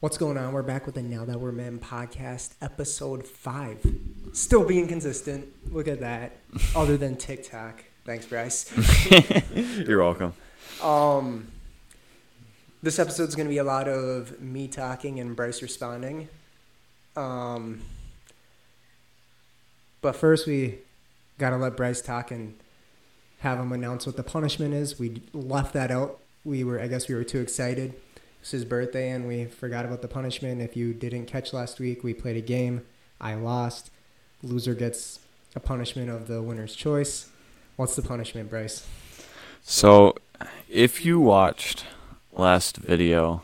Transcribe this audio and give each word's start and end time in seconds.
What's 0.00 0.18
going 0.18 0.36
on? 0.36 0.52
We're 0.52 0.62
back 0.62 0.84
with 0.84 0.94
the 0.94 1.02
Now 1.02 1.24
That 1.24 1.40
We're 1.40 1.52
Men 1.52 1.78
podcast, 1.78 2.52
episode 2.60 3.26
five. 3.26 3.78
Still 4.34 4.62
being 4.62 4.86
consistent. 4.88 5.48
Look 5.72 5.88
at 5.88 6.00
that. 6.00 6.36
Other 6.76 6.98
than 6.98 7.16
TikTok. 7.16 7.82
Thanks, 8.04 8.26
Bryce. 8.26 8.70
You're 9.54 10.02
welcome. 10.02 10.34
Um, 10.82 11.48
this 12.82 12.98
episode's 12.98 13.34
going 13.34 13.46
to 13.46 13.50
be 13.50 13.56
a 13.56 13.64
lot 13.64 13.88
of 13.88 14.38
me 14.38 14.68
talking 14.68 15.18
and 15.18 15.34
Bryce 15.34 15.62
responding. 15.62 16.28
Um, 17.16 17.80
but 20.02 20.14
first, 20.14 20.46
we 20.46 20.80
got 21.38 21.50
to 21.50 21.56
let 21.56 21.74
Bryce 21.74 22.02
talk 22.02 22.30
and 22.30 22.54
have 23.38 23.58
him 23.58 23.72
announce 23.72 24.04
what 24.04 24.18
the 24.18 24.22
punishment 24.22 24.74
is. 24.74 24.98
We 24.98 25.22
left 25.32 25.72
that 25.72 25.90
out. 25.90 26.20
We 26.44 26.64
were, 26.64 26.78
I 26.78 26.86
guess, 26.86 27.08
we 27.08 27.14
were 27.14 27.24
too 27.24 27.40
excited. 27.40 27.94
It's 28.46 28.52
his 28.52 28.64
birthday, 28.64 29.10
and 29.10 29.26
we 29.26 29.46
forgot 29.46 29.84
about 29.84 30.02
the 30.02 30.06
punishment. 30.06 30.62
If 30.62 30.76
you 30.76 30.94
didn't 30.94 31.26
catch 31.26 31.52
last 31.52 31.80
week, 31.80 32.04
we 32.04 32.14
played 32.14 32.36
a 32.36 32.40
game. 32.40 32.82
I 33.20 33.34
lost. 33.34 33.90
Loser 34.40 34.72
gets 34.72 35.18
a 35.56 35.58
punishment 35.58 36.10
of 36.10 36.28
the 36.28 36.40
winner's 36.40 36.76
choice. 36.76 37.28
What's 37.74 37.96
the 37.96 38.02
punishment, 38.02 38.48
Bryce? 38.48 38.86
So, 39.62 40.14
if 40.68 41.04
you 41.04 41.18
watched 41.18 41.86
last 42.32 42.76
video, 42.76 43.42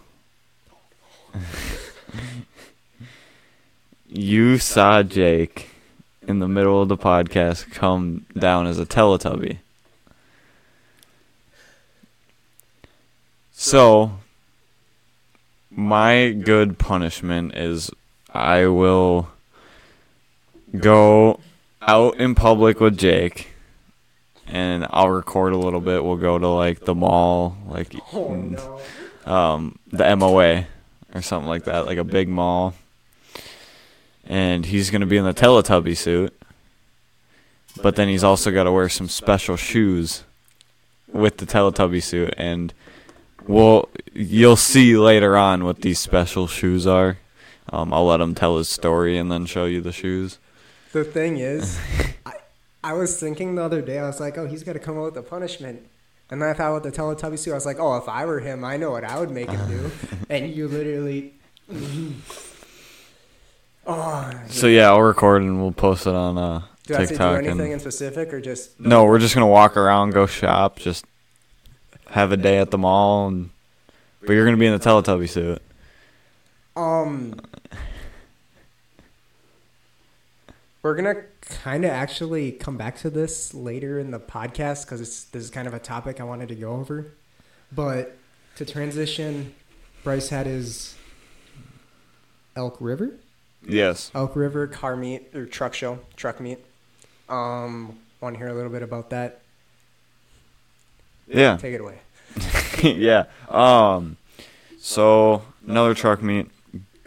you 4.07 4.57
saw 4.57 5.03
Jake 5.03 5.71
in 6.29 6.39
the 6.39 6.47
middle 6.47 6.81
of 6.81 6.87
the 6.87 6.97
podcast 6.97 7.73
come 7.73 8.25
down 8.39 8.69
as 8.69 8.79
a 8.79 8.87
Teletubby. 8.87 9.59
So, 13.51 14.13
my 15.75 16.31
good 16.31 16.79
punishment 16.79 17.55
is 17.55 17.91
I 18.33 18.67
will 18.67 19.29
go 20.77 21.41
out 21.81 22.17
in 22.17 22.35
public 22.35 22.81
with 22.81 22.99
Jake 22.99 23.49
and 24.47 24.87
I'll 24.91 25.09
record 25.09 25.53
a 25.53 25.59
little 25.59 25.81
bit. 25.81 26.05
We'll 26.05 26.17
go 26.17 26.39
to 26.39 26.49
like 26.49 26.81
the 26.81 26.95
mall, 26.95 27.57
like 27.67 27.95
Oh, 28.13 28.81
um, 29.25 29.79
the 29.91 30.15
MOA 30.17 30.67
or 31.15 31.23
something 31.23 31.49
like 31.49 31.65
that, 31.65 31.87
like 31.87 31.99
a 31.99 32.05
big 32.05 32.29
mall. 32.29 32.75
And 34.25 34.67
he's 34.67 34.91
gonna 34.91 35.07
be 35.07 35.17
in 35.17 35.25
the 35.25 35.35
Teletubby 35.35 35.97
suit, 35.97 36.35
but 37.83 37.97
then 37.97 38.09
he's 38.09 38.23
also 38.25 38.51
got 38.51 38.65
to 38.65 38.73
wear 38.73 38.89
some 38.89 39.09
special 39.09 39.57
shoes 39.57 40.23
with 41.11 41.39
the 41.39 41.47
Teletubby 41.47 42.03
suit, 42.03 42.33
and 42.37 42.73
we'll 43.49 43.89
you'll 44.13 44.57
see 44.57 44.97
later 44.97 45.37
on 45.37 45.65
what 45.65 45.81
these 45.83 45.99
special 45.99 46.47
shoes 46.47 46.87
are. 46.87 47.19
Um, 47.71 47.93
I'll 47.93 48.07
let 48.07 48.21
him 48.21 48.35
tell 48.35 48.59
his 48.59 48.69
story 48.69 49.17
and 49.17 49.31
then 49.31 49.47
show 49.47 49.65
you 49.65 49.81
the 49.81 49.93
shoes. 49.93 50.39
The 50.93 51.05
thing 51.05 51.39
is, 51.39 51.79
I, 52.27 52.33
I 52.85 52.93
was 52.93 53.19
thinking 53.19 53.55
the 53.55 53.63
other 53.63 53.81
day, 53.81 53.99
I 53.99 54.07
was 54.07 54.21
like, 54.21 54.37
oh, 54.37 54.47
he's 54.47 54.63
got 54.63 54.75
to 54.75 54.79
come 54.79 54.99
up 54.99 55.05
with 55.05 55.17
a 55.17 55.23
punishment. 55.23 55.87
And 56.31 56.41
then 56.43 56.49
I 56.49 56.53
thought 56.55 56.75
with 56.75 56.83
the 56.83 56.93
Teletubby 56.93 57.39
suit, 57.39 57.53
I 57.53 57.55
was 57.55 57.67
like, 57.67 57.79
oh, 57.79 57.97
if 57.97 58.09
I 58.09 58.25
were 58.27 58.41
him, 58.41 58.65
I 58.65 58.77
know 58.77 58.91
what 58.91 59.05
I 59.05 59.19
would 59.19 59.31
make 59.31 59.51
him 59.51 59.69
do. 59.69 59.91
and 60.31 60.51
you 60.55 60.67
literally. 60.69 61.35
oh. 63.87 64.31
So 64.49 64.67
yeah, 64.67 64.89
I'll 64.89 65.03
record 65.03 65.43
and 65.43 65.61
we'll 65.61 65.73
post 65.73 66.07
it 66.07 66.15
on 66.15 66.39
uh, 66.39 66.63
Do 66.87 66.95
I 66.95 67.01
have 67.01 67.09
to 67.09 67.15
do 67.15 67.19
TikTok. 67.19 67.39
anything 67.39 67.61
and 67.61 67.73
in 67.73 67.81
specific 67.81 68.33
or 68.33 68.41
just. 68.41 68.79
no, 68.81 69.05
we're 69.05 69.19
just 69.19 69.35
gonna 69.35 69.47
walk 69.47 69.77
around, 69.77 70.11
go 70.11 70.27
shop, 70.27 70.79
just 70.79 71.05
have 72.13 72.33
a 72.33 72.37
day 72.37 72.59
at 72.59 72.71
the 72.71 72.79
mall, 72.79 73.27
and 73.29 73.51
but 74.21 74.33
you're 74.33 74.45
gonna 74.45 74.57
be 74.57 74.67
in 74.67 74.73
the 74.73 74.79
Teletubby 74.79 75.29
suit. 75.29 75.61
Um. 76.77 77.41
We're 80.83 80.97
gonna 80.97 81.23
kind 81.43 81.85
of 81.85 81.93
actually 81.93 82.51
come 82.53 82.77
back 82.77 82.97
to 82.99 83.11
this 83.11 83.55
later 83.55 83.99
in 84.01 84.11
the 84.11 84.19
podcast 84.19 84.85
because 84.85 84.99
this 85.31 85.45
is 85.45 85.51
kind 85.51 85.69
of 85.69 85.75
a 85.75 85.79
topic 85.79 86.21
I 86.21 86.25
wanted 86.25 86.49
to 86.49 86.57
go 86.57 86.73
over. 86.73 87.13
But 87.71 88.17
to 88.57 88.65
transition, 88.65 89.55
Bryce 90.03 90.29
had 90.29 90.47
his 90.47 90.97
Elk 92.57 92.77
River, 92.81 93.15
Yes. 93.65 94.11
Elk 94.13 94.35
River 94.35 94.67
car 94.67 94.97
meet 94.97 95.33
or 95.37 95.47
truck 95.47 95.73
show, 95.75 96.01
truck 96.17 96.41
meet. 96.41 96.59
Um, 97.29 97.99
want 98.21 98.35
to 98.35 98.39
hear 98.39 98.49
a 98.49 98.55
little 98.55 98.73
bit 98.73 98.83
about 98.83 99.11
that? 99.11 99.42
Yeah. 101.33 101.57
Take 101.57 101.75
it 101.75 101.81
away. 101.81 101.99
yeah. 102.83 103.25
Um. 103.49 104.17
So 104.79 105.43
another 105.67 105.95
truck 105.95 106.23
meet. 106.23 106.51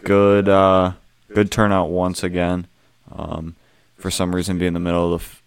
Good. 0.04 0.48
Uh. 0.48 0.92
Good 1.34 1.50
turnout 1.50 1.90
once 1.90 2.22
again. 2.22 2.66
Um. 3.10 3.56
For 3.96 4.10
some 4.10 4.34
reason, 4.34 4.58
being 4.58 4.74
the 4.74 4.80
middle 4.80 5.14
of 5.14 5.22
f- 5.22 5.42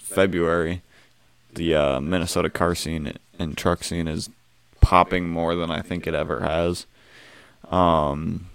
February, 0.00 0.82
the 1.52 1.74
uh, 1.74 2.00
Minnesota 2.00 2.48
car 2.48 2.74
scene 2.74 3.12
and 3.38 3.56
truck 3.56 3.82
scene 3.84 4.06
is 4.08 4.30
popping 4.80 5.28
more 5.28 5.54
than 5.54 5.70
I 5.70 5.82
think 5.82 6.06
it 6.06 6.14
ever 6.14 6.40
has. 6.40 6.86
Um. 7.70 8.46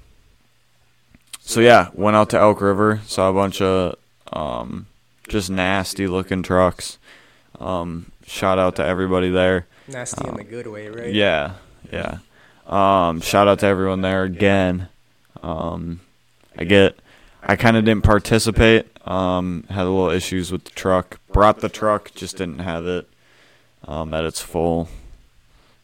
So 1.41 1.59
yeah, 1.59 1.89
went 1.93 2.15
out 2.15 2.29
to 2.29 2.39
Elk 2.39 2.61
River, 2.61 3.01
saw 3.05 3.29
a 3.29 3.33
bunch 3.33 3.61
of 3.61 3.95
um, 4.31 4.87
just 5.27 5.49
nasty 5.49 6.07
looking 6.07 6.41
trucks. 6.41 6.97
Um, 7.59 8.11
shout 8.25 8.59
out 8.59 8.75
to 8.77 8.85
everybody 8.85 9.29
there. 9.29 9.67
Nasty 9.87 10.27
in 10.27 10.35
the 10.35 10.43
good 10.43 10.67
way, 10.67 10.87
right? 10.89 11.13
Yeah, 11.13 11.55
yeah. 11.91 12.19
Um, 12.65 13.21
shout 13.21 13.47
out 13.47 13.59
to 13.59 13.65
everyone 13.65 14.01
there 14.01 14.23
again. 14.23 14.87
Um, 15.41 15.99
I 16.57 16.63
get, 16.63 16.97
I 17.41 17.55
kind 17.55 17.75
of 17.75 17.85
didn't 17.85 18.03
participate. 18.03 18.87
Um, 19.07 19.65
had 19.69 19.85
a 19.85 19.89
little 19.89 20.09
issues 20.09 20.51
with 20.51 20.63
the 20.63 20.71
truck. 20.71 21.19
Brought 21.31 21.59
the 21.59 21.69
truck, 21.69 22.13
just 22.15 22.37
didn't 22.37 22.59
have 22.59 22.85
it 22.85 23.09
um, 23.85 24.13
at 24.13 24.23
its 24.23 24.41
full 24.41 24.87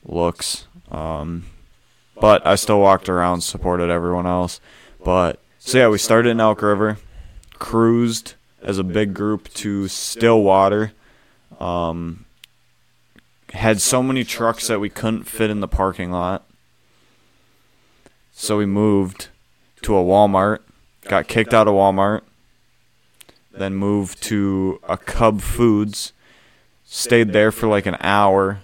looks. 0.05 0.67
Um, 0.89 1.47
but 2.19 2.45
I 2.45 2.55
still 2.55 2.79
walked 2.79 3.09
around, 3.09 3.41
supported 3.41 3.89
everyone 3.89 4.25
else. 4.25 4.61
But 5.03 5.39
so 5.59 5.77
yeah, 5.77 5.89
we 5.89 5.97
started 5.97 6.29
in 6.29 6.39
Elk 6.39 6.61
River, 6.61 6.97
cruised 7.53 8.35
as 8.61 8.77
a 8.77 8.83
big 8.83 9.13
group 9.13 9.49
to 9.55 9.87
Stillwater. 9.87 10.93
Um, 11.59 12.25
had 13.53 13.81
so 13.81 14.03
many 14.03 14.23
trucks 14.23 14.67
that 14.67 14.79
we 14.79 14.89
couldn't 14.89 15.23
fit 15.23 15.49
in 15.49 15.59
the 15.59 15.67
parking 15.67 16.11
lot. 16.11 16.45
So 18.31 18.57
we 18.57 18.65
moved 18.65 19.27
to 19.81 19.97
a 19.97 20.03
Walmart, 20.03 20.59
got 21.03 21.27
kicked 21.27 21.53
out 21.53 21.67
of 21.67 21.73
Walmart, 21.73 22.21
then 23.51 23.75
moved 23.75 24.21
to 24.23 24.79
a 24.87 24.97
Cub 24.97 25.41
Foods, 25.41 26.13
stayed 26.85 27.33
there 27.33 27.51
for 27.51 27.67
like 27.67 27.85
an 27.85 27.97
hour. 27.99 28.59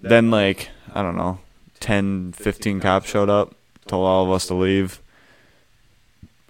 Then 0.00 0.30
like, 0.30 0.70
I 0.92 1.02
don't 1.02 1.16
know, 1.16 1.40
10, 1.80 2.32
15 2.32 2.80
cops 2.80 3.08
showed 3.08 3.30
up, 3.30 3.54
told 3.86 4.06
all 4.06 4.24
of 4.24 4.30
us 4.30 4.46
to 4.46 4.54
leave. 4.54 5.00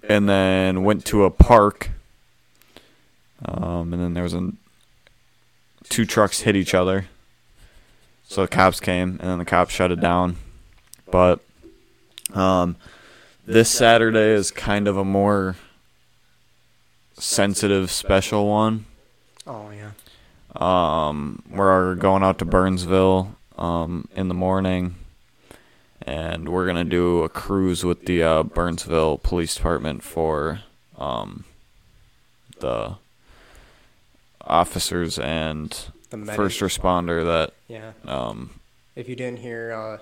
And 0.07 0.29
then 0.29 0.83
went 0.83 1.05
to 1.05 1.23
a 1.23 1.31
park. 1.31 1.89
Um, 3.43 3.91
and 3.93 4.01
then 4.01 4.13
there 4.13 4.23
was 4.23 4.35
a 4.35 4.51
two 5.89 6.05
trucks 6.05 6.41
hit 6.41 6.55
each 6.55 6.73
other. 6.73 7.05
So 8.27 8.41
the 8.41 8.47
cops 8.47 8.79
came, 8.79 9.17
and 9.19 9.29
then 9.29 9.37
the 9.37 9.45
cops 9.45 9.73
shut 9.73 9.91
it 9.91 9.99
down. 9.99 10.37
But 11.11 11.39
um, 12.33 12.75
this 13.45 13.69
Saturday 13.69 14.31
is 14.31 14.51
kind 14.51 14.87
of 14.87 14.97
a 14.97 15.05
more 15.05 15.55
sensitive, 17.13 17.91
special 17.91 18.47
one. 18.47 18.85
Oh 19.45 19.69
yeah. 19.69 19.91
Um, 20.55 21.43
we're 21.49 21.95
going 21.95 22.23
out 22.23 22.39
to 22.39 22.45
Burnsville 22.45 23.35
um, 23.57 24.07
in 24.15 24.27
the 24.27 24.33
morning, 24.33 24.95
and 26.01 26.49
we're 26.49 26.65
gonna 26.65 26.83
do 26.83 27.23
a 27.23 27.29
cruise 27.29 27.83
with 27.83 28.05
the 28.05 28.23
uh, 28.23 28.43
Burnsville 28.43 29.19
Police 29.19 29.55
Department 29.55 30.01
for 30.01 30.61
um, 30.97 31.45
the 32.59 32.95
officers 34.45 35.17
and 35.19 35.75
The 36.09 36.17
medic. 36.17 36.35
first 36.35 36.59
responder 36.61 37.23
that 37.25 37.53
Yeah. 37.67 37.91
um, 38.07 38.51
If 38.95 39.09
you 39.09 39.15
didn't 39.15 39.39
hear, 39.39 39.73
uh, 39.73 39.97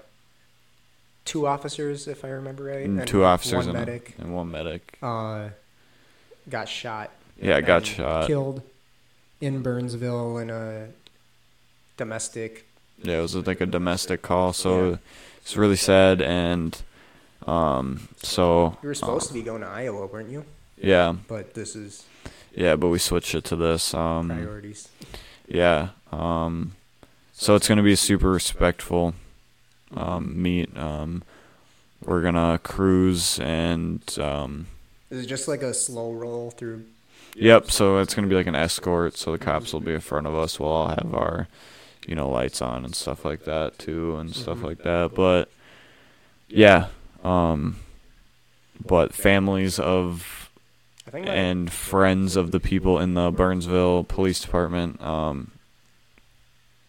two 1.26 1.48
officers, 1.48 2.08
if 2.08 2.24
I 2.26 2.30
remember 2.30 2.66
right, 2.66 2.86
and 2.86 3.00
and 3.00 3.08
two 3.08 3.24
officers 3.24 3.66
one 3.66 3.70
and, 3.70 3.74
medic, 3.88 4.14
and 4.20 4.34
one 4.36 4.52
medic. 4.52 4.98
uh, 5.02 5.50
got 6.50 6.68
shot. 6.70 7.12
Yeah, 7.42 7.60
got 7.62 7.86
shot. 7.86 8.28
Killed 8.28 8.62
in 9.42 9.62
Burnsville 9.62 10.38
in 10.38 10.50
a 10.50 10.90
domestic. 11.98 12.66
Yeah, 13.02 13.20
it 13.20 13.22
was 13.22 13.36
like 13.36 13.62
a 13.62 13.66
domestic 13.66 14.22
call, 14.22 14.54
so 14.54 14.90
Yeah. 14.92 14.96
it's 15.42 15.58
really 15.58 15.76
sad. 15.76 16.22
And 16.22 16.80
um, 17.48 18.08
so 18.22 18.78
You 18.82 18.88
were 18.90 18.94
supposed 18.96 19.28
to 19.28 19.34
be 19.34 19.42
going 19.42 19.62
to 19.62 19.68
Iowa, 19.68 20.06
weren't 20.06 20.30
you? 20.30 20.46
yeah, 20.78 21.14
But 21.28 21.54
this 21.56 21.76
is 21.76 22.06
yeah, 22.54 22.76
but 22.76 22.90
we 22.90 23.00
switched 23.00 23.36
it 23.36 23.44
to 23.46 23.56
this. 23.56 23.94
Um, 23.94 24.30
priorities. 24.30 24.88
Yeah. 25.48 25.90
Um, 26.12 26.74
so 27.34 27.56
it's 27.56 27.68
going 27.68 27.78
to 27.78 27.84
be 27.84 27.96
super 27.96 28.32
respectful 28.32 29.14
um, 29.96 30.42
meet. 30.42 30.76
Um, 30.78 31.24
we're 32.06 32.22
gonna 32.22 32.60
cruise 32.62 33.40
and 33.40 34.02
um, 34.20 34.68
Is 35.10 35.24
it 35.24 35.28
just 35.28 35.48
like 35.48 35.62
a 35.62 35.74
slow 35.74 36.12
roll 36.12 36.52
through? 36.52 36.84
Yep. 37.36 37.72
So 37.72 37.98
it's 38.00 38.14
gonna 38.14 38.28
be 38.28 38.36
like 38.36 38.46
an 38.48 38.56
escort. 38.56 39.16
So 39.18 39.32
the 39.32 39.38
cops 39.38 39.72
will 39.72 39.80
be 39.80 39.94
in 39.94 40.02
front 40.02 40.28
of 40.28 40.36
us. 40.36 40.60
We'll 40.60 40.70
all 40.70 40.88
have 40.90 41.14
our, 41.16 41.48
you 42.06 42.14
know, 42.16 42.30
lights 42.30 42.62
on 42.62 42.84
and 42.84 42.94
stuff 42.94 43.24
like 43.24 43.46
that 43.46 43.80
too, 43.80 44.18
and 44.18 44.36
stuff 44.36 44.58
Mhm. 44.60 44.64
like 44.64 44.78
that. 44.80 45.16
But 45.16 45.50
yeah, 46.50 46.88
um, 47.24 47.78
but 48.86 49.14
families 49.14 49.80
of 49.80 50.12
I 50.12 50.18
think. 50.18 50.28
my- 50.34 50.43
and 51.12 51.72
friends 51.72 52.36
of 52.36 52.52
the 52.52 52.60
people 52.60 53.00
in 53.00 53.14
the 53.14 53.32
Burnsville 53.32 54.04
Police 54.04 54.40
Department. 54.40 55.02
Um, 55.02 55.52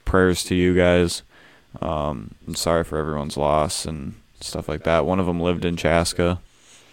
prayers 0.04 0.44
to 0.44 0.54
you 0.54 0.74
guys. 0.74 1.22
Um, 1.82 2.34
I'm 2.46 2.54
sorry 2.54 2.84
for 2.84 2.98
everyone's 2.98 3.36
loss 3.36 3.84
and 3.84 4.14
stuff 4.40 4.68
like 4.68 4.84
that. 4.84 5.06
One 5.06 5.18
of 5.18 5.26
them 5.26 5.40
lived 5.40 5.64
in 5.64 5.76
Chaska. 5.76 6.40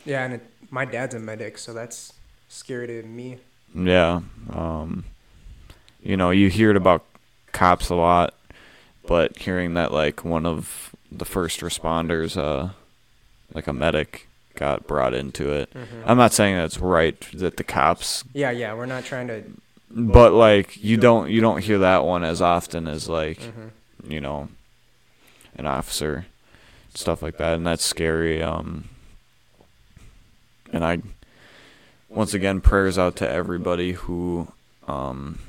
yeah, 0.06 0.24
and 0.24 0.36
it, 0.36 0.50
my 0.72 0.86
dad's 0.86 1.14
a 1.14 1.20
medic, 1.20 1.58
so 1.58 1.74
that's 1.74 2.14
scary 2.50 2.88
to 2.88 3.04
me. 3.04 3.38
Yeah. 3.76 4.22
Um, 4.52 5.06
you 6.02 6.18
know, 6.18 6.32
you 6.32 6.50
hear 6.50 6.72
it 6.72 6.78
about 6.78 7.06
cops 7.52 7.90
a 7.90 7.96
lot, 7.96 8.34
but 9.08 9.38
hearing 9.38 9.76
that 9.76 9.92
like 9.92 10.26
one 10.26 10.46
of 10.46 10.96
the 11.12 11.26
first 11.26 11.60
responders, 11.60 12.38
uh, 12.38 12.70
like 13.54 13.68
a 13.68 13.74
medic, 13.74 14.28
got 14.62 14.86
brought 14.88 15.14
into 15.16 15.52
it. 15.52 15.74
Mhm. 15.74 16.04
I'm 16.06 16.18
not 16.18 16.34
saying 16.34 16.56
that's 16.56 16.78
right 16.78 17.20
that 17.34 17.58
the 17.58 17.64
cops, 17.64 18.24
Yeah, 18.34 18.52
yeah, 18.52 18.74
we're 18.76 18.86
not 18.86 19.04
trying 19.04 19.28
to. 19.28 19.44
but 19.90 20.34
like 20.34 20.78
you 20.84 20.98
don't 20.98 21.30
you 21.32 21.42
don't 21.42 21.64
hear 21.64 21.80
that 21.80 22.06
one 22.06 22.24
as 22.24 22.42
often 22.42 22.88
as 22.88 23.10
like 23.10 23.40
Mhm. 23.40 23.72
you 24.08 24.22
know 24.22 24.50
an 25.56 25.66
officer, 25.66 26.28
stuff 26.94 27.22
like 27.24 27.38
that, 27.38 27.56
and 27.56 27.66
that's 27.66 27.84
scary. 27.84 28.42
Um, 28.42 28.86
and 30.72 30.86
I 30.86 31.00
once 32.08 32.34
again 32.34 32.62
prayers 32.62 32.98
out 33.00 33.16
to 33.18 33.28
everybody 33.30 33.94
who 33.94 34.48
um, 34.88 35.40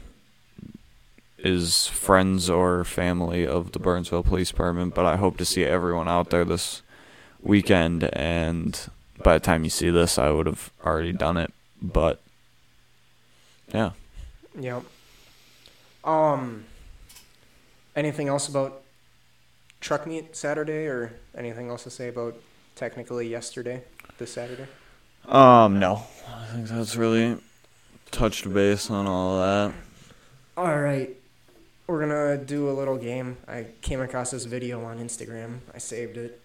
is 1.39 1.87
friends 1.89 2.49
or 2.49 2.85
family 2.85 3.47
of 3.47 3.73
the 3.73 3.79
Burnsville 3.79 4.23
Police 4.23 4.51
Department. 4.51 4.95
But 4.95 5.07
I 5.07 5.17
hope 5.17 5.37
to 5.39 5.45
see 5.45 5.65
everyone 5.65 6.09
out 6.09 6.31
there 6.31 6.45
this 6.45 6.83
weekend. 7.43 8.05
And 8.13 8.79
by 9.23 9.35
the 9.35 9.41
time 9.41 9.65
you 9.65 9.71
see 9.71 9.91
this, 9.91 10.19
I 10.19 10.31
would 10.31 10.47
have 10.47 10.71
already 10.85 11.13
done 11.13 11.37
it. 11.37 11.53
But 11.81 12.21
yeah, 13.73 13.91
Yep. 14.59 14.85
Um. 16.05 16.65
Anything 17.95 18.29
else 18.29 18.49
about 18.49 18.83
truck 19.81 20.07
meet 20.07 20.35
Saturday, 20.35 20.87
or 20.87 21.13
anything 21.37 21.69
else 21.69 21.83
to 21.85 21.91
say 21.91 22.09
about 22.09 22.35
technically 22.75 23.29
yesterday, 23.29 23.83
this 24.19 24.33
Saturday? 24.33 24.67
um, 25.29 25.79
no, 25.79 26.03
I 26.29 26.47
think 26.47 26.69
that's 26.69 26.97
really 26.97 27.37
touched 28.11 28.53
base 28.53 28.91
on 28.91 29.07
all 29.07 29.39
that. 29.39 29.75
All 30.57 30.81
right. 30.81 31.11
We're 31.87 32.01
gonna 32.01 32.39
do 32.43 32.71
a 32.71 32.73
little 32.73 32.97
game. 32.97 33.37
I 33.47 33.67
came 33.83 34.01
across 34.01 34.31
this 34.31 34.45
video 34.45 34.85
on 34.85 34.99
Instagram. 34.99 35.59
I 35.75 35.79
saved 35.79 36.17
it. 36.17 36.41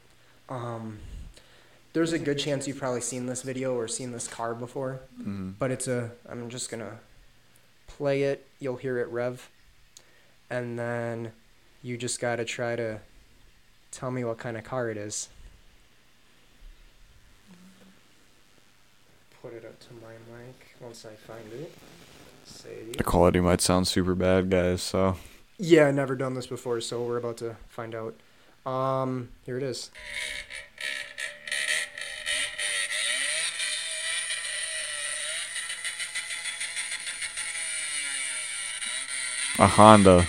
Um, 0.49 0.99
there's 1.97 2.13
a 2.13 2.19
good 2.19 2.37
chance 2.37 2.67
you've 2.67 2.77
probably 2.77 3.01
seen 3.01 3.25
this 3.25 3.41
video 3.41 3.73
or 3.73 3.87
seen 3.87 4.11
this 4.11 4.27
car 4.27 4.53
before, 4.53 4.99
Mhm. 5.19 5.55
but 5.57 5.71
it's 5.71 5.87
a. 5.87 6.11
I'm 6.29 6.47
just 6.47 6.69
gonna 6.69 6.99
play 7.87 8.21
it. 8.21 8.45
You'll 8.59 8.75
hear 8.75 8.99
it 8.99 9.07
rev, 9.07 9.49
and 10.47 10.77
then 10.77 11.31
you 11.81 11.97
just 11.97 12.19
gotta 12.19 12.45
try 12.45 12.75
to 12.75 12.99
tell 13.89 14.11
me 14.11 14.23
what 14.23 14.37
kind 14.37 14.57
of 14.57 14.63
car 14.63 14.91
it 14.91 14.97
is. 14.97 15.29
Put 19.41 19.53
it 19.53 19.65
up 19.65 19.79
to 19.79 19.87
my 19.95 20.13
mic 20.37 20.75
once 20.79 21.03
I 21.03 21.15
find 21.15 21.51
it. 21.51 21.73
Save. 22.45 22.97
The 22.97 23.03
quality 23.03 23.39
might 23.39 23.59
sound 23.61 23.87
super 23.87 24.13
bad, 24.13 24.51
guys. 24.51 24.83
So 24.83 25.17
Yeah, 25.57 25.87
I 25.87 25.91
never 25.91 26.15
done 26.15 26.35
this 26.35 26.45
before, 26.45 26.79
so 26.79 27.01
we're 27.03 27.17
about 27.17 27.37
to 27.37 27.55
find 27.69 27.95
out. 27.95 28.13
Um, 28.71 29.29
here 29.47 29.57
it 29.57 29.63
is. 29.63 29.89
A 39.59 39.67
Honda. 39.67 40.27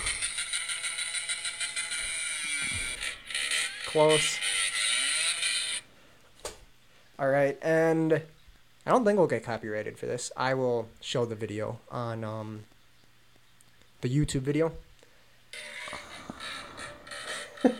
Close. 3.85 4.39
All 7.17 7.29
right, 7.29 7.57
and 7.61 8.13
I 8.85 8.91
don't 8.91 9.05
think 9.05 9.17
we'll 9.17 9.27
get 9.27 9.43
copyrighted 9.43 9.97
for 9.97 10.05
this. 10.05 10.31
I 10.35 10.53
will 10.53 10.87
show 11.01 11.25
the 11.25 11.35
video 11.35 11.79
on 11.91 12.23
um 12.23 12.63
the 14.01 14.09
YouTube 14.09 14.41
video. 14.41 14.71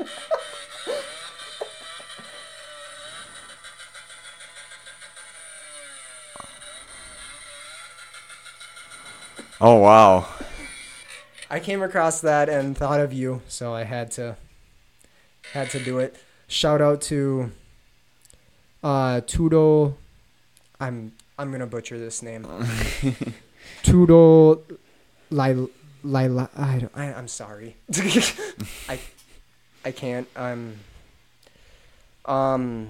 Oh 9.61 9.75
wow. 9.75 10.25
I 11.49 11.59
came 11.59 11.81
across 11.81 12.21
that 12.21 12.47
and 12.49 12.77
thought 12.77 12.99
of 12.99 13.11
you, 13.11 13.41
so 13.47 13.73
I 13.73 13.83
had 13.83 14.11
to 14.13 14.35
had 15.53 15.69
to 15.71 15.79
do 15.79 15.99
it. 15.99 16.15
Shout 16.47 16.81
out 16.81 17.01
to 17.03 17.51
uh 18.83 19.21
Tudo 19.21 19.95
I'm 20.79 21.13
I'm 21.37 21.51
gonna 21.51 21.67
butcher 21.67 21.97
this 21.99 22.21
name. 22.21 22.45
Tudo 23.83 24.61
Lila 25.31 25.67
Lila 26.03 26.49
I, 26.55 26.79
don't- 26.79 26.91
I 26.95 27.13
I'm 27.13 27.27
sorry. 27.27 27.75
I 28.89 28.99
I 29.83 29.91
can't. 29.91 30.27
I'm 30.35 30.77
um 32.25 32.87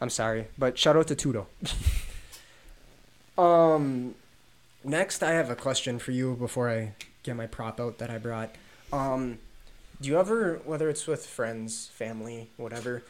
I'm 0.00 0.10
sorry, 0.10 0.48
but 0.58 0.76
shout 0.78 0.96
out 0.96 1.06
to 1.08 1.14
Tudo. 1.16 1.46
um 3.38 4.14
Next, 4.86 5.24
I 5.24 5.32
have 5.32 5.50
a 5.50 5.56
question 5.56 5.98
for 5.98 6.12
you 6.12 6.36
before 6.36 6.70
I 6.70 6.92
get 7.24 7.34
my 7.34 7.48
prop 7.48 7.80
out 7.80 7.98
that 7.98 8.08
I 8.08 8.18
brought. 8.18 8.54
Um, 8.92 9.38
do 10.00 10.08
you 10.08 10.16
ever, 10.16 10.60
whether 10.64 10.88
it's 10.88 11.08
with 11.08 11.26
friends, 11.26 11.88
family, 11.88 12.50
whatever, 12.56 13.02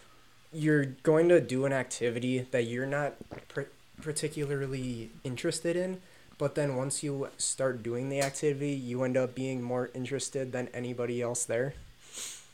you're 0.55 0.87
going 0.87 1.29
to 1.29 1.39
do 1.39 1.67
an 1.67 1.75
activity 1.75 2.47
that 2.51 2.65
you're 2.65 2.87
not 2.87 3.17
pr- 3.49 3.73
particularly 4.01 5.11
interested 5.23 5.77
in, 5.77 6.01
but 6.39 6.55
then 6.55 6.77
once 6.77 7.03
you 7.03 7.29
start 7.37 7.83
doing 7.83 8.09
the 8.09 8.23
activity, 8.23 8.71
you 8.71 9.03
end 9.03 9.19
up 9.19 9.35
being 9.35 9.61
more 9.61 9.91
interested 9.93 10.53
than 10.53 10.69
anybody 10.73 11.21
else 11.21 11.45
there? 11.45 11.75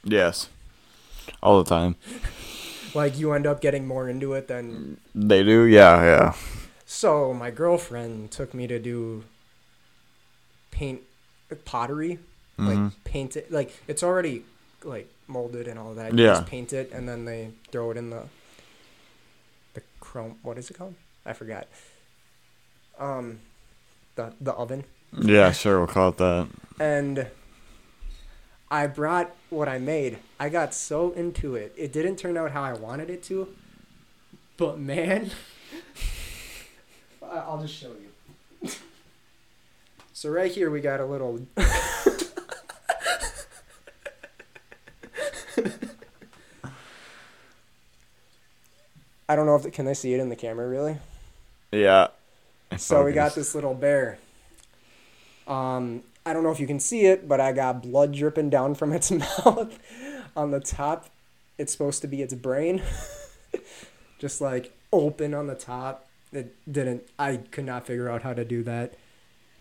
Yes. 0.03 0.49
All 1.41 1.63
the 1.63 1.69
time. 1.69 1.95
Like, 2.95 3.17
you 3.17 3.33
end 3.33 3.47
up 3.47 3.63
getting 3.63 3.87
more 3.87 4.07
into 4.07 4.35
it 4.35 4.49
than 4.49 4.99
They 5.15 5.43
do. 5.43 5.65
Yeah, 5.65 6.03
yeah. 6.05 6.35
So 6.93 7.33
my 7.33 7.51
girlfriend 7.51 8.31
took 8.31 8.53
me 8.53 8.67
to 8.67 8.79
do 8.79 9.25
paint 10.71 11.01
pottery, 11.65 12.19
Mhm. 12.59 12.67
like 12.85 13.05
paint 13.05 13.35
it 13.35 13.51
like 13.51 13.75
it's 13.89 14.03
already 14.03 14.45
like 14.85 15.09
molded 15.27 15.67
and 15.69 15.79
all 15.79 15.95
that. 15.95 16.13
You 16.13 16.25
Yeah. 16.25 16.35
just 16.35 16.47
paint 16.47 16.73
it 16.75 16.93
and 16.93 17.09
then 17.09 17.25
they 17.25 17.53
throw 17.71 17.91
it 17.93 17.97
in 17.97 18.11
the 18.11 18.25
the 19.73 19.83
chrome. 20.01 20.39
What 20.43 20.59
is 20.59 20.69
it 20.71 20.75
called? 20.75 20.95
I 21.25 21.33
forgot. 21.33 21.67
Um, 22.99 23.41
the 24.17 24.35
the 24.39 24.53
oven 24.53 24.85
Yeah, 25.19 25.51
sure. 25.53 25.79
We'll 25.79 25.89
call 25.89 26.11
it 26.11 26.19
that. 26.19 26.49
and 26.79 27.27
I 28.71 28.87
brought 28.87 29.35
what 29.49 29.67
I 29.69 29.79
made. 29.79 30.19
I 30.39 30.51
got 30.51 30.75
so 30.75 31.13
into 31.13 31.57
it. 31.57 31.73
It 31.77 31.91
didn't 31.91 32.17
turn 32.17 32.37
out 32.37 32.51
how 32.51 32.63
I 32.63 32.75
wanted 32.75 33.09
it 33.09 33.23
to, 33.25 33.49
but 34.59 34.79
man, 34.79 35.31
I- 37.33 37.39
I'll 37.39 37.61
just 37.61 37.75
show 37.75 37.89
you. 38.63 38.71
So 40.13 40.29
right 40.29 40.51
here 40.53 40.71
we 40.71 40.81
got 40.81 41.01
a 41.01 41.05
little. 41.07 41.41
I 49.29 49.37
don't 49.37 49.47
know 49.47 49.57
if 49.57 49.71
can 49.73 49.87
they 49.87 49.95
see 49.95 50.15
it 50.15 50.21
in 50.21 50.29
the 50.29 50.37
camera 50.37 50.69
really. 50.69 50.99
Yeah. 51.71 52.09
So 52.77 53.05
we 53.05 53.13
got 53.13 53.35
this 53.35 53.55
little 53.55 53.75
bear. 53.75 54.19
Um, 55.47 56.03
I 56.25 56.33
don't 56.33 56.43
know 56.43 56.51
if 56.51 56.61
you 56.61 56.67
can 56.67 56.81
see 56.81 57.07
it, 57.07 57.29
but 57.29 57.41
I 57.41 57.53
got 57.53 57.83
blood 57.83 58.13
dripping 58.13 58.51
down 58.51 58.75
from 58.75 58.93
its 58.93 59.11
mouth. 59.11 59.79
on 60.37 60.51
the 60.51 60.61
top, 60.61 61.09
it's 61.59 61.73
supposed 61.73 62.01
to 62.03 62.09
be 62.09 62.23
its 62.23 62.35
brain. 62.35 62.83
Just 64.19 64.41
like 64.41 64.73
open 64.93 65.35
on 65.35 65.47
the 65.47 65.55
top. 65.55 66.07
It 66.33 66.55
didn't. 66.71 67.09
I 67.19 67.37
could 67.37 67.65
not 67.65 67.87
figure 67.87 68.09
out 68.09 68.23
how 68.23 68.33
to 68.33 68.45
do 68.45 68.63
that. 68.63 68.95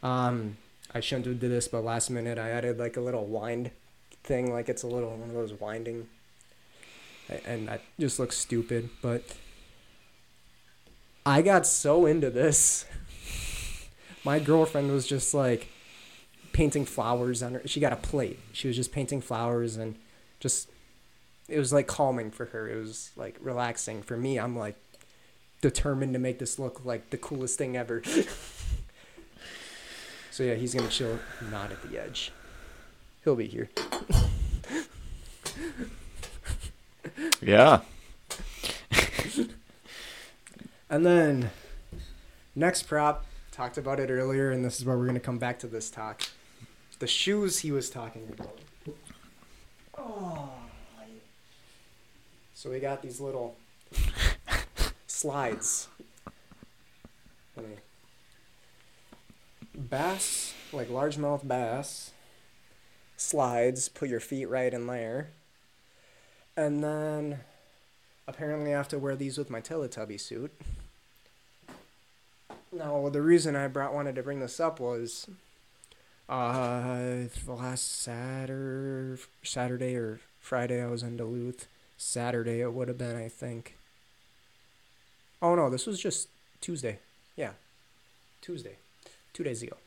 Um, 0.01 0.57
I 0.93 0.99
shouldn't 0.99 1.25
have 1.27 1.39
did 1.39 1.51
this, 1.51 1.67
but 1.67 1.83
last 1.83 2.09
minute 2.09 2.37
I 2.37 2.49
added 2.49 2.79
like 2.79 2.97
a 2.97 3.01
little 3.01 3.25
wind 3.25 3.71
thing 4.23 4.53
like 4.53 4.69
it's 4.69 4.83
a 4.83 4.87
little 4.87 5.09
one 5.09 5.29
of 5.29 5.33
those 5.33 5.53
winding, 5.53 6.07
and 7.45 7.67
that 7.67 7.81
just 7.99 8.19
looks 8.19 8.37
stupid. 8.37 8.89
But 9.01 9.23
I 11.25 11.41
got 11.41 11.67
so 11.67 12.05
into 12.05 12.29
this. 12.29 12.85
My 14.23 14.39
girlfriend 14.39 14.91
was 14.91 15.07
just 15.07 15.33
like 15.33 15.67
painting 16.53 16.85
flowers 16.85 17.41
on 17.41 17.55
her. 17.55 17.61
She 17.65 17.79
got 17.79 17.93
a 17.93 17.97
plate. 17.97 18.39
She 18.53 18.67
was 18.67 18.75
just 18.75 18.91
painting 18.91 19.21
flowers 19.21 19.77
and 19.77 19.95
just 20.39 20.69
it 21.47 21.59
was 21.59 21.73
like 21.73 21.87
calming 21.87 22.31
for 22.31 22.45
her. 22.47 22.69
It 22.69 22.77
was 22.77 23.11
like 23.15 23.37
relaxing. 23.41 24.01
For 24.01 24.17
me, 24.17 24.39
I'm 24.39 24.57
like 24.57 24.75
determined 25.61 26.13
to 26.13 26.19
make 26.19 26.39
this 26.39 26.59
look 26.59 26.83
like 26.83 27.11
the 27.11 27.17
coolest 27.17 27.57
thing 27.57 27.77
ever. 27.77 28.03
so 30.31 30.43
yeah, 30.43 30.55
he's 30.55 30.73
gonna 30.73 30.89
chill 30.89 31.19
not 31.49 31.71
at 31.71 31.81
the 31.89 32.01
edge. 32.01 32.33
He'll 33.23 33.35
be 33.35 33.47
here. 33.47 33.69
Yeah. 37.41 37.81
And 40.89 41.05
then 41.05 41.51
next 42.53 42.83
prop, 42.83 43.25
talked 43.49 43.77
about 43.77 44.01
it 44.01 44.09
earlier, 44.09 44.51
and 44.51 44.65
this 44.65 44.77
is 44.77 44.83
where 44.83 44.97
we're 44.97 45.05
gonna 45.05 45.21
come 45.21 45.37
back 45.37 45.57
to 45.59 45.67
this 45.67 45.89
talk. 45.89 46.23
The 46.99 47.07
shoes 47.07 47.59
he 47.59 47.71
was 47.71 47.89
talking 47.89 48.27
about. 48.33 48.59
Oh. 49.97 50.49
So 52.53 52.69
we 52.69 52.81
got 52.81 53.01
these 53.01 53.21
little 53.21 53.55
slides. 55.21 55.87
Me- 57.55 57.77
Bass, 59.75 60.55
like 60.73 60.89
largemouth 60.89 61.47
bass, 61.47 62.09
slides, 63.17 63.87
put 63.87 64.09
your 64.09 64.19
feet 64.19 64.49
right 64.49 64.73
in 64.73 64.87
there. 64.87 65.29
And 66.57 66.83
then 66.83 67.41
apparently 68.27 68.73
I 68.73 68.77
have 68.77 68.87
to 68.89 68.97
wear 68.97 69.15
these 69.15 69.37
with 69.37 69.51
my 69.51 69.61
Teletubby 69.61 70.19
suit. 70.19 70.51
Now, 72.71 73.07
the 73.09 73.21
reason 73.21 73.55
I 73.55 73.67
brought 73.67 73.93
wanted 73.93 74.15
to 74.15 74.23
bring 74.23 74.39
this 74.39 74.59
up 74.59 74.79
was 74.79 75.27
uh 76.29 77.27
the 77.45 77.53
last 77.53 78.01
Saturday, 78.01 79.21
Saturday 79.43 79.95
or 79.95 80.19
Friday 80.39 80.81
I 80.81 80.87
was 80.87 81.03
in 81.03 81.15
Duluth. 81.15 81.67
Saturday 81.95 82.61
it 82.61 82.73
would 82.73 82.87
have 82.87 82.97
been, 82.97 83.15
I 83.15 83.29
think. 83.29 83.75
Oh 85.41 85.55
no, 85.55 85.69
this 85.69 85.87
was 85.87 85.99
just 85.99 86.29
Tuesday. 86.59 86.99
Yeah. 87.35 87.51
Tuesday. 88.41 88.75
2 89.33 89.43
days 89.43 89.63
ago. 89.63 89.77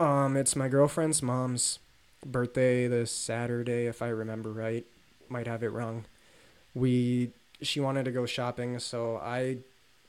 Um 0.00 0.36
it's 0.36 0.56
my 0.56 0.68
girlfriend's 0.68 1.22
mom's 1.22 1.78
birthday 2.24 2.88
this 2.88 3.10
Saturday 3.10 3.86
if 3.86 4.02
I 4.02 4.08
remember 4.08 4.50
right. 4.50 4.84
Might 5.28 5.46
have 5.46 5.62
it 5.62 5.68
wrong. 5.68 6.04
We 6.74 7.30
she 7.60 7.80
wanted 7.80 8.04
to 8.04 8.12
go 8.12 8.24
shopping, 8.24 8.78
so 8.78 9.16
I 9.16 9.58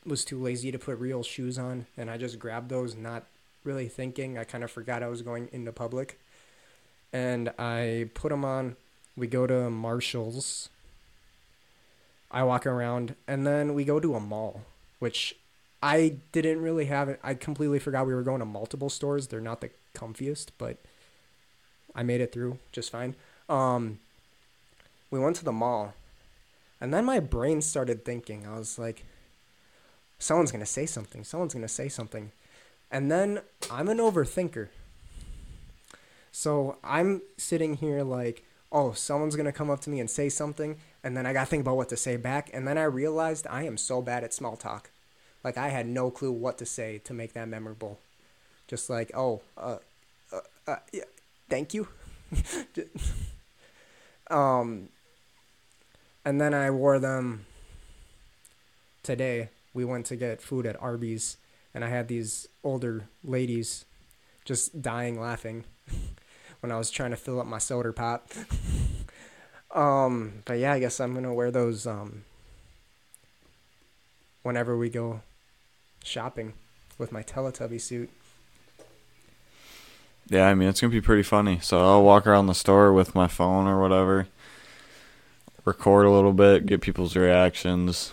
was 0.05 0.23
too 0.23 0.39
lazy 0.41 0.71
to 0.71 0.79
put 0.79 0.97
real 0.99 1.23
shoes 1.23 1.57
on 1.57 1.85
and 1.97 2.09
I 2.09 2.17
just 2.17 2.39
grabbed 2.39 2.69
those 2.69 2.95
not 2.95 3.23
really 3.63 3.87
thinking. 3.87 4.37
I 4.37 4.43
kind 4.43 4.63
of 4.63 4.71
forgot 4.71 5.03
I 5.03 5.07
was 5.07 5.21
going 5.21 5.49
into 5.51 5.71
public. 5.71 6.19
And 7.11 7.49
I 7.57 8.09
put 8.13 8.29
them 8.29 8.45
on. 8.45 8.75
We 9.17 9.27
go 9.27 9.47
to 9.47 9.69
Marshall's. 9.69 10.69
I 12.31 12.43
walk 12.43 12.65
around 12.65 13.15
and 13.27 13.45
then 13.45 13.73
we 13.73 13.83
go 13.83 13.99
to 13.99 14.15
a 14.15 14.19
mall, 14.19 14.61
which 14.99 15.35
I 15.81 16.17
didn't 16.31 16.61
really 16.61 16.85
have 16.85 17.09
it. 17.09 17.19
I 17.23 17.33
completely 17.33 17.79
forgot 17.79 18.05
we 18.05 18.13
were 18.13 18.23
going 18.23 18.39
to 18.39 18.45
multiple 18.45 18.89
stores. 18.89 19.27
They're 19.27 19.41
not 19.41 19.61
the 19.61 19.71
comfiest, 19.95 20.47
but 20.57 20.77
I 21.95 22.03
made 22.03 22.21
it 22.21 22.31
through 22.31 22.59
just 22.71 22.91
fine. 22.91 23.15
Um 23.47 23.99
we 25.11 25.19
went 25.19 25.35
to 25.37 25.45
the 25.45 25.51
mall. 25.51 25.93
And 26.81 26.93
then 26.93 27.03
my 27.05 27.19
brain 27.19 27.61
started 27.61 28.05
thinking. 28.05 28.47
I 28.47 28.57
was 28.57 28.79
like, 28.79 29.03
someone's 30.17 30.51
going 30.51 30.63
to 30.63 30.71
say 30.71 30.85
something. 30.85 31.23
Someone's 31.23 31.53
going 31.53 31.65
to 31.65 31.67
say 31.67 31.89
something. 31.89 32.31
And 32.91 33.11
then 33.11 33.41
I'm 33.71 33.89
an 33.89 33.97
overthinker. 33.97 34.69
So 36.31 36.77
I'm 36.83 37.21
sitting 37.37 37.75
here 37.75 38.03
like, 38.03 38.43
oh, 38.71 38.93
someone's 38.93 39.35
going 39.35 39.45
to 39.45 39.51
come 39.51 39.69
up 39.69 39.81
to 39.81 39.89
me 39.89 39.99
and 39.99 40.09
say 40.09 40.29
something. 40.29 40.77
And 41.03 41.15
then 41.15 41.25
I 41.25 41.33
got 41.33 41.41
to 41.41 41.45
think 41.45 41.61
about 41.61 41.77
what 41.77 41.89
to 41.89 41.97
say 41.97 42.17
back. 42.17 42.49
And 42.53 42.67
then 42.67 42.77
I 42.77 42.83
realized 42.83 43.47
I 43.49 43.63
am 43.63 43.77
so 43.77 44.01
bad 44.01 44.23
at 44.23 44.33
small 44.33 44.55
talk. 44.55 44.91
Like, 45.43 45.57
I 45.57 45.69
had 45.69 45.87
no 45.87 46.11
clue 46.11 46.31
what 46.31 46.57
to 46.57 46.65
say 46.65 46.99
to 47.05 47.13
make 47.13 47.33
that 47.33 47.47
memorable. 47.47 47.99
Just 48.67 48.89
like, 48.89 49.11
oh, 49.15 49.41
uh, 49.57 49.77
uh, 50.33 50.39
uh 50.67 50.75
yeah, 50.91 51.05
thank 51.49 51.73
you. 51.73 51.87
um, 54.29 54.89
and 56.25 56.39
then 56.39 56.53
I 56.53 56.69
wore 56.71 56.99
them 56.99 57.45
today. 59.03 59.49
We 59.73 59.85
went 59.85 60.05
to 60.07 60.15
get 60.15 60.41
food 60.41 60.65
at 60.65 60.81
Arby's, 60.81 61.37
and 61.73 61.85
I 61.85 61.89
had 61.89 62.07
these 62.07 62.47
older 62.63 63.07
ladies 63.23 63.85
just 64.45 64.81
dying 64.81 65.19
laughing 65.19 65.63
when 66.59 66.71
I 66.71 66.77
was 66.77 66.91
trying 66.91 67.11
to 67.11 67.17
fill 67.17 67.39
up 67.39 67.47
my 67.47 67.59
soda 67.59 67.93
pop. 67.93 68.29
um, 69.73 70.43
but 70.45 70.59
yeah, 70.59 70.73
I 70.73 70.79
guess 70.79 70.99
I'm 70.99 71.13
gonna 71.13 71.33
wear 71.33 71.51
those 71.51 71.85
um, 71.85 72.23
whenever 74.43 74.77
we 74.77 74.89
go 74.89 75.21
shopping 76.03 76.53
with 76.97 77.11
my 77.11 77.23
Teletubby 77.23 77.79
suit. 77.79 78.09
Yeah, 80.29 80.47
I 80.47 80.53
mean 80.53 80.69
it's 80.69 80.81
gonna 80.81 80.91
be 80.91 81.01
pretty 81.01 81.23
funny. 81.23 81.59
So 81.61 81.79
I'll 81.79 82.03
walk 82.03 82.27
around 82.27 82.47
the 82.47 82.53
store 82.55 82.93
with 82.93 83.15
my 83.15 83.27
phone 83.27 83.67
or 83.67 83.81
whatever, 83.81 84.27
record 85.65 86.05
a 86.05 86.11
little 86.11 86.33
bit, 86.33 86.65
get 86.65 86.81
people's 86.81 87.15
reactions. 87.15 88.11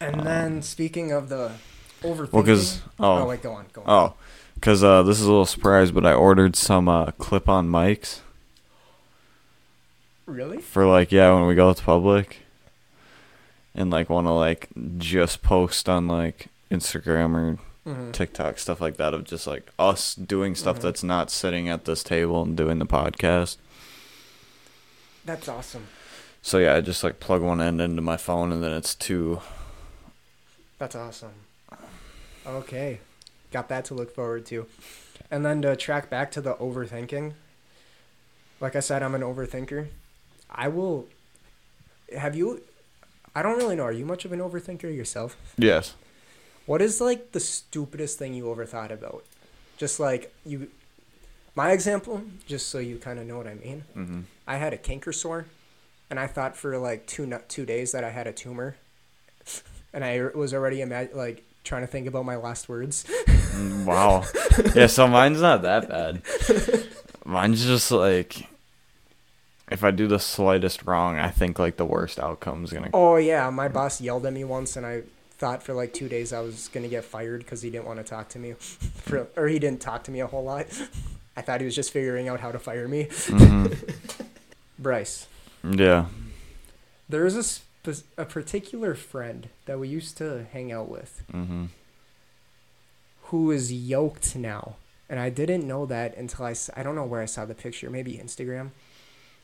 And 0.00 0.20
then 0.20 0.62
speaking 0.62 1.10
of 1.12 1.28
the 1.28 1.52
overthinking, 2.02 2.32
Well, 2.32 2.42
because 2.42 2.82
oh. 2.98 3.18
oh 3.18 3.26
wait, 3.26 3.42
go 3.42 3.52
on, 3.52 3.66
go 3.72 3.82
on. 3.82 3.86
oh, 3.88 4.14
because 4.54 4.84
uh, 4.84 5.02
this 5.02 5.18
is 5.18 5.24
a 5.24 5.28
little 5.30 5.46
surprise, 5.46 5.90
but 5.90 6.04
I 6.04 6.12
ordered 6.12 6.56
some 6.56 6.88
uh, 6.88 7.12
clip-on 7.12 7.68
mics 7.68 8.20
really? 10.26 10.58
for 10.58 10.86
like 10.86 11.10
yeah 11.12 11.32
when 11.34 11.46
we 11.46 11.54
go 11.54 11.72
to 11.72 11.82
public, 11.82 12.38
and 13.74 13.90
like 13.90 14.10
want 14.10 14.26
to 14.26 14.32
like 14.32 14.68
just 14.98 15.42
post 15.42 15.88
on 15.88 16.06
like 16.08 16.48
Instagram 16.70 17.34
or 17.34 17.58
Mm-hmm. 17.86 18.10
TikTok 18.10 18.58
stuff 18.58 18.80
like 18.80 18.96
that 18.96 19.14
of 19.14 19.22
just 19.22 19.46
like 19.46 19.70
us 19.78 20.16
doing 20.16 20.56
stuff 20.56 20.78
Mhm. 20.78 20.82
that's 20.82 21.04
not 21.04 21.30
sitting 21.30 21.68
at 21.68 21.84
this 21.84 22.02
table 22.02 22.42
and 22.42 22.56
doing 22.56 22.80
the 22.80 22.84
podcast. 22.84 23.58
That's 25.24 25.46
awesome. 25.48 25.86
So 26.42 26.58
yeah, 26.58 26.74
I 26.74 26.80
just 26.80 27.04
like 27.04 27.20
plug 27.20 27.42
one 27.42 27.60
end 27.60 27.80
into 27.80 28.02
my 28.02 28.16
phone 28.16 28.50
and 28.50 28.60
then 28.60 28.72
it's 28.72 28.92
two. 28.92 29.40
That's 30.80 30.96
awesome. 30.96 31.30
Okay. 32.44 32.98
Got 33.52 33.68
that 33.68 33.84
to 33.84 33.94
look 33.94 34.12
forward 34.12 34.46
to. 34.46 34.66
And 35.30 35.44
then 35.46 35.62
to 35.62 35.76
track 35.76 36.10
back 36.10 36.32
to 36.32 36.40
the 36.40 36.54
overthinking. 36.54 37.34
Like 38.60 38.74
I 38.74 38.80
said, 38.80 39.04
I'm 39.04 39.14
an 39.14 39.22
overthinker. 39.22 39.86
I 40.56 40.68
will. 40.68 41.06
Have 42.16 42.34
you. 42.36 42.62
I 43.34 43.42
don't 43.42 43.58
really 43.58 43.76
know. 43.76 43.82
Are 43.84 43.92
you 43.92 44.06
much 44.06 44.24
of 44.24 44.32
an 44.32 44.40
overthinker 44.40 44.84
yourself? 44.94 45.36
Yes. 45.58 45.94
What 46.64 46.80
is 46.82 47.00
like 47.00 47.32
the 47.32 47.40
stupidest 47.40 48.18
thing 48.18 48.34
you 48.34 48.50
ever 48.50 48.64
thought 48.64 48.90
about? 48.90 49.24
Just 49.76 50.00
like 50.00 50.32
you. 50.44 50.68
My 51.54 51.72
example, 51.72 52.22
just 52.46 52.68
so 52.68 52.78
you 52.78 52.96
kind 52.98 53.18
of 53.18 53.26
know 53.26 53.36
what 53.38 53.46
I 53.46 53.54
mean. 53.54 53.84
Mm-hmm. 53.96 54.20
I 54.46 54.56
had 54.56 54.72
a 54.72 54.76
canker 54.76 55.12
sore, 55.12 55.46
and 56.10 56.18
I 56.20 56.26
thought 56.26 56.56
for 56.56 56.76
like 56.78 57.06
two 57.06 57.30
two 57.48 57.64
days 57.66 57.92
that 57.92 58.04
I 58.04 58.10
had 58.10 58.26
a 58.26 58.32
tumor, 58.32 58.76
and 59.92 60.04
I 60.04 60.28
was 60.34 60.52
already 60.54 60.78
imag- 60.78 61.14
like 61.14 61.42
trying 61.64 61.82
to 61.82 61.86
think 61.86 62.06
about 62.06 62.24
my 62.24 62.36
last 62.36 62.68
words. 62.68 63.04
Mm, 63.26 63.84
Wow. 63.86 64.24
yeah. 64.74 64.86
So 64.86 65.06
mine's 65.08 65.40
not 65.40 65.62
that 65.62 65.88
bad. 65.88 66.22
Mine's 67.24 67.64
just 67.64 67.90
like, 67.90 68.46
if 69.70 69.82
I 69.82 69.90
do 69.90 70.06
the 70.06 70.18
slightest 70.18 70.84
wrong, 70.86 71.18
I 71.18 71.30
think 71.30 71.58
like 71.58 71.76
the 71.76 71.84
worst 71.84 72.18
outcome 72.18 72.64
is 72.64 72.72
gonna. 72.72 72.90
Oh 72.94 73.16
yeah, 73.16 73.50
my 73.50 73.68
boss 73.68 74.00
yelled 74.00 74.26
at 74.26 74.32
me 74.32 74.44
once, 74.44 74.76
and 74.76 74.86
I 74.86 75.02
thought 75.38 75.62
for 75.62 75.74
like 75.74 75.92
two 75.92 76.08
days 76.08 76.32
I 76.32 76.40
was 76.40 76.68
gonna 76.68 76.88
get 76.88 77.04
fired 77.04 77.40
because 77.40 77.62
he 77.62 77.70
didn't 77.70 77.86
want 77.86 77.98
to 77.98 78.04
talk 78.04 78.28
to 78.30 78.38
me, 78.38 78.52
for, 78.58 79.26
or 79.36 79.48
he 79.48 79.58
didn't 79.58 79.80
talk 79.80 80.04
to 80.04 80.10
me 80.10 80.20
a 80.20 80.26
whole 80.26 80.44
lot. 80.44 80.66
I 81.36 81.42
thought 81.42 81.60
he 81.60 81.66
was 81.66 81.74
just 81.74 81.92
figuring 81.92 82.28
out 82.28 82.40
how 82.40 82.50
to 82.50 82.58
fire 82.58 82.88
me. 82.88 83.08
hmm 83.26 83.66
Bryce, 84.78 85.26
Yeah. 85.64 86.06
there 87.08 87.24
is 87.26 87.34
a 87.36 87.42
sp- 87.42 87.64
a 88.18 88.24
particular 88.24 88.94
friend 88.94 89.48
that 89.66 89.78
we 89.78 89.88
used 89.88 90.16
to 90.18 90.46
hang 90.52 90.72
out 90.72 90.88
with 90.88 91.22
mm-hmm. 91.32 91.66
who 93.24 93.50
is 93.50 93.72
yoked 93.72 94.34
now, 94.36 94.76
and 95.08 95.18
I 95.20 95.30
didn't 95.30 95.66
know 95.66 95.86
that 95.86 96.16
until 96.16 96.46
I 96.46 96.50
s- 96.52 96.70
I 96.76 96.82
don't 96.82 96.94
know 96.94 97.04
where 97.04 97.22
I 97.22 97.26
saw 97.26 97.44
the 97.44 97.54
picture. 97.54 97.90
Maybe 97.90 98.14
Instagram. 98.14 98.70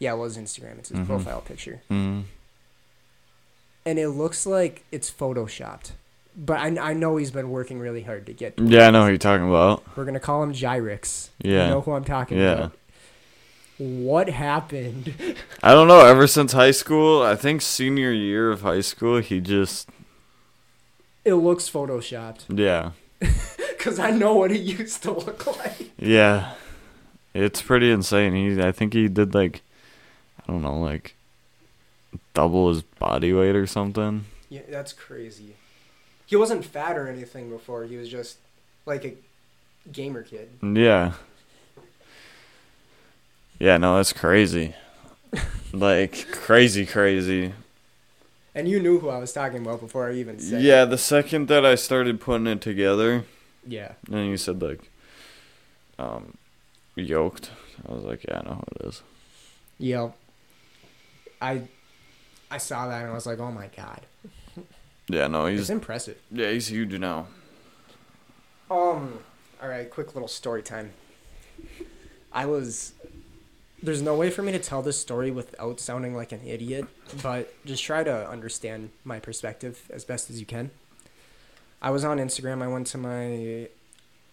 Yeah, 0.02 0.14
it 0.14 0.18
was 0.18 0.36
Instagram. 0.36 0.78
It's 0.80 0.88
his 0.88 0.98
Mhm. 1.00 1.06
profile 1.06 1.40
picture. 1.40 1.80
hmm 1.88 2.20
and 3.84 3.98
it 3.98 4.10
looks 4.10 4.46
like 4.46 4.84
it's 4.92 5.10
photoshopped. 5.10 5.90
But 6.36 6.58
I, 6.58 6.90
I 6.90 6.92
know 6.92 7.16
he's 7.16 7.32
been 7.32 7.50
working 7.50 7.78
really 7.80 8.02
hard 8.02 8.26
to 8.26 8.32
get. 8.32 8.54
Yeah, 8.58 8.86
I 8.86 8.90
know 8.90 9.02
who 9.02 9.08
you're 9.08 9.18
talking 9.18 9.48
about. 9.48 9.82
We're 9.96 10.04
gonna 10.04 10.20
call 10.20 10.42
him 10.42 10.52
Gyrix. 10.52 11.30
Yeah. 11.42 11.64
You 11.64 11.70
know 11.70 11.80
who 11.80 11.92
I'm 11.92 12.04
talking 12.04 12.38
Yeah. 12.38 12.52
about. 12.52 12.72
What 13.78 14.28
happened? 14.30 15.12
I 15.64 15.72
don't 15.74 15.88
know. 15.88 16.00
Ever 16.06 16.26
since 16.28 16.52
high 16.52 16.70
school, 16.70 17.22
I 17.22 17.34
think 17.34 17.60
senior 17.60 18.12
year 18.12 18.52
of 18.52 18.62
high 18.62 18.82
school, 18.82 19.18
he 19.20 19.40
just 19.40 19.88
It 21.24 21.34
looks 21.34 21.68
photoshopped. 21.68 22.44
yeah, 22.48 22.92
Because 23.76 23.98
I 23.98 24.10
know 24.12 24.34
what 24.34 24.52
he 24.52 24.58
used 24.58 25.02
to 25.02 25.10
look 25.12 25.44
like. 25.58 25.90
yeah. 25.98 26.52
It's 27.34 27.60
pretty 27.62 27.90
insane. 27.90 28.34
He, 28.34 28.62
I 28.62 28.70
think 28.72 28.92
he 28.92 29.08
did 29.08 29.34
like, 29.34 29.62
I 30.48 30.52
don't 30.52 30.62
know, 30.62 30.78
like 30.80 31.14
double 32.34 32.68
his 32.68 32.82
body 32.82 33.32
weight 33.32 33.54
or 33.56 33.66
something. 33.66 34.24
Yeah, 34.48 34.62
that's 34.68 34.92
crazy. 34.92 35.54
He 36.26 36.36
wasn't 36.36 36.64
fat 36.64 36.96
or 36.96 37.08
anything 37.08 37.50
before. 37.50 37.84
He 37.84 37.96
was 37.96 38.08
just 38.08 38.38
like 38.86 39.04
a 39.04 39.14
gamer 39.90 40.22
kid. 40.22 40.48
Yeah. 40.62 41.12
Yeah, 43.58 43.76
no, 43.76 43.96
that's 43.96 44.12
crazy. 44.12 44.74
like 45.72 46.30
crazy, 46.32 46.84
crazy. 46.86 47.52
And 48.54 48.68
you 48.68 48.80
knew 48.80 48.98
who 48.98 49.08
I 49.08 49.18
was 49.18 49.32
talking 49.32 49.62
about 49.62 49.80
before 49.80 50.08
I 50.10 50.14
even 50.14 50.38
said. 50.38 50.62
Yeah, 50.62 50.84
the 50.84 50.98
second 50.98 51.48
that 51.48 51.64
I 51.64 51.74
started 51.74 52.20
putting 52.20 52.46
it 52.46 52.60
together, 52.60 53.24
Yeah. 53.66 53.92
and 54.10 54.26
you 54.28 54.36
said 54.36 54.60
like, 54.60 54.90
um, 55.98 56.36
yoked. 56.96 57.50
I 57.88 57.92
was 57.94 58.04
like, 58.04 58.24
yeah, 58.24 58.40
I 58.40 58.42
know 58.42 58.54
who 58.56 58.84
it 58.84 58.88
is. 58.88 59.02
Yeah. 59.78 60.10
I 61.42 61.62
I 62.50 62.58
saw 62.58 62.88
that 62.88 63.02
and 63.02 63.10
I 63.10 63.14
was 63.14 63.26
like, 63.26 63.38
oh 63.40 63.50
my 63.50 63.68
god. 63.76 64.00
Yeah, 65.08 65.26
no, 65.26 65.46
It's 65.46 65.58
he's 65.62 65.70
impressive. 65.70 66.16
yeah, 66.30 66.50
he's 66.50 66.68
huge 66.68 66.92
now. 66.98 67.26
Um 68.70 69.18
all 69.62 69.68
right, 69.68 69.88
quick 69.90 70.14
little 70.14 70.28
story 70.28 70.62
time. 70.62 70.92
I 72.32 72.46
was 72.46 72.94
there's 73.82 74.00
no 74.02 74.14
way 74.14 74.30
for 74.30 74.42
me 74.42 74.52
to 74.52 74.58
tell 74.60 74.80
this 74.80 74.98
story 74.98 75.30
without 75.32 75.80
sounding 75.80 76.14
like 76.14 76.30
an 76.32 76.40
idiot, 76.46 76.86
but 77.22 77.52
just 77.64 77.82
try 77.82 78.04
to 78.04 78.28
understand 78.30 78.90
my 79.04 79.18
perspective 79.18 79.82
as 79.90 80.04
best 80.04 80.30
as 80.30 80.38
you 80.38 80.46
can. 80.46 80.70
I 81.82 81.90
was 81.90 82.04
on 82.04 82.18
Instagram. 82.18 82.62
I 82.62 82.68
went 82.68 82.86
to 82.88 82.98
my 82.98 83.68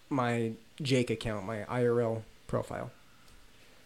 my 0.09 0.51
Jake 0.81 1.09
account, 1.09 1.45
my 1.45 1.63
IRL 1.63 2.21
profile. 2.47 2.91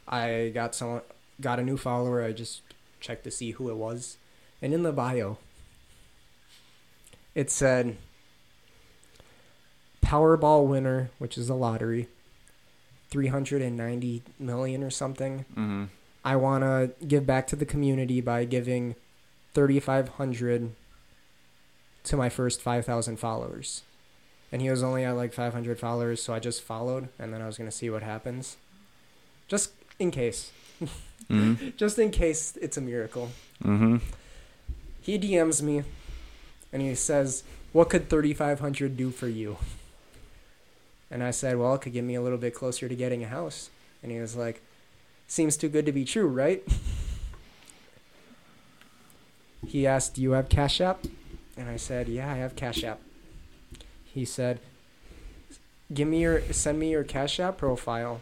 I 0.08 0.51
got 0.53 0.75
someone 0.75 1.01
got 1.39 1.60
a 1.60 1.63
new 1.63 1.77
follower. 1.77 2.22
I 2.22 2.34
just 2.34 2.62
checked 3.04 3.26
to 3.26 3.32
see 3.32 3.52
who 3.52 3.70
it 3.70 3.76
was, 3.76 4.18
and 4.62 4.74
in 4.74 4.82
the 4.82 4.94
bio, 4.94 5.38
it 7.36 7.52
said 7.52 7.98
Powerball 10.02 10.68
winner, 10.68 11.12
which 11.20 11.38
is 11.38 11.50
a 11.50 11.54
lottery, 11.54 12.08
390 13.10 14.24
million 14.40 14.84
or 14.84 14.90
something. 14.90 15.46
Mm-hmm. 15.52 15.84
I 16.26 16.36
want 16.36 16.64
to 16.64 16.92
give 17.06 17.26
back 17.26 17.48
to 17.48 17.56
the 17.56 17.66
community 17.66 18.22
by 18.22 18.46
giving 18.46 18.96
3500 19.54 20.72
to 22.06 22.18
my 22.18 22.30
first 22.30 22.62
5000 22.62 23.18
followers. 23.18 23.84
And 24.52 24.62
he 24.62 24.70
was 24.70 24.84
only 24.84 25.04
at 25.04 25.16
like 25.16 25.34
500 25.34 25.80
followers, 25.80 26.22
so 26.22 26.34
I 26.34 26.40
just 26.40 26.62
followed 26.62 27.10
and 27.20 27.34
then 27.34 27.42
I 27.42 27.48
was 27.48 27.58
going 27.58 27.70
to 27.70 27.76
see 27.76 27.90
what 27.90 28.04
happens. 28.04 28.58
Just 29.48 29.72
in 30.00 30.12
case. 30.12 30.52
Mm-hmm. 31.30 31.70
Just 31.77 32.00
in 32.00 32.12
case 32.12 32.58
it's 32.62 32.77
a 32.77 32.82
miracle. 32.82 33.32
Mm-hmm. 33.63 33.98
He 35.01 35.20
DMs 35.20 35.62
me 35.62 35.84
and 36.72 36.82
he 36.82 36.96
says, 36.96 37.44
What 37.72 37.89
could 37.89 38.10
3500 38.10 38.98
do 38.98 39.10
for 39.10 39.27
you? 39.27 39.58
And 41.12 41.24
I 41.24 41.32
said, 41.32 41.58
Well, 41.58 41.75
it 41.75 41.82
could 41.82 41.94
get 41.94 42.03
me 42.03 42.15
a 42.15 42.22
little 42.22 42.38
bit 42.38 42.56
closer 42.56 42.89
to 42.89 42.96
getting 42.96 43.24
a 43.24 43.27
house. 43.27 43.70
And 44.01 44.12
he 44.12 44.20
was 44.20 44.36
like, 44.36 44.62
Seems 45.27 45.58
too 45.58 45.70
good 45.70 45.86
to 45.86 45.92
be 45.92 46.06
true, 46.06 46.27
right? 46.27 46.63
he 49.68 49.86
asked, 49.88 50.15
Do 50.15 50.22
you 50.22 50.32
have 50.32 50.50
Cash 50.50 50.82
App? 50.82 51.06
And 51.58 51.69
I 51.69 51.78
said, 51.78 52.08
Yeah, 52.08 52.32
I 52.32 52.36
have 52.36 52.56
Cash 52.56 52.84
App. 52.84 53.00
He 54.06 54.26
said, 54.26 54.60
Give 55.93 56.08
me 56.08 56.21
your, 56.21 56.41
send 56.54 56.80
me 56.80 56.91
your 56.91 57.04
Cash 57.04 57.39
App 57.39 57.58
profile, 57.58 58.21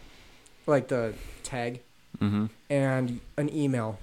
like 0.67 0.87
the 0.87 1.13
tag, 1.43 1.81
Mm-hmm. 2.19 2.45
and 2.69 3.19
an 3.37 3.55
email. 3.55 3.97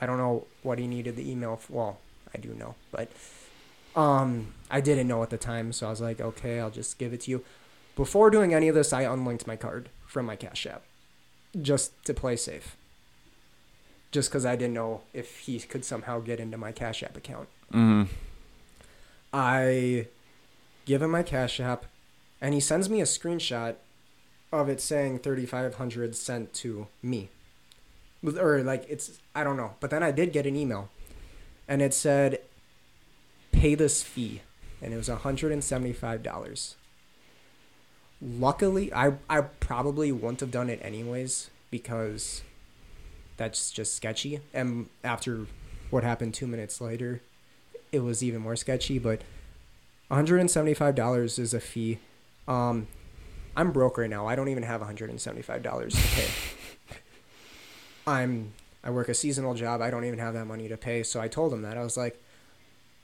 I 0.00 0.06
don't 0.06 0.18
know 0.18 0.46
what 0.62 0.78
he 0.78 0.86
needed 0.86 1.16
the 1.16 1.30
email 1.30 1.56
for. 1.56 1.72
Well, 1.72 1.98
I 2.34 2.38
do 2.38 2.48
know, 2.54 2.74
but 2.90 3.08
um, 3.94 4.52
I 4.70 4.80
didn't 4.80 5.08
know 5.08 5.22
at 5.22 5.30
the 5.30 5.38
time, 5.38 5.72
so 5.72 5.86
I 5.86 5.90
was 5.90 6.00
like, 6.00 6.20
okay, 6.20 6.60
I'll 6.60 6.70
just 6.70 6.98
give 6.98 7.12
it 7.12 7.22
to 7.22 7.30
you. 7.30 7.44
Before 7.94 8.28
doing 8.30 8.52
any 8.52 8.68
of 8.68 8.74
this, 8.74 8.92
I 8.92 9.02
unlinked 9.02 9.46
my 9.46 9.56
card 9.56 9.88
from 10.06 10.26
my 10.26 10.36
Cash 10.36 10.66
App, 10.66 10.82
just 11.60 11.92
to 12.04 12.12
play 12.12 12.36
safe. 12.36 12.76
Just 14.12 14.28
because 14.28 14.44
I 14.44 14.56
didn't 14.56 14.74
know 14.74 15.02
if 15.14 15.38
he 15.40 15.58
could 15.60 15.84
somehow 15.84 16.20
get 16.20 16.40
into 16.40 16.58
my 16.58 16.72
Cash 16.72 17.02
App 17.02 17.16
account. 17.16 17.48
Mm-hmm. 17.72 18.12
I 19.32 20.06
give 20.84 21.00
him 21.00 21.10
my 21.10 21.22
Cash 21.22 21.60
App, 21.60 21.86
and 22.40 22.54
he 22.54 22.60
sends 22.60 22.90
me 22.90 23.00
a 23.00 23.04
screenshot 23.04 23.76
of 24.56 24.68
it 24.68 24.80
saying 24.80 25.20
3500 25.20 26.16
sent 26.16 26.52
to 26.54 26.86
me. 27.02 27.30
Or, 28.38 28.62
like, 28.62 28.86
it's, 28.88 29.18
I 29.34 29.44
don't 29.44 29.56
know. 29.56 29.74
But 29.80 29.90
then 29.90 30.02
I 30.02 30.10
did 30.10 30.32
get 30.32 30.46
an 30.46 30.56
email, 30.56 30.88
and 31.68 31.80
it 31.80 31.94
said, 31.94 32.40
pay 33.52 33.74
this 33.74 34.02
fee. 34.02 34.42
And 34.82 34.92
it 34.92 34.96
was 34.96 35.08
$175. 35.08 36.74
Luckily, 38.20 38.92
I, 38.92 39.12
I 39.28 39.40
probably 39.40 40.12
wouldn't 40.12 40.40
have 40.40 40.50
done 40.50 40.70
it 40.70 40.80
anyways 40.82 41.50
because 41.70 42.42
that's 43.36 43.70
just 43.70 43.94
sketchy. 43.94 44.40
And 44.54 44.88
after 45.02 45.46
what 45.90 46.04
happened 46.04 46.34
two 46.34 46.46
minutes 46.46 46.80
later, 46.80 47.20
it 47.92 48.00
was 48.00 48.22
even 48.22 48.42
more 48.42 48.56
sketchy. 48.56 48.98
But 48.98 49.22
$175 50.10 51.38
is 51.38 51.54
a 51.54 51.60
fee. 51.60 51.98
Um, 52.46 52.86
I'm 53.56 53.72
broke 53.72 53.98
right 53.98 54.10
now. 54.10 54.26
I 54.26 54.36
don't 54.36 54.48
even 54.48 54.62
have 54.62 54.80
$175 54.80 55.90
to 55.90 55.96
pay. 56.14 56.28
I'm 58.06 58.52
I 58.84 58.90
work 58.90 59.08
a 59.08 59.14
seasonal 59.14 59.54
job. 59.54 59.80
I 59.80 59.90
don't 59.90 60.04
even 60.04 60.20
have 60.20 60.34
that 60.34 60.44
money 60.46 60.68
to 60.68 60.76
pay. 60.76 61.02
So 61.02 61.20
I 61.20 61.26
told 61.26 61.52
him 61.52 61.62
that. 61.62 61.76
I 61.76 61.82
was 61.82 61.96
like 61.96 62.22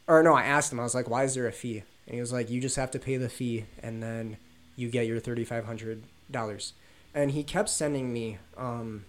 or 0.06 0.22
no, 0.22 0.34
I 0.34 0.42
asked 0.42 0.72
him. 0.72 0.80
I 0.80 0.84
was 0.84 0.94
like, 0.94 1.08
"Why 1.08 1.24
is 1.24 1.34
there 1.34 1.46
a 1.46 1.52
fee?" 1.52 1.82
And 2.06 2.14
he 2.14 2.20
was 2.20 2.32
like, 2.32 2.50
"You 2.50 2.60
just 2.60 2.76
have 2.76 2.90
to 2.92 2.98
pay 2.98 3.16
the 3.16 3.28
fee 3.28 3.64
and 3.82 4.02
then 4.02 4.36
you 4.76 4.90
get 4.90 5.06
your 5.06 5.20
$3500." 5.20 6.72
And 7.14 7.30
he 7.30 7.42
kept 7.42 7.68
sending 7.68 8.12
me 8.12 8.38
um 8.56 9.04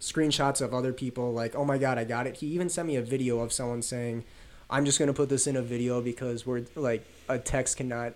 screenshots 0.00 0.60
of 0.60 0.74
other 0.74 0.92
people 0.92 1.32
like, 1.32 1.54
"Oh 1.54 1.64
my 1.64 1.78
god, 1.78 1.98
I 1.98 2.04
got 2.04 2.26
it." 2.26 2.36
He 2.36 2.48
even 2.48 2.68
sent 2.68 2.88
me 2.88 2.96
a 2.96 3.02
video 3.02 3.40
of 3.40 3.52
someone 3.52 3.82
saying, 3.82 4.24
"I'm 4.68 4.84
just 4.84 4.98
going 4.98 5.08
to 5.08 5.14
put 5.14 5.28
this 5.28 5.46
in 5.46 5.56
a 5.56 5.62
video 5.62 6.00
because 6.00 6.46
we're 6.46 6.64
like 6.74 7.06
a 7.28 7.38
text 7.38 7.76
cannot 7.76 8.14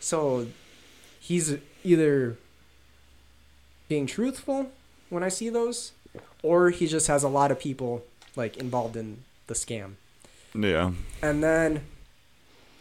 so 0.00 0.46
he's 1.26 1.56
either 1.82 2.36
being 3.88 4.06
truthful 4.06 4.70
when 5.10 5.24
I 5.24 5.28
see 5.28 5.48
those, 5.48 5.90
or 6.40 6.70
he 6.70 6.86
just 6.86 7.08
has 7.08 7.24
a 7.24 7.28
lot 7.28 7.50
of 7.50 7.58
people 7.58 8.04
like 8.36 8.56
involved 8.58 8.96
in 8.96 9.24
the 9.48 9.54
scam. 9.54 9.94
Yeah. 10.54 10.92
And 11.20 11.42
then 11.42 11.84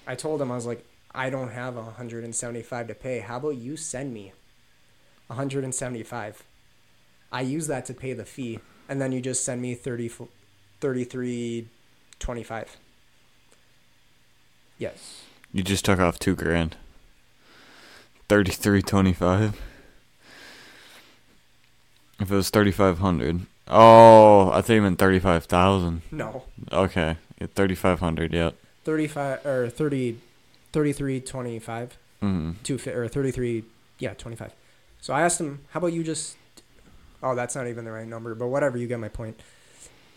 I 0.05 0.13
told 0.13 0.41
him 0.41 0.51
I 0.51 0.55
was 0.55 0.67
like, 0.67 0.86
I 1.13 1.31
don't 1.31 1.51
have 1.51 1.75
175 1.75 2.88
to 2.88 2.93
pay. 2.93 3.19
How 3.19 3.38
about 3.38 3.55
you 3.55 3.77
send 3.77 4.13
me 4.13 4.34
175? 5.27 6.43
I 7.31 7.41
use 7.41 7.65
that 7.65 7.88
to 7.88 7.95
pay 7.95 8.13
the 8.13 8.25
fee, 8.25 8.60
and 8.88 9.01
then 9.01 9.12
you 9.12 9.21
just 9.21 9.43
send 9.43 9.60
me 9.62 9.73
30, 9.73 10.12
33.25. 10.81 12.67
Yes. 14.77 15.23
You 15.51 15.63
just 15.63 15.84
took 15.86 15.99
off 15.99 16.19
two 16.19 16.36
grand. 16.36 16.77
Thirty-three 18.27 18.81
twenty-five. 18.81 19.59
If 22.19 22.31
it 22.31 22.35
was 22.35 22.49
thirty-five 22.49 22.99
hundred. 22.99 23.41
Oh, 23.67 24.49
I 24.51 24.61
think 24.61 24.75
you 24.77 24.81
meant 24.81 24.99
thirty-five 24.99 25.45
thousand. 25.45 26.01
No. 26.11 26.43
Okay, 26.71 27.17
yeah, 27.39 27.47
thirty-five 27.53 27.99
hundred. 27.99 28.33
Yep. 28.33 28.55
35 28.85 29.45
or 29.47 29.67
30 29.67 30.19
33.25 30.71 31.89
Mm-hmm. 32.21 32.51
two 32.63 32.77
fi- 32.77 32.91
or 32.91 33.07
33 33.07 33.63
yeah 33.99 34.13
25 34.13 34.53
so 35.01 35.11
i 35.13 35.21
asked 35.21 35.39
him 35.41 35.61
how 35.71 35.79
about 35.79 35.91
you 35.91 36.03
just 36.03 36.38
oh 37.23 37.33
that's 37.35 37.55
not 37.55 37.67
even 37.67 37.83
the 37.83 37.91
right 37.91 38.07
number 38.07 38.33
but 38.35 38.47
whatever 38.47 38.77
you 38.77 38.85
get 38.88 38.99
my 38.99 39.09
point 39.09 39.39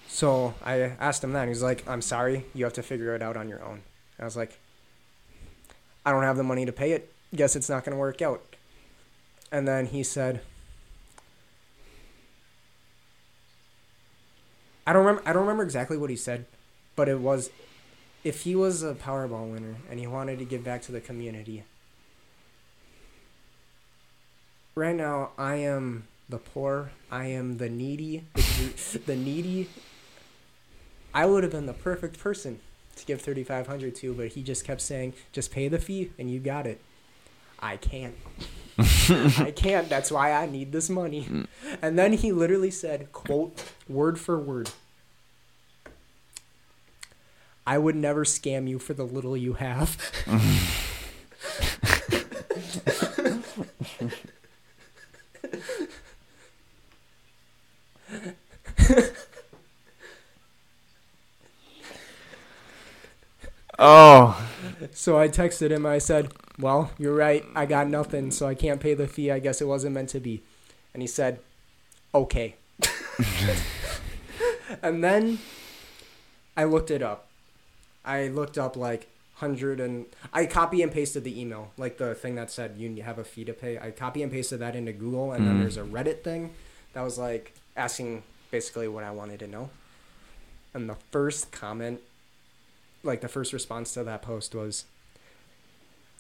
so 0.07 0.53
i 0.63 0.81
asked 1.01 1.25
him 1.25 1.33
that 1.33 1.41
and 1.41 1.49
he's 1.49 1.63
like 1.63 1.83
i'm 1.89 2.03
sorry 2.03 2.45
you 2.55 2.65
have 2.65 2.75
to 2.75 2.83
figure 2.83 3.15
it 3.15 3.23
out 3.23 3.37
on 3.39 3.49
your 3.49 3.63
own 3.65 3.81
i 4.21 4.25
was 4.25 4.37
like 4.37 4.59
i 6.07 6.11
don't 6.13 6.23
have 6.23 6.37
the 6.37 6.43
money 6.45 6.67
to 6.67 6.73
pay 6.73 6.93
it 6.93 7.11
guess 7.35 7.57
it's 7.57 7.69
not 7.69 7.85
going 7.85 7.93
to 7.95 7.99
work 7.99 8.23
out 8.23 8.43
and 9.53 9.67
then 9.67 9.87
he 9.87 10.03
said 10.03 10.41
i 14.87 14.93
don't 14.93 15.05
remember 15.05 15.29
i 15.29 15.33
don't 15.33 15.43
remember 15.43 15.63
exactly 15.63 15.97
what 15.97 16.11
he 16.11 16.17
said 16.17 16.45
but 16.97 17.09
it 17.09 17.21
was 17.21 17.51
if 18.25 18.43
he 18.43 18.55
was 18.55 18.83
a 18.83 18.95
powerball 18.95 19.51
winner 19.51 19.77
and 19.91 20.01
he 20.01 20.07
wanted 20.07 20.39
to 20.39 20.45
give 20.45 20.65
back 20.65 20.83
to 20.83 20.93
the 20.93 21.01
community 21.01 21.65
right 24.79 24.95
now 24.95 25.31
I 25.37 25.57
am 25.57 26.07
the 26.29 26.39
poor. 26.39 26.93
I 27.11 27.27
am 27.27 27.59
the 27.59 27.69
needy. 27.69 28.25
The, 28.35 29.01
the 29.07 29.17
needy. 29.17 29.69
I 31.13 31.27
would 31.27 31.43
have 31.43 31.53
been 31.53 31.67
the 31.67 31.73
perfect 31.73 32.19
person 32.19 32.61
to 32.97 33.07
give 33.07 33.21
3500 33.21 33.95
to, 33.97 34.15
but 34.15 34.29
he 34.29 34.43
just 34.43 34.65
kept 34.65 34.81
saying, 34.81 35.15
just 35.33 35.51
pay 35.51 35.69
the 35.69 35.79
fee 35.79 36.13
and 36.19 36.31
you 36.31 36.39
got 36.39 36.67
it. 36.67 36.81
I 37.61 37.77
can't. 37.77 38.15
I 38.79 39.53
can't. 39.55 39.89
That's 39.89 40.11
why 40.11 40.33
I 40.33 40.47
need 40.47 40.73
this 40.73 40.89
money. 40.89 41.47
And 41.83 41.99
then 41.99 42.13
he 42.13 42.33
literally 42.33 42.71
said, 42.71 43.13
quote, 43.13 43.65
word 43.89 44.19
for 44.21 44.39
word. 44.39 44.71
I 47.67 47.77
would 47.79 47.97
never 47.97 48.25
scam 48.25 48.69
you 48.69 48.79
for 48.79 48.95
the 48.95 49.05
little 49.05 49.37
you 49.37 49.55
have. 49.55 49.99
Oh, 63.79 64.38
So 64.99 65.17
I 65.17 65.29
texted 65.29 65.71
him. 65.71 65.87
I 65.87 65.99
said, 65.99 66.33
"Well, 66.59 66.91
you're 66.99 67.15
right. 67.15 67.45
I 67.55 67.67
got 67.67 67.89
nothing, 67.89 68.33
so 68.33 68.49
I 68.49 68.57
can't 68.57 68.81
pay 68.81 68.95
the 68.95 69.07
fee. 69.07 69.31
I 69.31 69.39
guess 69.39 69.61
it 69.61 69.69
wasn't 69.69 69.95
meant 69.95 70.09
to 70.09 70.19
be." 70.19 70.43
And 70.93 71.05
he 71.05 71.07
said, 71.07 71.39
"Okay." 72.13 72.57
and 74.83 75.05
then 75.05 75.39
I 76.57 76.65
looked 76.65 76.91
it 76.91 77.01
up. 77.01 77.29
I 78.05 78.27
looked 78.27 78.59
up 78.59 78.77
like 78.77 79.07
hundred 79.35 79.79
and 79.79 80.07
I 80.33 80.47
copy 80.47 80.83
and 80.83 80.91
pasted 80.91 81.23
the 81.23 81.41
email, 81.41 81.71
like 81.77 81.99
the 81.99 82.17
thing 82.17 82.35
that 82.35 82.51
said 82.51 82.75
you 82.77 83.01
have 83.05 83.21
a 83.21 83.25
fee 83.25 83.45
to 83.45 83.53
pay. 83.53 83.79
I 83.79 83.93
copy 83.93 84.25
and 84.25 84.33
pasted 84.33 84.59
that 84.59 84.75
into 84.75 84.93
Google, 84.93 85.31
and 85.31 85.47
then 85.47 85.59
Mhm. 85.59 85.61
there's 85.61 85.77
a 85.77 85.85
Reddit 85.85 86.25
thing 86.25 86.55
that 86.95 87.03
was 87.03 87.19
like 87.19 87.53
asking 87.77 88.25
basically 88.51 88.89
what 88.89 89.05
I 89.05 89.13
wanted 89.13 89.39
to 89.39 89.47
know. 89.47 89.71
And 90.75 90.91
the 90.91 90.97
first 91.13 91.53
comment 91.53 92.01
like 93.03 93.21
the 93.21 93.29
first 93.29 93.53
response 93.53 93.95
to 93.95 94.05
that 94.05 94.23
post 94.23 94.55
was 94.55 94.85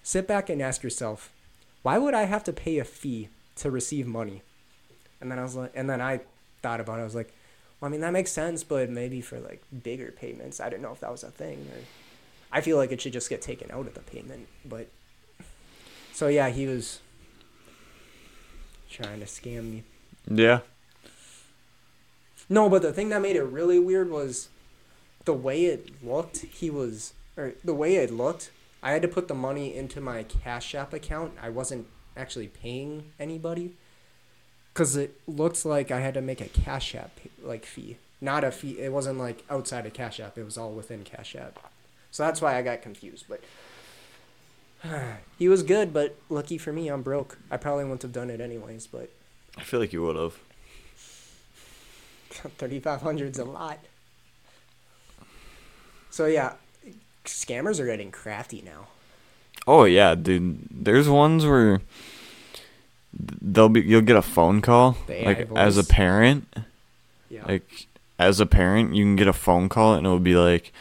sit 0.02 0.26
back 0.26 0.48
and 0.48 0.62
ask 0.62 0.82
yourself 0.82 1.30
why 1.82 1.98
would 1.98 2.14
i 2.14 2.24
have 2.24 2.44
to 2.44 2.52
pay 2.52 2.78
a 2.78 2.84
fee 2.84 3.28
to 3.56 3.70
receive 3.70 4.06
money 4.06 4.42
and 5.20 5.30
then 5.30 5.38
i 5.38 5.42
was 5.42 5.56
like 5.56 5.72
and 5.74 5.88
then 5.88 6.00
i 6.00 6.20
thought 6.62 6.80
about 6.80 6.98
it 6.98 7.02
i 7.02 7.04
was 7.04 7.14
like 7.14 7.32
well 7.80 7.88
i 7.88 7.90
mean 7.90 8.00
that 8.00 8.12
makes 8.12 8.30
sense 8.30 8.62
but 8.64 8.88
maybe 8.88 9.20
for 9.20 9.38
like 9.40 9.62
bigger 9.82 10.12
payments 10.12 10.60
i 10.60 10.68
didn't 10.68 10.82
know 10.82 10.92
if 10.92 11.00
that 11.00 11.10
was 11.10 11.22
a 11.22 11.30
thing 11.30 11.66
or 11.72 11.80
i 12.52 12.60
feel 12.60 12.76
like 12.76 12.92
it 12.92 13.00
should 13.00 13.12
just 13.12 13.28
get 13.28 13.42
taken 13.42 13.70
out 13.70 13.86
of 13.86 13.94
the 13.94 14.00
payment 14.00 14.46
but 14.64 14.88
so 16.12 16.28
yeah 16.28 16.48
he 16.48 16.66
was 16.66 17.00
trying 18.90 19.20
to 19.20 19.26
scam 19.26 19.70
me 19.70 19.82
yeah. 20.30 20.60
No, 22.48 22.68
but 22.68 22.82
the 22.82 22.92
thing 22.92 23.10
that 23.10 23.22
made 23.22 23.36
it 23.36 23.42
really 23.42 23.78
weird 23.78 24.10
was 24.10 24.48
the 25.28 25.34
way 25.34 25.66
it 25.66 26.02
looked. 26.02 26.38
He 26.38 26.70
was, 26.70 27.12
or 27.36 27.52
the 27.62 27.74
way 27.74 27.96
it 27.96 28.10
looked. 28.10 28.50
I 28.82 28.92
had 28.92 29.02
to 29.02 29.08
put 29.08 29.28
the 29.28 29.34
money 29.34 29.76
into 29.76 30.00
my 30.00 30.22
Cash 30.22 30.74
App 30.74 30.94
account. 30.94 31.34
I 31.42 31.50
wasn't 31.50 31.86
actually 32.16 32.46
paying 32.46 33.12
anybody, 33.20 33.74
cause 34.72 34.96
it 34.96 35.20
looked 35.26 35.66
like 35.66 35.90
I 35.90 36.00
had 36.00 36.14
to 36.14 36.22
make 36.22 36.40
a 36.40 36.48
Cash 36.48 36.94
App 36.94 37.20
like 37.42 37.66
fee, 37.66 37.98
not 38.22 38.42
a 38.42 38.50
fee. 38.50 38.80
It 38.80 38.90
wasn't 38.90 39.18
like 39.18 39.44
outside 39.50 39.84
of 39.84 39.92
Cash 39.92 40.18
App. 40.18 40.38
It 40.38 40.44
was 40.44 40.56
all 40.56 40.72
within 40.72 41.04
Cash 41.04 41.36
App. 41.36 41.58
So 42.10 42.22
that's 42.22 42.40
why 42.40 42.56
I 42.56 42.62
got 42.62 42.80
confused. 42.80 43.26
But 43.28 43.42
he 45.38 45.46
was 45.46 45.62
good, 45.62 45.92
but 45.92 46.16
lucky 46.30 46.56
for 46.56 46.72
me, 46.72 46.88
I'm 46.88 47.02
broke. 47.02 47.36
I 47.50 47.58
probably 47.58 47.84
wouldn't 47.84 48.00
have 48.00 48.14
done 48.14 48.30
it 48.30 48.40
anyways. 48.40 48.86
But 48.86 49.10
I 49.58 49.60
feel 49.60 49.78
like 49.78 49.92
you 49.92 50.02
would 50.04 50.16
have. 50.16 50.38
3500 52.56 53.32
is 53.32 53.38
a 53.38 53.44
lot. 53.44 53.78
So 56.10 56.26
yeah, 56.26 56.54
scammers 57.24 57.78
are 57.80 57.86
getting 57.86 58.10
crafty 58.10 58.62
now. 58.64 58.88
Oh 59.66 59.84
yeah, 59.84 60.14
dude. 60.14 60.58
There's 60.70 61.08
ones 61.08 61.44
where 61.44 61.80
they'll 63.40 63.68
be 63.68 63.80
you'll 63.80 64.00
get 64.02 64.16
a 64.16 64.22
phone 64.22 64.60
call 64.60 64.96
like 65.08 65.48
as 65.56 65.76
a 65.78 65.84
parent, 65.84 66.46
Yeah. 67.30 67.44
like 67.46 67.86
as 68.18 68.40
a 68.40 68.46
parent, 68.46 68.94
you 68.94 69.04
can 69.04 69.16
get 69.16 69.28
a 69.28 69.32
phone 69.32 69.68
call 69.68 69.94
and 69.94 70.06
it'll 70.06 70.18
be 70.18 70.36
like 70.36 70.72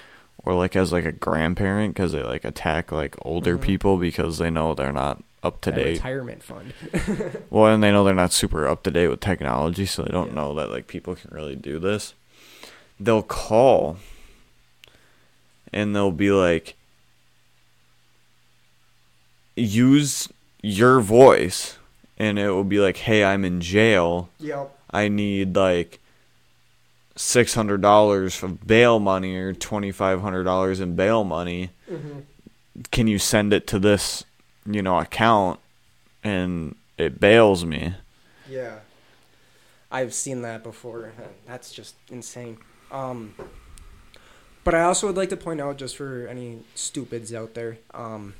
or 0.43 0.53
like 0.53 0.75
as 0.75 0.91
like 0.91 1.05
a 1.05 1.11
grandparent 1.11 1.95
cuz 1.95 2.11
they 2.13 2.23
like 2.23 2.45
attack 2.45 2.91
like 2.91 3.15
older 3.23 3.57
Mhm. 3.57 3.61
people 3.61 3.97
because 3.97 4.37
they 4.37 4.49
know 4.49 4.73
they're 4.73 4.93
not 4.93 5.23
up 5.43 5.61
to 5.61 5.71
That 5.71 5.77
date. 5.77 5.93
retirement 5.97 6.43
fund. 6.43 6.73
Well, 7.49 7.73
and 7.73 7.83
they 7.83 7.91
know 7.91 8.03
they're 8.03 8.13
not 8.15 8.33
super 8.33 8.67
up 8.67 8.83
to 8.83 8.91
date 8.91 9.07
with 9.07 9.19
technology, 9.19 9.85
so 9.85 10.03
they 10.03 10.11
don't 10.11 10.29
Yeah. 10.29 10.35
know 10.35 10.53
that 10.55 10.69
like 10.71 10.87
people 10.87 11.15
can 11.15 11.29
really 11.33 11.55
do 11.55 11.79
this. 11.79 12.13
They'll 12.99 13.21
call 13.23 13.97
and 15.73 15.95
they'll 15.95 16.11
be 16.11 16.31
like 16.31 16.75
use 19.55 20.29
your 20.61 20.99
voice 20.99 21.77
and 22.17 22.39
it 22.39 22.49
will 22.49 22.63
be 22.63 22.79
like, 22.79 22.97
"Hey, 22.97 23.23
I'm 23.23 23.45
in 23.45 23.61
jail. 23.61 24.29
Yep. 24.39 24.75
I 24.91 25.07
need 25.07 25.55
like 25.55 25.99
$600 27.15 28.43
of 28.43 28.65
bail 28.67 28.99
money 28.99 29.35
or 29.35 29.53
$2500 29.53 30.79
in 30.81 30.95
bail 30.95 31.23
money. 31.23 31.71
hmm 31.87 32.19
Can 32.91 33.07
you 33.07 33.17
send 33.19 33.53
it 33.53 33.65
to 33.67 33.79
this, 33.79 34.23
you 34.65 34.81
know, 34.81 34.97
account?" 34.99 35.59
And 36.23 36.75
it 36.97 37.19
bails 37.19 37.63
me. 37.65 37.93
Yeah. 38.49 38.79
I've 39.91 40.13
seen 40.13 40.41
that 40.41 40.63
before. 40.63 41.13
That's 41.45 41.71
just 41.71 41.95
insane. 42.09 42.57
Um, 42.91 43.33
but 44.67 44.75
I 44.75 44.81
also 44.81 45.07
would 45.07 45.15
like 45.15 45.29
to 45.29 45.37
point 45.37 45.61
out, 45.61 45.77
just 45.77 45.95
for 45.95 46.27
any 46.27 46.59
stupids 46.75 47.33
out 47.33 47.53
there, 47.53 47.77
um, 47.93 48.33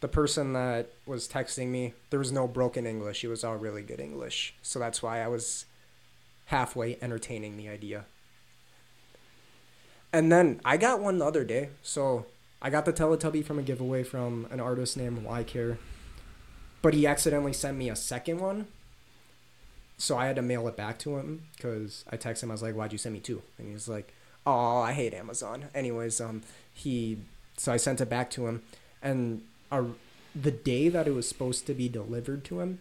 the 0.00 0.08
person 0.08 0.54
that 0.54 0.88
was 1.04 1.28
texting 1.28 1.68
me, 1.68 1.92
there 2.08 2.18
was 2.18 2.32
no 2.32 2.48
broken 2.48 2.86
English. 2.86 3.22
It 3.22 3.28
was 3.28 3.44
all 3.44 3.56
really 3.56 3.82
good 3.82 4.00
English. 4.00 4.54
So 4.62 4.78
that's 4.78 5.02
why 5.02 5.20
I 5.20 5.28
was 5.28 5.66
halfway 6.46 6.96
entertaining 7.02 7.58
the 7.58 7.68
idea. 7.68 8.06
And 10.14 10.32
then 10.32 10.62
I 10.64 10.78
got 10.78 10.98
one 10.98 11.18
the 11.18 11.26
other 11.26 11.44
day. 11.44 11.68
So 11.82 12.24
I 12.62 12.70
got 12.70 12.86
the 12.86 12.92
Teletubby 12.94 13.44
from 13.44 13.58
a 13.58 13.62
giveaway 13.62 14.04
from 14.04 14.46
an 14.50 14.60
artist 14.60 14.96
named 14.96 15.26
Ycare. 15.26 15.76
But 16.80 16.94
he 16.94 17.06
accidentally 17.06 17.52
sent 17.52 17.76
me 17.76 17.90
a 17.90 17.96
second 17.96 18.40
one. 18.40 18.68
So 19.98 20.16
I 20.16 20.24
had 20.24 20.36
to 20.36 20.42
mail 20.42 20.66
it 20.68 20.76
back 20.78 20.98
to 21.00 21.18
him 21.18 21.42
because 21.54 22.06
I 22.10 22.16
texted 22.16 22.44
him. 22.44 22.50
I 22.50 22.54
was 22.54 22.62
like, 22.62 22.74
"Why'd 22.74 22.92
you 22.92 22.98
send 22.98 23.12
me 23.12 23.20
two? 23.20 23.42
And 23.58 23.66
he 23.66 23.74
was 23.74 23.88
like, 23.88 24.14
"Oh, 24.46 24.78
I 24.80 24.92
hate 24.92 25.14
Amazon." 25.14 25.66
Anyways, 25.74 26.20
um, 26.20 26.42
he 26.72 27.18
so 27.56 27.72
I 27.72 27.76
sent 27.76 28.00
it 28.00 28.08
back 28.08 28.30
to 28.32 28.46
him, 28.46 28.62
and 29.02 29.42
uh, 29.70 29.84
the 30.34 30.50
day 30.50 30.88
that 30.88 31.08
it 31.08 31.12
was 31.12 31.28
supposed 31.28 31.66
to 31.66 31.74
be 31.74 31.88
delivered 31.88 32.44
to 32.44 32.60
him, 32.60 32.80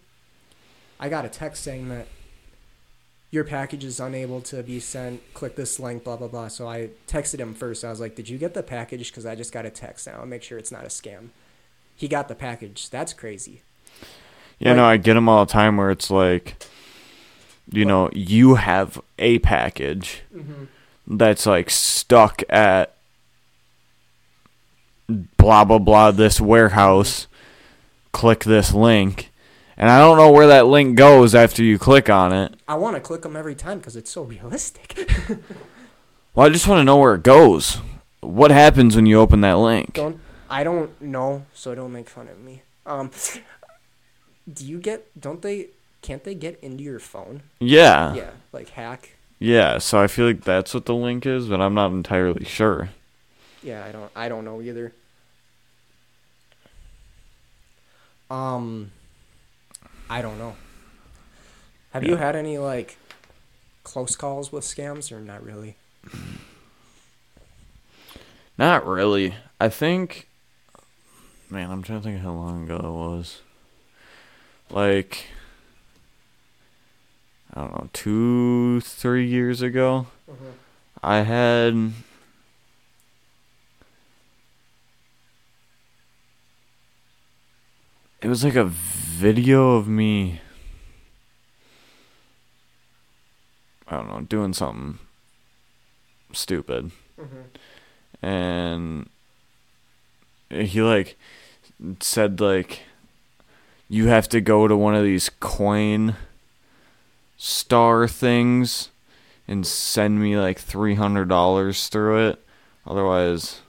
I 0.99 1.09
got 1.09 1.25
a 1.25 1.29
text 1.29 1.63
saying 1.63 1.89
that 1.89 2.07
your 3.31 3.43
package 3.43 3.83
is 3.83 3.99
unable 3.99 4.41
to 4.41 4.63
be 4.63 4.79
sent. 4.79 5.21
Click 5.33 5.55
this 5.55 5.79
link, 5.79 6.03
blah 6.03 6.17
blah 6.17 6.27
blah. 6.27 6.47
So 6.47 6.67
I 6.67 6.89
texted 7.07 7.39
him 7.39 7.53
first. 7.53 7.83
I 7.83 7.89
was 7.89 7.99
like, 7.99 8.15
"Did 8.15 8.29
you 8.29 8.37
get 8.37 8.53
the 8.53 8.63
package?" 8.63 9.11
Because 9.11 9.25
I 9.25 9.35
just 9.35 9.51
got 9.51 9.65
a 9.65 9.69
text. 9.69 10.07
Now 10.07 10.19
I'll 10.19 10.25
make 10.25 10.43
sure 10.43 10.57
it's 10.57 10.71
not 10.71 10.83
a 10.83 10.89
scam. 10.89 11.29
He 11.95 12.07
got 12.07 12.27
the 12.27 12.35
package. 12.35 12.89
That's 12.89 13.11
crazy. 13.13 13.61
Yeah, 14.59 14.73
no, 14.73 14.85
I 14.85 14.97
get 14.97 15.13
them 15.13 15.29
all 15.29 15.45
the 15.45 15.51
time 15.51 15.77
where 15.77 15.91
it's 15.91 16.09
like, 16.09 16.55
you 17.71 17.85
know, 17.85 18.09
you 18.13 18.55
have 18.55 18.99
a 19.19 19.39
package 19.39 20.21
Mm-hmm. 20.35 20.65
That's 21.07 21.45
like 21.45 21.69
stuck 21.69 22.43
at 22.49 22.93
blah 25.37 25.63
blah 25.63 25.79
blah 25.79 26.11
this 26.11 26.41
warehouse. 26.41 27.27
Click 28.11 28.43
this 28.43 28.73
link, 28.73 29.31
and 29.77 29.89
I 29.89 29.99
don't 29.99 30.17
know 30.17 30.31
where 30.31 30.47
that 30.47 30.65
link 30.65 30.97
goes 30.97 31.35
after 31.35 31.63
you 31.63 31.77
click 31.77 32.09
on 32.09 32.33
it. 32.33 32.55
I 32.67 32.75
want 32.75 32.95
to 32.95 32.99
click 32.99 33.21
them 33.21 33.35
every 33.35 33.55
time 33.55 33.77
because 33.77 33.95
it's 33.95 34.11
so 34.11 34.23
realistic. 34.23 35.09
Well, 36.37 36.45
I 36.45 36.51
just 36.51 36.67
want 36.67 36.81
to 36.81 36.83
know 36.83 36.97
where 36.97 37.15
it 37.15 37.23
goes. 37.23 37.79
What 38.19 38.51
happens 38.51 38.95
when 38.95 39.07
you 39.07 39.19
open 39.19 39.41
that 39.41 39.57
link? 39.57 39.95
don't 39.95 40.19
I 40.47 40.63
don't 40.63 41.01
know, 41.01 41.47
so 41.51 41.73
don't 41.73 41.91
make 41.91 42.07
fun 42.07 42.27
of 42.27 42.39
me. 42.39 42.61
Um, 42.85 43.09
do 44.53 44.63
you 44.63 44.77
get? 44.77 45.19
Don't 45.19 45.41
they? 45.41 45.69
Can't 46.03 46.23
they 46.23 46.35
get 46.35 46.59
into 46.61 46.83
your 46.83 46.99
phone? 46.99 47.41
Yeah, 47.59 48.13
yeah, 48.13 48.29
like 48.53 48.69
hack. 48.69 49.16
Yeah. 49.39 49.77
So 49.77 49.99
I 49.99 50.07
feel 50.07 50.25
like 50.25 50.43
that's 50.43 50.73
what 50.73 50.85
the 50.85 50.95
link 50.95 51.25
is, 51.25 51.47
but 51.47 51.61
I'm 51.61 51.73
not 51.73 51.91
entirely 51.91 52.45
sure. 52.45 52.89
Yeah, 53.63 53.83
I 53.85 53.91
don't. 53.91 54.11
I 54.15 54.29
don't 54.29 54.45
know 54.45 54.61
either. 54.61 54.93
Um, 58.29 58.91
I 60.09 60.21
don't 60.21 60.37
know. 60.37 60.55
Have 61.91 62.03
you 62.03 62.15
had 62.17 62.35
any 62.35 62.57
like 62.57 62.97
close 63.83 64.15
calls 64.15 64.51
with 64.51 64.63
scams 64.63 65.11
or 65.11 65.19
not 65.19 65.43
really? 65.43 65.75
Not 68.57 68.85
really. 68.85 69.35
I 69.59 69.69
think. 69.69 70.27
Man, 71.49 71.71
I'm 71.71 71.81
trying 71.81 72.01
to 72.01 72.03
think 72.03 72.21
how 72.21 72.33
long 72.33 72.65
ago 72.65 72.75
it 72.75 72.83
was. 72.83 73.41
Like. 74.69 75.27
I 77.57 77.61
don't 77.61 77.73
know, 77.73 77.89
two, 77.91 78.81
three 78.81 79.25
years 79.25 79.63
ago. 79.63 80.05
Mhm. 80.29 80.53
I 81.01 81.17
had 81.21 81.91
it 88.21 88.27
was 88.27 88.43
like 88.43 88.55
a 88.55 88.65
video 88.65 89.75
of 89.75 89.87
me 89.87 90.41
I 93.89 93.95
don't 93.95 94.09
know, 94.09 94.19
doing 94.21 94.51
something 94.53 94.99
stupid. 96.33 96.91
Mhm. 97.17 97.45
And 98.21 99.09
he 100.49 100.81
like 100.81 101.17
said 102.01 102.41
like 102.41 102.81
you 103.87 104.07
have 104.07 104.27
to 104.29 104.41
go 104.41 104.67
to 104.67 104.75
one 104.75 104.93
of 104.93 105.03
these 105.05 105.29
coin 105.39 106.17
star 107.37 108.07
things 108.07 108.89
and 109.47 109.65
send 109.65 110.19
me 110.19 110.35
like 110.37 110.59
$300 110.59 111.89
through 111.89 112.27
it. 112.29 112.45
Otherwise, 112.85 113.61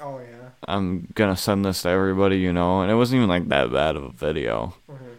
Oh 0.00 0.18
yeah. 0.18 0.50
I'm 0.66 1.08
gonna 1.14 1.36
send 1.36 1.64
this 1.64 1.82
to 1.82 1.88
everybody 1.88 2.38
you 2.38 2.52
know. 2.52 2.80
And 2.82 2.90
it 2.90 2.94
wasn't 2.96 3.18
even 3.18 3.28
like 3.28 3.48
that 3.48 3.72
bad 3.72 3.96
of 3.96 4.02
a 4.04 4.10
video. 4.10 4.74
Mhm. 4.90 5.16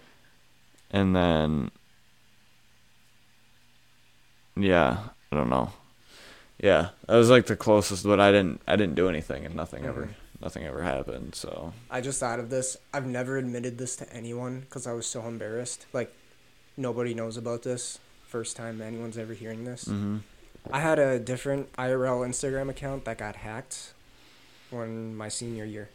And 0.91 1.15
then, 1.15 1.71
yeah, 4.55 4.99
I 5.31 5.36
don't 5.36 5.49
know. 5.49 5.71
Yeah, 6.58 6.89
that 7.08 7.15
was 7.15 7.29
like 7.29 7.47
the 7.47 7.55
closest, 7.55 8.05
but 8.05 8.19
I 8.19 8.31
didn't, 8.31 8.62
I 8.67 8.75
didn't 8.75 8.95
do 8.95 9.10
anything, 9.10 9.45
and 9.45 9.55
nothing 9.55 9.86
ever, 9.86 10.10
nothing 10.41 10.63
ever 10.65 10.84
happened. 10.84 11.36
So 11.36 11.73
I 11.91 11.99
just 12.01 12.19
thought 12.19 12.39
of 12.39 12.49
this. 12.49 12.77
I've 12.93 13.05
never 13.05 13.38
admitted 13.38 13.77
this 13.77 13.95
to 13.97 14.13
anyone 14.13 14.62
because 14.62 14.88
I 14.88 14.93
was 14.93 15.05
so 15.05 15.25
embarrassed. 15.27 15.86
Like, 15.91 16.13
nobody 16.77 17.13
knows 17.13 17.38
about 17.38 17.63
this. 17.63 17.99
First 18.27 18.55
time 18.57 18.81
anyone's 18.81 19.17
ever 19.17 19.33
hearing 19.33 19.63
this. 19.65 19.85
hmm 19.85 20.17
I 20.71 20.79
had 20.79 20.97
a 20.97 21.19
different 21.19 21.71
IRL 21.73 22.27
Instagram 22.27 22.69
account 22.69 23.05
that 23.05 23.19
got 23.19 23.35
hacked 23.35 23.93
when 24.71 25.15
my 25.15 25.29
senior 25.29 25.63
year. 25.63 25.89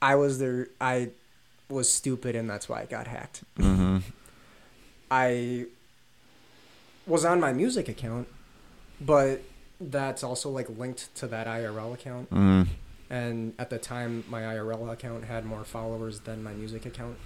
I 0.00 0.14
was 0.14 0.38
there. 0.38 0.68
I 0.80 1.10
was 1.68 1.90
stupid, 1.90 2.36
and 2.36 2.48
that's 2.48 2.68
why 2.68 2.80
it 2.82 2.90
got 2.90 3.06
hacked. 3.08 3.42
hmm 3.56 3.98
I 5.10 5.66
was 7.06 7.24
on 7.24 7.40
my 7.40 7.52
music 7.52 7.88
account, 7.88 8.28
but 9.00 9.40
that's 9.80 10.22
also 10.24 10.48
like 10.50 10.68
linked 10.78 11.14
to 11.16 11.26
that 11.28 11.46
IRL 11.46 11.92
account. 11.94 12.28
hmm 12.28 12.62
And 13.08 13.54
at 13.58 13.70
the 13.70 13.78
time, 13.78 14.24
my 14.28 14.42
IRL 14.42 14.90
account 14.92 15.24
had 15.24 15.44
more 15.44 15.64
followers 15.64 16.20
than 16.20 16.42
my 16.42 16.52
music 16.52 16.84
account, 16.84 17.18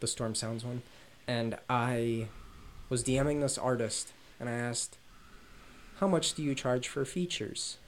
the 0.00 0.06
Storm 0.06 0.34
Sounds 0.34 0.64
one. 0.64 0.82
And 1.26 1.58
I 1.68 2.28
was 2.88 3.04
DMing 3.04 3.40
this 3.40 3.58
artist, 3.58 4.12
and 4.40 4.48
I 4.48 4.52
asked, 4.52 4.96
"How 5.96 6.06
much 6.06 6.34
do 6.34 6.42
you 6.42 6.54
charge 6.54 6.88
for 6.88 7.04
features?" 7.04 7.78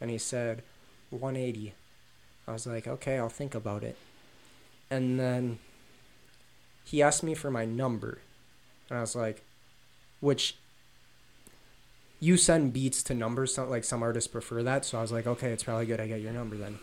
And 0.00 0.10
he 0.10 0.18
said, 0.18 0.62
"180." 1.10 1.74
I 2.46 2.52
was 2.52 2.66
like, 2.66 2.86
"Okay, 2.86 3.18
I'll 3.18 3.28
think 3.28 3.54
about 3.54 3.84
it." 3.84 3.96
And 4.90 5.18
then 5.20 5.58
he 6.84 7.02
asked 7.02 7.22
me 7.22 7.34
for 7.34 7.50
my 7.50 7.66
number, 7.66 8.20
and 8.88 8.96
I 8.98 9.00
was 9.02 9.14
like, 9.14 9.42
"Which?" 10.20 10.56
You 12.20 12.36
send 12.36 12.72
beats 12.72 13.02
to 13.04 13.14
numbers 13.14 13.54
so, 13.54 13.64
like 13.68 13.84
some 13.84 14.02
artists 14.02 14.28
prefer 14.28 14.62
that 14.62 14.84
so 14.84 14.98
i 14.98 15.02
was 15.02 15.12
like 15.12 15.26
okay 15.26 15.50
it's 15.50 15.62
probably 15.62 15.86
good 15.86 16.00
i 16.00 16.06
get 16.06 16.20
your 16.20 16.32
number 16.32 16.56
then. 16.56 16.78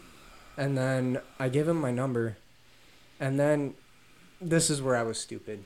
And 0.58 0.78
then 0.78 1.22
i 1.40 1.50
give 1.50 1.68
him 1.68 1.80
my 1.80 1.92
number 1.92 2.38
and 3.20 3.40
then 3.40 3.74
this 4.42 4.70
is 4.70 4.82
where 4.82 4.96
i 4.96 5.04
was 5.04 5.20
stupid. 5.20 5.64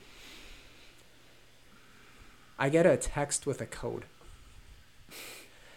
I 2.58 2.68
get 2.68 2.84
a 2.84 2.96
text 2.96 3.46
with 3.46 3.60
a 3.62 3.66
code. 3.66 4.04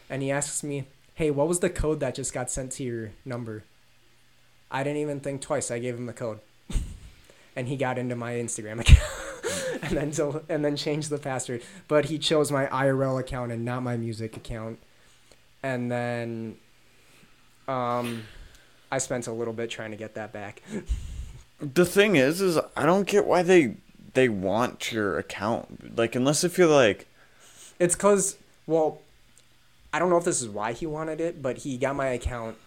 And 0.10 0.22
he 0.22 0.32
asks 0.32 0.64
me 0.64 0.88
hey 1.16 1.30
what 1.30 1.48
was 1.48 1.60
the 1.60 1.70
code 1.70 2.00
that 2.00 2.16
just 2.16 2.34
got 2.34 2.50
sent 2.50 2.72
to 2.74 2.84
your 2.84 3.12
number? 3.24 3.64
I 4.72 4.84
didn't 4.84 5.02
even 5.02 5.20
think 5.20 5.42
twice. 5.42 5.70
I 5.70 5.78
gave 5.78 5.96
him 5.96 6.08
the 6.08 6.14
code. 6.14 6.40
And 7.56 7.68
he 7.68 7.76
got 7.78 8.00
into 8.00 8.16
my 8.16 8.34
instagram 8.34 8.80
account 8.82 9.23
and 9.90 9.98
then 9.98 10.14
so, 10.14 10.44
and 10.48 10.64
then 10.64 10.78
changed 10.78 11.10
the 11.10 11.18
password 11.18 11.62
but 11.90 12.06
he 12.06 12.18
chose 12.18 12.52
my 12.52 12.68
IRL 12.68 13.20
account 13.20 13.52
and 13.52 13.66
not 13.66 13.84
my 13.84 13.98
music 13.98 14.38
account. 14.38 14.80
And 15.62 15.92
then 15.92 16.58
um 17.68 18.24
I 18.92 19.00
spent 19.00 19.28
a 19.28 19.34
little 19.34 19.54
bit 19.54 19.70
trying 19.70 19.92
to 19.92 19.98
get 19.98 20.16
that 20.16 20.32
back. 20.32 20.62
The 21.60 21.86
thing 21.86 22.18
is, 22.18 22.42
is 22.42 22.58
I 22.76 22.86
don't 22.86 23.08
get 23.08 23.26
why 23.26 23.42
they 23.42 23.78
they 24.16 24.28
want 24.28 24.92
your 24.92 25.18
account. 25.18 25.98
Like 25.98 26.14
unless 26.14 26.44
if 26.44 26.58
you're 26.58 26.68
like, 26.68 27.08
It's 27.80 27.96
cuz 27.96 28.38
well 28.68 29.02
I 29.94 30.00
don't 30.00 30.10
know 30.10 30.18
if 30.18 30.26
this 30.26 30.42
is 30.42 30.50
why 30.50 30.74
he 30.74 30.86
wanted 30.86 31.22
it, 31.22 31.42
but 31.42 31.60
he 31.60 31.78
got 31.78 31.96
my 31.96 32.08
account 32.08 32.58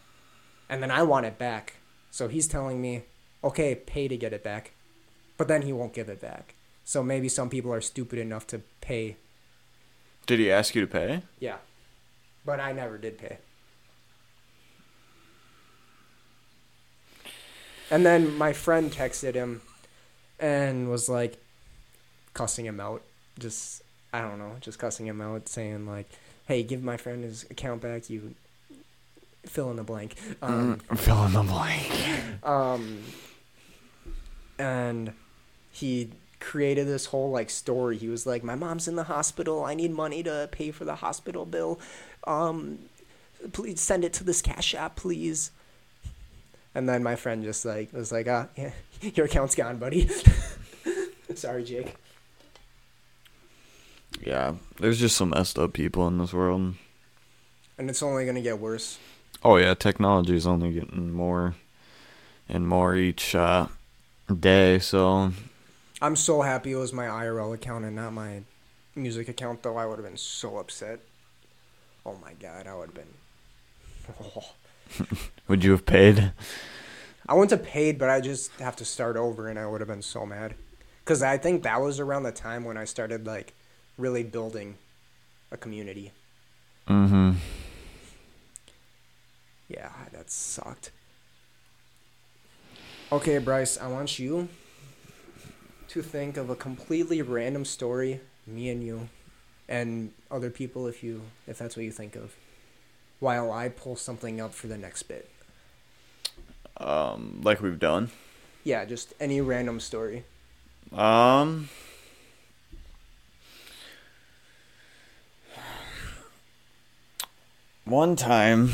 and 0.68 0.83
then 0.83 0.90
I 0.90 1.02
want 1.02 1.26
it 1.26 1.38
back. 1.38 1.74
So 2.11 2.29
he's 2.29 2.48
telling 2.48 2.81
me, 2.81 3.02
"Okay, 3.44 3.74
pay 3.74 4.09
to 4.09 4.16
get 4.16 4.33
it 4.33 4.42
back." 4.42 4.72
But 5.37 5.48
then 5.48 5.62
he 5.62 5.72
won't 5.72 5.92
give 5.92 6.09
it 6.09 6.20
back. 6.20 6.55
So 6.87 7.03
maybe 7.03 7.29
some 7.29 7.51
people 7.51 7.75
are 7.75 7.81
stupid 7.81 8.20
enough 8.20 8.46
to 8.46 8.61
pay. 8.81 9.16
did 10.27 10.38
he 10.38 10.53
ask 10.53 10.72
you 10.77 10.81
to 10.81 10.87
pay? 10.87 11.22
Yeah. 11.40 11.57
But 12.44 12.61
I 12.61 12.70
never 12.70 12.96
did 12.96 13.18
pay. 13.18 13.38
And 17.90 18.07
then 18.07 18.38
my 18.38 18.53
friend 18.53 18.92
texted 18.92 19.35
him 19.35 19.62
and 20.38 20.88
was 20.88 21.09
like 21.09 21.38
cussing 22.35 22.66
him 22.66 22.79
out. 22.79 23.03
Just 23.37 23.83
I 24.12 24.20
don't 24.20 24.38
know, 24.38 24.53
just 24.61 24.79
cussing 24.79 25.07
him 25.07 25.20
out 25.20 25.49
saying 25.49 25.87
like, 25.88 26.09
"Hey, 26.46 26.62
give 26.62 26.85
my 26.85 26.96
friend 26.96 27.25
his 27.25 27.44
account 27.51 27.83
back, 27.83 28.09
you 28.09 28.35
fill 29.44 29.70
in 29.70 29.77
the 29.77 29.83
blank." 29.83 30.14
Um 30.40 30.79
Fill 30.94 31.25
in 31.27 31.33
the 31.33 31.42
blank. 31.42 31.92
um 32.44 33.03
and 34.59 35.12
he 35.72 36.11
created 36.46 36.87
this 36.87 37.06
whole 37.06 37.30
like 37.30 37.50
story. 37.50 37.98
He 37.98 38.09
was 38.09 38.24
like 38.24 38.44
my 38.44 38.54
mom's 38.54 38.87
in 38.87 38.94
the 38.94 39.04
hospital. 39.04 39.64
I 39.64 39.74
need 39.74 39.90
money 39.90 40.22
to 40.22 40.48
pay 40.52 40.70
for 40.70 40.85
the 40.85 40.94
hospital 40.94 41.44
bill. 41.44 41.80
Um 42.24 42.78
please 43.52 43.80
send 43.80 44.04
it 44.04 44.12
to 44.14 44.24
this 44.24 44.40
cash 44.40 44.72
app 44.72 44.94
please. 44.94 45.50
And 46.72 46.88
then 46.88 47.02
my 47.02 47.16
friend 47.16 47.42
just 47.42 47.64
like 47.64 47.92
was 47.92 48.12
like 48.12 48.28
ah 48.28 48.46
yeah 48.56 48.70
your 49.00 49.26
account's 49.26 49.56
gone 49.56 49.78
buddy. 49.78 50.09
Sorry 51.35 51.64
jake. 51.64 51.96
Yeah, 54.24 54.54
there's 54.78 55.00
just 55.00 55.16
some 55.16 55.30
messed 55.30 55.59
up 55.59 55.72
people 55.72 56.06
in 56.06 56.18
this 56.18 56.32
world. 56.32 56.74
and 57.76 57.90
it's 57.90 58.02
only 58.04 58.24
gonna 58.24 58.40
get 58.40 58.61
worse. 58.61 58.98
Oh 59.42 59.56
yeah, 59.56 59.74
technology 59.74 60.37
is 60.37 60.46
only 60.46 60.72
getting 60.72 61.12
more 61.12 61.56
and 62.48 62.68
more 62.68 62.94
each 62.94 63.35
uh, 63.35 63.66
day. 64.40 64.78
So 64.78 65.32
i'm 66.02 66.16
so 66.16 66.42
happy 66.42 66.72
it 66.72 66.76
was 66.76 66.92
my 66.92 67.06
irl 67.06 67.54
account 67.54 67.85
and 67.85 67.96
not 67.96 68.12
my 68.12 68.42
music 68.94 69.28
account 69.28 69.62
though 69.62 69.76
i 69.76 69.87
would 69.87 69.98
have 69.98 70.06
been 70.06 70.16
so 70.16 70.59
upset 70.59 71.00
oh 72.04 72.16
my 72.22 72.32
god 72.35 72.66
i 72.66 72.74
would 72.74 72.88
have 72.88 72.94
been 72.94 73.14
would 75.48 75.64
you 75.64 75.72
have 75.72 75.87
paid? 75.87 76.32
I 77.28 77.35
wouldn't 77.35 77.50
have 77.50 77.64
paid, 77.64 77.98
but 77.98 78.09
I 78.09 78.20
just 78.20 78.52
have 78.61 78.76
to 78.76 78.85
start 78.85 79.16
over, 79.16 79.48
and 79.48 79.59
I 79.59 79.66
would 79.66 79.80
have 79.80 79.88
been 79.88 80.02
so 80.02 80.24
mad. 80.24 80.54
Because 81.04 81.22
I 81.22 81.38
think 81.38 81.62
that 81.62 81.80
was 81.80 82.00
around 82.00 82.24
the 82.24 82.32
time 82.32 82.64
when 82.64 82.76
I 82.76 82.85
started 82.85 83.26
like 83.26 83.54
really 83.96 84.22
building 84.22 84.76
a 85.50 85.56
community. 85.56 86.12
Mm-hmm. 86.88 87.32
Yeah, 89.68 89.90
that 90.12 90.30
sucked. 90.30 90.90
Okay, 93.11 93.38
Bryce, 93.38 93.78
I 93.78 93.87
want 93.87 94.18
you 94.18 94.48
to 95.96 96.02
think 96.02 96.37
of 96.37 96.50
a 96.50 96.54
completely 96.54 97.22
random 97.22 97.64
story, 97.64 98.20
me 98.46 98.68
and 98.68 98.82
you, 98.82 99.09
and 99.66 100.12
other 100.30 100.50
people 100.50 100.87
if 100.87 101.02
you 101.02 101.22
if 101.46 101.56
that's 101.56 101.74
what 101.74 101.85
you 101.85 101.90
think 101.90 102.14
of, 102.16 102.35
while 103.18 103.50
I 103.50 103.70
pull 103.70 103.96
something 103.96 104.38
up 104.38 104.52
for 104.52 104.66
the 104.66 104.76
next 104.76 105.04
bit. 105.04 105.30
Um, 106.76 107.40
like 107.42 107.62
we've 107.62 107.78
done. 107.78 108.11
Yeah, 108.62 108.85
just 108.85 109.14
any 109.18 109.40
random 109.40 109.80
story. 109.80 110.24
Um. 110.92 111.70
One 117.87 118.16
time, 118.16 118.70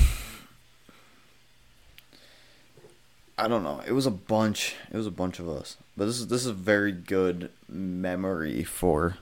I 3.42 3.48
don't 3.48 3.64
know. 3.64 3.82
It 3.84 3.90
was 3.90 4.06
a 4.06 4.10
bunch. 4.12 4.76
It 4.92 4.96
was 4.96 5.08
a 5.08 5.10
bunch 5.10 5.40
of 5.40 5.48
us. 5.48 5.76
But 5.96 6.04
this 6.04 6.20
is 6.20 6.28
this 6.28 6.42
is 6.42 6.46
a 6.46 6.52
very 6.52 6.92
good 6.92 7.50
memory 7.68 8.62
for 8.62 9.16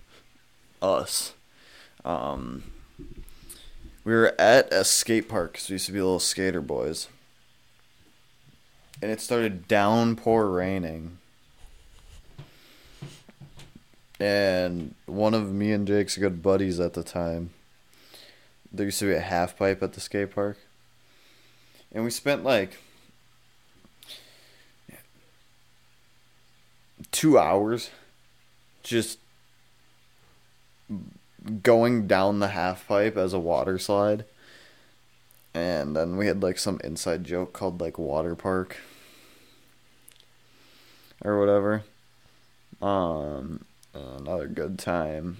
us. 0.82 1.32
Um, 2.04 2.64
we 4.04 4.12
were 4.12 4.34
at 4.38 4.70
a 4.74 4.84
skate 4.84 5.26
park. 5.26 5.54
'cause 5.54 5.70
we 5.70 5.74
used 5.76 5.86
to 5.86 5.92
be 5.92 6.02
little 6.02 6.20
skater 6.20 6.60
boys, 6.60 7.08
and 9.00 9.10
it 9.10 9.22
started 9.22 9.66
downpour 9.66 10.50
raining. 10.50 11.16
and 14.20 14.94
one 15.06 15.32
of 15.32 15.50
me 15.50 15.72
and 15.72 15.88
Jake's 15.88 16.18
good 16.18 16.42
buddies 16.42 16.78
at 16.78 16.92
the 16.92 17.02
time. 17.02 17.54
There 18.70 18.84
used 18.84 18.98
to 18.98 19.06
be 19.06 19.14
a 19.14 19.20
half 19.20 19.56
pipe 19.56 19.82
at 19.82 19.94
the 19.94 20.00
skate 20.00 20.34
park, 20.34 20.58
and 21.90 22.04
we 22.04 22.10
spent 22.10 22.44
like 22.44 22.76
two 27.10 27.38
hours 27.38 27.90
just 28.82 29.18
going 31.62 32.06
down 32.06 32.38
the 32.38 32.48
half 32.48 32.86
pipe 32.86 33.16
as 33.16 33.32
a 33.32 33.38
water 33.38 33.78
slide. 33.78 34.24
And 35.54 35.96
then 35.96 36.16
we 36.16 36.26
had 36.26 36.42
like 36.42 36.58
some 36.58 36.80
inside 36.84 37.24
joke 37.24 37.52
called 37.52 37.80
like 37.80 37.98
water 37.98 38.34
park 38.34 38.76
or 41.22 41.38
whatever. 41.38 41.82
Um 42.80 43.64
another 43.94 44.46
good 44.46 44.78
time. 44.78 45.38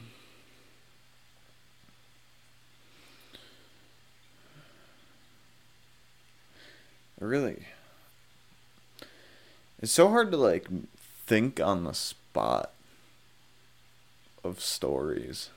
Really 7.20 7.66
It's 9.80 9.92
so 9.92 10.08
hard 10.08 10.30
to 10.30 10.36
like 10.36 10.66
think 11.30 11.60
on 11.60 11.84
the 11.84 11.94
spot 11.94 12.72
of 14.42 14.58
stories. 14.58 15.50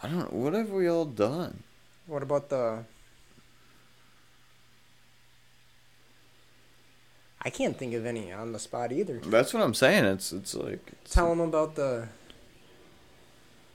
I 0.00 0.06
don't 0.06 0.18
know. 0.18 0.38
What 0.38 0.52
have 0.52 0.70
we 0.70 0.86
all 0.86 1.06
done? 1.06 1.64
What 2.06 2.22
about 2.22 2.50
the? 2.50 2.84
I 7.42 7.50
can't 7.50 7.76
think 7.76 7.94
of 7.94 8.06
any 8.06 8.30
on 8.30 8.52
the 8.52 8.60
spot 8.60 8.92
either. 8.92 9.18
That's 9.24 9.52
what 9.52 9.64
I'm 9.64 9.74
saying. 9.74 10.04
It's 10.04 10.32
it's 10.32 10.54
like 10.54 10.92
it's, 11.02 11.14
Tell 11.14 11.30
them 11.30 11.40
about 11.40 11.74
the. 11.74 12.06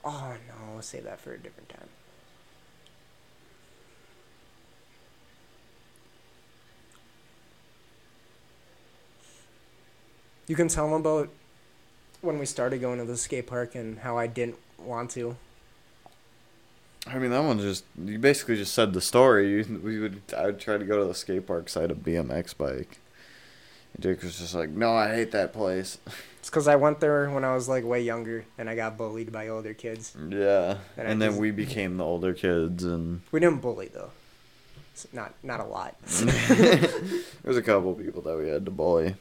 Oh 0.06 0.34
no, 0.48 0.76
I'll 0.76 0.82
save 0.82 1.04
that 1.04 1.20
for 1.20 1.34
a 1.34 1.38
different 1.38 1.68
time. 1.68 1.90
You 10.48 10.56
can 10.56 10.68
tell 10.68 10.86
them 10.90 11.02
about 11.02 11.30
when 12.22 12.40
we 12.40 12.46
started 12.46 12.82
going 12.82 13.00
to 13.00 13.06
the 13.06 13.18
skate 13.18 13.48
park 13.48 13.76
and 13.76 14.00
how 14.00 14.18
I 14.18 14.28
didn't 14.28 14.58
want 14.78 15.12
to. 15.12 15.36
I 17.06 17.18
mean, 17.20 17.32
that 17.32 17.44
one 17.44 17.60
just 17.60 17.84
you 18.02 18.18
basically 18.18 18.56
just 18.56 18.74
said 18.74 18.94
the 18.94 19.02
story. 19.02 19.50
You, 19.50 19.82
we 19.84 20.00
would 20.00 20.22
I 20.38 20.46
would 20.46 20.60
try 20.60 20.78
to 20.78 20.86
go 20.86 21.00
to 21.00 21.06
the 21.06 21.14
skate 21.16 21.46
park 21.48 21.68
side 21.70 21.92
of 21.92 21.98
BMX 21.98 22.58
bike. 22.58 23.00
And 23.94 24.04
Jake 24.04 24.24
was 24.24 24.40
just 24.40 24.56
like, 24.56 24.70
"No, 24.70 24.94
I 24.96 25.14
hate 25.14 25.32
that 25.32 25.54
place." 25.54 25.98
It's 26.44 26.50
because 26.50 26.68
I 26.68 26.76
went 26.76 27.00
there 27.00 27.30
when 27.30 27.46
I 27.46 27.56
was 27.56 27.70
like 27.70 27.86
way 27.86 28.02
younger 28.02 28.44
and 28.58 28.70
I 28.70 28.76
got 28.76 28.98
bullied 28.98 29.32
by 29.32 29.48
older 29.48 29.74
kids. 29.74 30.14
Yeah, 30.28 30.76
And 30.98 31.08
and 31.08 31.22
then 31.22 31.30
just- 31.30 31.40
we 31.40 31.52
became 31.52 31.96
the 31.96 32.04
older 32.04 32.34
kids, 32.34 32.84
and 32.84 33.22
We 33.32 33.40
didn't 33.40 33.62
bully 33.62 33.88
though. 33.94 34.10
It's 34.92 35.08
not 35.14 35.34
not 35.42 35.62
a 35.62 35.64
lot. 35.64 35.96
there's 36.08 37.56
a 37.56 37.62
couple 37.62 37.94
people 37.94 38.22
that 38.24 38.38
we 38.38 38.50
had 38.50 38.66
to 38.66 38.72
bully. 38.72 39.16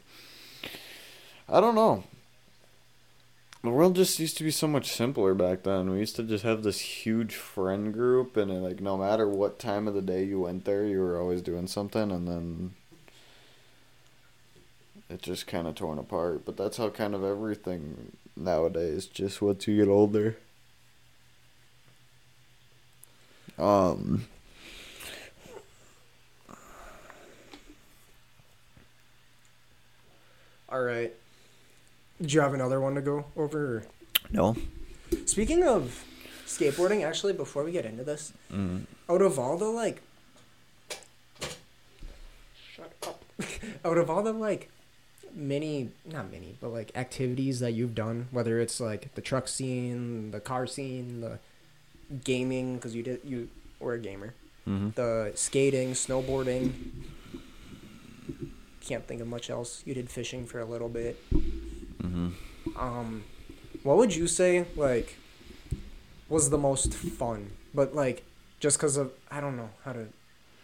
I 1.53 1.61
don't 1.61 1.75
know. 1.75 2.05
The 3.63 3.69
world 3.69 3.95
just 3.95 4.19
used 4.19 4.39
to 4.39 4.45
be 4.45 4.51
so 4.51 4.67
much 4.67 4.91
simpler 4.91 5.35
back 5.35 5.65
then. 5.65 5.91
We 5.91 5.99
used 5.99 6.17
to 6.17 6.23
just 6.23 6.45
have 6.45 6.63
this 6.63 6.81
huge 6.81 7.35
friend 7.35 7.93
group, 7.93 8.39
and 8.39 8.63
like 8.63 8.81
no 8.81 8.97
matter 8.97 9.29
what 9.29 9.59
time 9.59 9.87
of 9.87 9.93
the 9.93 10.01
day 10.01 10.25
you 10.25 10.41
went 10.41 10.65
there, 10.65 10.87
you 10.87 10.99
were 10.99 11.21
always 11.21 11.43
doing 11.43 11.67
something, 11.67 12.11
and 12.11 12.27
then 12.27 12.73
it 15.11 15.21
just 15.21 15.47
kind 15.47 15.69
of 15.69 15.75
torn 15.75 15.99
apart. 15.99 16.47
But 16.47 16.57
that's 16.57 16.79
how 16.79 16.89
kind 16.89 17.15
of 17.15 17.23
everything 17.23 18.17
nowadays. 18.35 19.05
Just 19.05 19.43
once 19.43 19.69
you 19.69 19.77
get 19.77 19.91
older. 19.91 20.39
Um. 23.59 24.25
All 30.71 30.83
right. 30.83 31.15
Do 32.23 32.29
you 32.35 32.41
have 32.41 32.55
another 32.55 32.81
one 32.81 32.95
to 32.95 33.01
go 33.01 33.25
over? 33.37 33.77
or- 33.79 33.85
No. 34.31 34.57
Speaking 35.27 35.63
of 35.65 36.05
skateboarding, 36.47 37.05
actually, 37.05 37.33
before 37.33 37.65
we 37.65 37.73
get 37.73 37.85
into 37.85 38.05
this, 38.05 38.33
Mm. 38.53 38.87
out 39.09 39.21
of 39.23 39.39
all 39.39 39.57
the 39.57 39.67
like, 39.69 40.01
shut 42.75 42.93
up. 43.07 43.25
out 43.85 43.99
of 43.99 44.09
all 44.09 44.23
the 44.23 44.33
like, 44.33 44.71
many 45.35 45.91
not 46.05 46.31
many, 46.31 46.57
but 46.61 46.69
like 46.69 46.93
activities 46.95 47.61
that 47.61 47.73
you've 47.73 47.95
done, 47.95 48.29
whether 48.31 48.61
it's 48.61 48.81
like 48.81 49.15
the 49.15 49.21
truck 49.21 49.49
scene, 49.49 50.31
the 50.31 50.41
car 50.41 50.67
scene, 50.67 51.21
the 51.21 51.39
gaming, 52.25 52.77
because 52.77 52.95
you 52.95 53.03
did 53.03 53.21
you 53.25 53.49
were 53.81 53.95
a 53.95 53.99
gamer, 53.99 54.35
Mm-hmm. 54.69 54.91
the 54.95 55.33
skating, 55.35 55.93
snowboarding. 55.93 56.73
Can't 58.81 59.07
think 59.07 59.21
of 59.21 59.29
much 59.29 59.49
else. 59.51 59.83
You 59.87 59.95
did 59.95 60.11
fishing 60.11 60.45
for 60.47 60.59
a 60.61 60.65
little 60.65 60.89
bit. 60.89 61.17
Mm-hmm. 62.13 62.79
um 62.79 63.25
what 63.83 63.97
would 63.97 64.15
you 64.15 64.27
say 64.27 64.67
like 64.77 65.17
was 66.29 66.51
the 66.51 66.59
most 66.59 66.93
fun 66.95 67.51
but 67.75 67.95
like 67.95 68.23
just 68.61 68.77
because 68.79 68.97
of 68.97 69.13
i 69.31 69.41
don't 69.41 69.57
know 69.57 69.71
how 69.85 69.93
to 69.93 70.07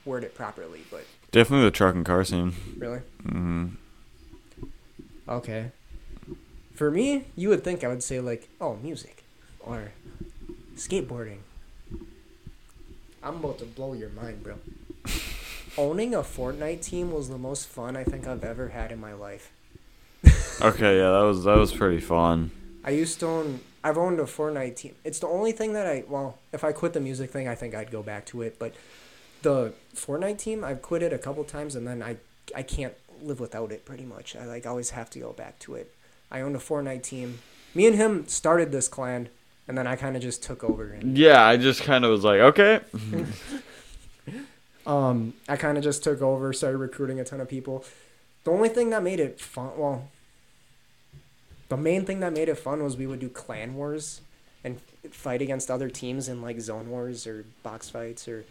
word 0.04 0.24
it 0.24 0.34
properly 0.34 0.80
but 0.90 1.04
Definitely 1.30 1.66
the 1.66 1.70
truck 1.70 1.94
and 1.94 2.06
car 2.06 2.24
scene. 2.24 2.52
really 2.78 3.00
Mm-hmm. 3.26 3.66
okay 5.28 5.70
for 6.74 6.90
me 6.90 7.24
you 7.36 7.48
would 7.48 7.64
think 7.64 7.82
i 7.84 7.88
would 7.88 8.02
say 8.02 8.20
like 8.20 8.48
oh 8.60 8.76
music 8.76 9.24
or 9.60 9.92
skateboarding 10.76 11.38
i'm 13.22 13.36
about 13.36 13.58
to 13.58 13.64
blow 13.64 13.92
your 13.94 14.10
mind 14.10 14.42
bro 14.42 14.54
owning 15.78 16.14
a 16.14 16.20
fortnite 16.22 16.82
team 16.82 17.10
was 17.12 17.28
the 17.28 17.38
most 17.38 17.68
fun 17.68 17.96
i 17.96 18.04
think 18.04 18.26
i've 18.26 18.44
ever 18.44 18.68
had 18.68 18.90
in 18.92 19.00
my 19.00 19.12
life 19.12 19.50
Okay, 20.60 20.98
yeah, 20.98 21.10
that 21.12 21.22
was 21.22 21.44
that 21.44 21.56
was 21.56 21.72
pretty 21.72 22.00
fun. 22.00 22.50
I 22.84 22.90
used 22.90 23.20
to 23.20 23.26
own. 23.26 23.60
I've 23.84 23.96
owned 23.96 24.18
a 24.18 24.24
Fortnite 24.24 24.76
team. 24.76 24.94
It's 25.04 25.20
the 25.20 25.28
only 25.28 25.52
thing 25.52 25.72
that 25.74 25.86
I. 25.86 26.04
Well, 26.08 26.38
if 26.52 26.64
I 26.64 26.72
quit 26.72 26.94
the 26.94 27.00
music 27.00 27.30
thing, 27.30 27.46
I 27.46 27.54
think 27.54 27.74
I'd 27.74 27.90
go 27.90 28.02
back 28.02 28.26
to 28.26 28.42
it. 28.42 28.58
But 28.58 28.74
the 29.42 29.72
Fortnite 29.94 30.38
team, 30.38 30.64
I've 30.64 30.82
quit 30.82 31.02
it 31.02 31.12
a 31.12 31.18
couple 31.18 31.44
times, 31.44 31.76
and 31.76 31.86
then 31.86 32.02
I 32.02 32.16
I 32.56 32.62
can't 32.62 32.94
live 33.22 33.38
without 33.38 33.70
it. 33.70 33.84
Pretty 33.84 34.04
much, 34.04 34.34
I 34.34 34.46
like 34.46 34.66
always 34.66 34.90
have 34.90 35.10
to 35.10 35.18
go 35.20 35.32
back 35.32 35.58
to 35.60 35.76
it. 35.76 35.94
I 36.30 36.40
owned 36.40 36.56
a 36.56 36.60
Fortnite 36.60 37.02
team. 37.02 37.38
Me 37.74 37.86
and 37.86 37.94
him 37.94 38.26
started 38.26 38.72
this 38.72 38.88
clan, 38.88 39.28
and 39.68 39.78
then 39.78 39.86
I 39.86 39.94
kind 39.94 40.16
of 40.16 40.22
just 40.22 40.42
took 40.42 40.64
over. 40.64 40.90
And 40.90 41.16
Yeah, 41.16 41.44
I 41.44 41.56
just 41.56 41.82
kind 41.82 42.04
of 42.04 42.10
was 42.10 42.24
like, 42.24 42.40
okay. 42.40 42.80
um, 44.86 45.34
I 45.48 45.56
kind 45.56 45.78
of 45.78 45.84
just 45.84 46.02
took 46.02 46.20
over, 46.20 46.52
started 46.52 46.78
recruiting 46.78 47.20
a 47.20 47.24
ton 47.24 47.40
of 47.40 47.48
people. 47.48 47.84
The 48.44 48.50
only 48.50 48.70
thing 48.70 48.90
that 48.90 49.02
made 49.02 49.20
it 49.20 49.40
fun, 49.40 49.70
well, 49.76 50.08
the 51.68 51.76
main 51.76 52.04
thing 52.04 52.20
that 52.20 52.32
made 52.32 52.48
it 52.48 52.56
fun 52.56 52.82
was 52.82 52.96
we 52.96 53.06
would 53.06 53.20
do 53.20 53.28
clan 53.28 53.74
wars 53.74 54.20
and 54.64 54.80
fight 55.10 55.40
against 55.42 55.70
other 55.70 55.88
teams 55.88 56.28
in 56.28 56.42
like 56.42 56.60
zone 56.60 56.90
wars 56.90 57.26
or 57.26 57.44
box 57.62 57.88
fights 57.90 58.26
or 58.28 58.44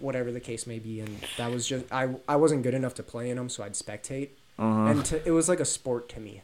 whatever 0.00 0.30
the 0.32 0.40
case 0.40 0.66
may 0.66 0.78
be. 0.78 1.00
And 1.00 1.18
that 1.38 1.50
was 1.52 1.66
just 1.66 1.84
I 1.92 2.14
I 2.28 2.36
wasn't 2.36 2.62
good 2.62 2.74
enough 2.74 2.94
to 2.94 3.02
play 3.02 3.30
in 3.30 3.36
them, 3.36 3.48
so 3.48 3.62
I'd 3.64 3.72
spectate, 3.74 4.30
Uh-huh. 4.58 4.90
and 4.90 5.04
to, 5.06 5.26
it 5.26 5.30
was 5.30 5.48
like 5.48 5.60
a 5.60 5.64
sport 5.64 6.08
to 6.10 6.20
me. 6.20 6.42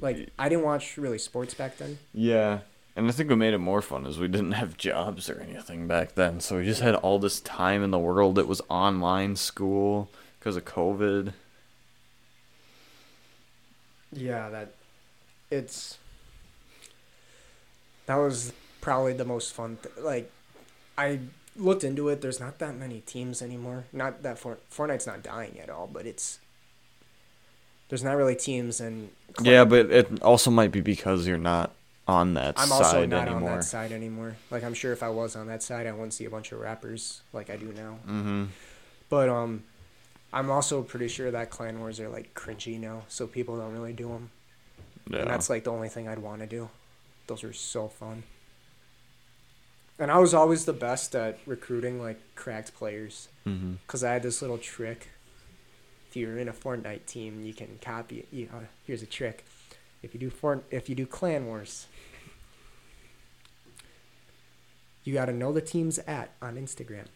Like 0.00 0.30
I 0.38 0.48
didn't 0.48 0.64
watch 0.64 0.96
really 0.96 1.18
sports 1.18 1.54
back 1.54 1.76
then. 1.78 1.98
Yeah. 2.12 2.60
And 2.96 3.06
I 3.08 3.12
think 3.12 3.30
what 3.30 3.38
made 3.38 3.54
it 3.54 3.58
more 3.58 3.80
fun 3.80 4.04
is 4.04 4.18
we 4.18 4.26
didn't 4.28 4.52
have 4.52 4.76
jobs 4.76 5.30
or 5.30 5.40
anything 5.40 5.86
back 5.86 6.16
then. 6.16 6.40
So 6.40 6.58
we 6.58 6.64
just 6.64 6.82
had 6.82 6.96
all 6.96 7.18
this 7.20 7.40
time 7.40 7.84
in 7.84 7.92
the 7.92 7.98
world. 8.00 8.38
It 8.38 8.48
was 8.48 8.60
online 8.68 9.36
school 9.36 10.10
because 10.38 10.56
of 10.56 10.64
COVID. 10.64 11.32
Yeah, 14.12 14.48
that 14.50 14.74
it's 15.50 15.98
that 18.06 18.16
was 18.16 18.52
probably 18.80 19.12
the 19.12 19.24
most 19.24 19.52
fun. 19.52 19.78
Th- 19.82 19.94
like, 20.04 20.30
I 20.98 21.20
looked 21.56 21.84
into 21.84 22.08
it. 22.08 22.20
There's 22.20 22.40
not 22.40 22.58
that 22.58 22.76
many 22.76 23.00
teams 23.00 23.42
anymore. 23.42 23.84
Not 23.92 24.22
that 24.22 24.38
For- 24.38 24.58
Fortnite's 24.70 25.06
not 25.06 25.22
dying 25.22 25.60
at 25.60 25.70
all, 25.70 25.86
but 25.86 26.06
it's 26.06 26.38
there's 27.88 28.04
not 28.04 28.16
really 28.16 28.36
teams 28.36 28.80
and. 28.80 29.10
Yeah, 29.42 29.64
but 29.64 29.90
it 29.90 30.22
also 30.22 30.50
might 30.50 30.72
be 30.72 30.80
because 30.80 31.26
you're 31.26 31.38
not 31.38 31.72
on 32.08 32.34
that 32.34 32.58
side. 32.58 32.62
I'm 32.62 32.68
side 32.68 32.84
also 32.84 33.06
not 33.06 33.28
anymore. 33.28 33.50
on 33.50 33.56
that 33.58 33.64
side 33.64 33.92
anymore. 33.92 34.36
Like 34.50 34.64
I'm 34.64 34.74
sure 34.74 34.92
if 34.92 35.02
I 35.02 35.08
was 35.08 35.36
on 35.36 35.46
that 35.46 35.62
side, 35.62 35.86
I 35.86 35.92
wouldn't 35.92 36.14
see 36.14 36.24
a 36.24 36.30
bunch 36.30 36.52
of 36.52 36.60
rappers 36.60 37.22
like 37.32 37.50
I 37.50 37.56
do 37.56 37.72
now. 37.72 37.98
Mm-hmm. 38.08 38.44
But 39.08 39.28
um, 39.28 39.64
I'm 40.32 40.50
also 40.50 40.82
pretty 40.82 41.08
sure 41.08 41.30
that 41.30 41.50
clan 41.50 41.78
wars 41.78 42.00
are 42.00 42.08
like 42.08 42.34
cringy 42.34 42.78
now, 42.80 43.02
so 43.08 43.26
people 43.26 43.56
don't 43.56 43.72
really 43.72 43.92
do 43.92 44.08
them. 44.08 44.30
Yeah. 45.08 45.20
And 45.20 45.30
that's 45.30 45.48
like 45.50 45.64
the 45.64 45.72
only 45.72 45.88
thing 45.88 46.08
I'd 46.08 46.18
want 46.18 46.40
to 46.40 46.46
do. 46.46 46.68
Those 47.26 47.44
are 47.44 47.52
so 47.52 47.88
fun. 47.88 48.24
And 49.98 50.10
I 50.10 50.18
was 50.18 50.32
always 50.34 50.64
the 50.64 50.72
best 50.72 51.14
at 51.14 51.38
recruiting 51.46 52.00
like 52.00 52.18
cracked 52.34 52.74
players 52.74 53.28
Mm-hmm. 53.46 53.74
because 53.86 54.04
I 54.04 54.12
had 54.12 54.22
this 54.22 54.42
little 54.42 54.58
trick. 54.58 55.08
If 56.08 56.16
you're 56.16 56.38
in 56.38 56.48
a 56.48 56.52
Fortnite 56.52 57.06
team, 57.06 57.42
you 57.44 57.54
can 57.54 57.78
copy 57.80 58.18
it. 58.20 58.28
You, 58.30 58.48
uh, 58.54 58.60
here's 58.86 59.02
a 59.02 59.06
trick: 59.06 59.44
if 60.02 60.12
you 60.12 60.20
do 60.20 60.28
Fort, 60.30 60.64
if 60.70 60.88
you 60.88 60.94
do 60.94 61.06
Clan 61.06 61.46
Wars, 61.46 61.86
you 65.04 65.14
got 65.14 65.26
to 65.26 65.32
know 65.32 65.52
the 65.52 65.60
team's 65.60 65.98
at 66.00 66.30
on 66.42 66.56
Instagram. 66.56 67.06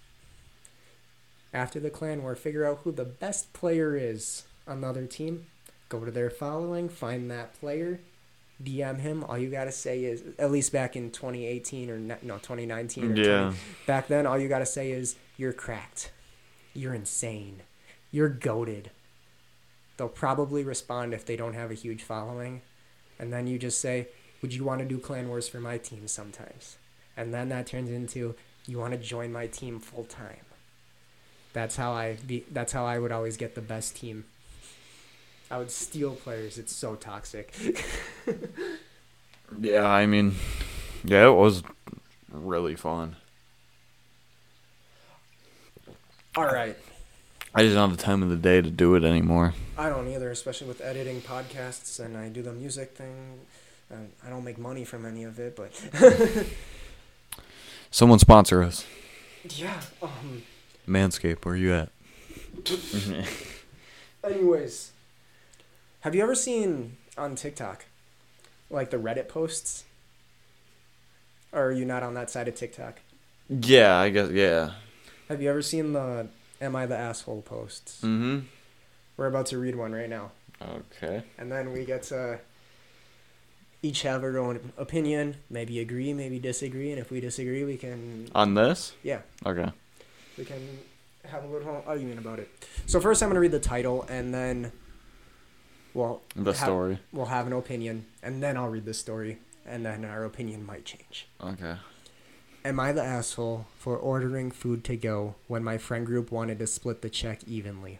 After 1.52 1.78
the 1.78 1.90
Clan 1.90 2.22
War, 2.22 2.34
figure 2.34 2.64
out 2.66 2.80
who 2.84 2.92
the 2.92 3.04
best 3.04 3.52
player 3.52 3.96
is 3.96 4.44
on 4.66 4.80
the 4.80 4.88
other 4.88 5.06
team. 5.06 5.46
Go 5.88 6.04
to 6.04 6.10
their 6.10 6.30
following, 6.30 6.88
find 6.88 7.30
that 7.30 7.58
player, 7.60 8.00
DM 8.62 9.00
him. 9.00 9.22
All 9.24 9.38
you 9.38 9.50
gotta 9.50 9.72
say 9.72 10.04
is, 10.04 10.22
at 10.38 10.50
least 10.50 10.72
back 10.72 10.96
in 10.96 11.10
2018 11.10 11.90
or 11.90 11.98
no 11.98 12.38
2019 12.38 13.04
or 13.04 13.14
20, 13.14 13.22
Yeah. 13.28 13.54
back 13.86 14.08
then, 14.08 14.26
all 14.26 14.38
you 14.38 14.48
gotta 14.48 14.66
say 14.66 14.90
is, 14.90 15.16
"You're 15.36 15.52
cracked, 15.52 16.10
you're 16.72 16.94
insane, 16.94 17.62
you're 18.10 18.28
goaded." 18.28 18.90
They'll 19.96 20.08
probably 20.08 20.64
respond 20.64 21.14
if 21.14 21.24
they 21.24 21.36
don't 21.36 21.54
have 21.54 21.70
a 21.70 21.74
huge 21.74 22.02
following, 22.02 22.62
and 23.18 23.32
then 23.32 23.46
you 23.46 23.58
just 23.58 23.80
say, 23.80 24.08
"Would 24.42 24.52
you 24.52 24.64
want 24.64 24.80
to 24.80 24.84
do 24.84 24.98
clan 24.98 25.28
wars 25.28 25.48
for 25.48 25.60
my 25.60 25.78
team 25.78 26.08
sometimes?" 26.08 26.76
And 27.16 27.32
then 27.32 27.48
that 27.50 27.66
turns 27.68 27.90
into, 27.90 28.34
"You 28.66 28.78
want 28.78 28.92
to 28.92 28.98
join 28.98 29.30
my 29.32 29.46
team 29.46 29.78
full 29.78 30.04
time." 30.04 30.46
That's 31.52 31.76
how 31.76 31.92
I 31.92 32.14
be. 32.26 32.44
That's 32.50 32.72
how 32.72 32.84
I 32.84 32.98
would 32.98 33.12
always 33.12 33.36
get 33.36 33.54
the 33.54 33.60
best 33.60 33.94
team. 33.96 34.24
I 35.50 35.58
would 35.58 35.70
steal 35.70 36.12
players. 36.14 36.58
It's 36.58 36.74
so 36.74 36.94
toxic. 36.96 37.54
Yeah, 39.60 39.86
I 39.86 40.06
mean, 40.06 40.34
yeah, 41.04 41.26
it 41.28 41.32
was 41.34 41.62
really 42.32 42.74
fun. 42.74 43.14
All 46.34 46.46
right. 46.46 46.76
I 47.54 47.62
just 47.62 47.74
don't 47.76 47.90
have 47.90 47.96
the 47.96 48.02
time 48.02 48.22
of 48.22 48.30
the 48.30 48.36
day 48.36 48.60
to 48.60 48.70
do 48.70 48.96
it 48.96 49.04
anymore. 49.04 49.54
I 49.78 49.90
don't 49.90 50.08
either, 50.08 50.30
especially 50.30 50.66
with 50.66 50.80
editing 50.80 51.20
podcasts 51.20 52.00
and 52.04 52.16
I 52.16 52.30
do 52.30 52.42
the 52.42 52.52
music 52.52 52.96
thing. 52.96 53.38
I 53.92 54.28
don't 54.28 54.42
make 54.42 54.58
money 54.58 54.84
from 54.84 55.04
any 55.06 55.22
of 55.22 55.38
it, 55.38 55.54
but 55.54 55.70
Someone 57.92 58.18
sponsor 58.18 58.62
us. 58.62 58.84
yeah. 59.50 59.80
Um. 60.02 60.42
Manscaped, 60.88 61.44
where 61.44 61.54
you 61.54 61.72
at? 61.72 61.90
Anyways, 64.24 64.90
have 66.04 66.14
you 66.14 66.22
ever 66.22 66.34
seen 66.34 66.96
on 67.16 67.34
TikTok, 67.34 67.86
like 68.70 68.90
the 68.90 68.98
Reddit 68.98 69.26
posts? 69.28 69.84
Or 71.52 71.66
are 71.66 71.72
you 71.72 71.84
not 71.84 72.02
on 72.02 72.14
that 72.14 72.30
side 72.30 72.46
of 72.48 72.54
TikTok? 72.54 73.00
yeah, 73.48 73.96
I 73.96 74.08
guess, 74.10 74.30
yeah. 74.30 74.72
Have 75.28 75.40
you 75.42 75.48
ever 75.50 75.62
seen 75.62 75.92
the 75.92 76.28
"Am 76.60 76.74
I 76.76 76.86
the 76.86 76.96
asshole?" 76.96 77.42
posts? 77.42 77.98
Mm-hmm. 78.02 78.40
We're 79.16 79.26
about 79.26 79.46
to 79.46 79.58
read 79.58 79.76
one 79.76 79.92
right 79.92 80.08
now, 80.10 80.32
Okay. 80.62 81.22
and 81.38 81.50
then 81.52 81.72
we 81.72 81.84
get 81.84 82.02
to 82.04 82.40
each 83.82 84.02
have 84.02 84.22
our 84.24 84.36
own 84.38 84.72
opinion. 84.76 85.36
Maybe 85.50 85.78
agree, 85.80 86.12
maybe 86.12 86.38
disagree, 86.38 86.90
and 86.90 86.98
if 87.00 87.10
we 87.10 87.20
disagree, 87.20 87.64
we 87.64 87.76
can 87.76 88.28
On 88.34 88.54
this? 88.54 88.92
yeah. 89.02 89.20
Okay. 89.46 89.70
we 90.36 90.44
can 90.44 90.60
have 91.26 91.44
a 91.44 91.46
little 91.46 91.82
argument 91.86 92.18
about 92.18 92.38
it. 92.40 92.48
So 92.86 93.00
first, 93.00 93.22
I'm 93.22 93.28
gonna 93.30 93.40
read 93.40 93.52
the 93.52 93.60
title, 93.60 94.04
and 94.10 94.34
then, 94.34 94.72
well, 95.94 96.22
The 96.36 96.52
have- 96.52 96.56
story. 96.56 96.98
we'll 97.12 97.26
have 97.26 97.46
an 97.46 97.52
opinion, 97.52 98.06
and 98.22 98.42
then 98.42 98.56
I'll 98.56 98.68
read 98.68 98.84
the 98.84 98.94
story, 98.94 99.38
and 99.64 99.86
then 99.86 100.04
our 100.04 100.24
opinion 100.24 100.66
might 100.66 100.84
change. 100.84 101.26
Okay. 101.40 101.76
Am 102.64 102.80
I 102.80 102.92
the 102.92 103.02
asshole 103.04 103.66
for 103.78 103.96
ordering 103.96 104.50
food 104.50 104.84
to 104.84 104.96
go 104.96 105.34
when 105.48 105.62
my 105.62 105.76
friend 105.78 106.04
group 106.06 106.30
wanted 106.32 106.58
to 106.60 106.66
split 106.66 107.02
the 107.02 107.10
check 107.10 107.44
evenly? 107.46 107.98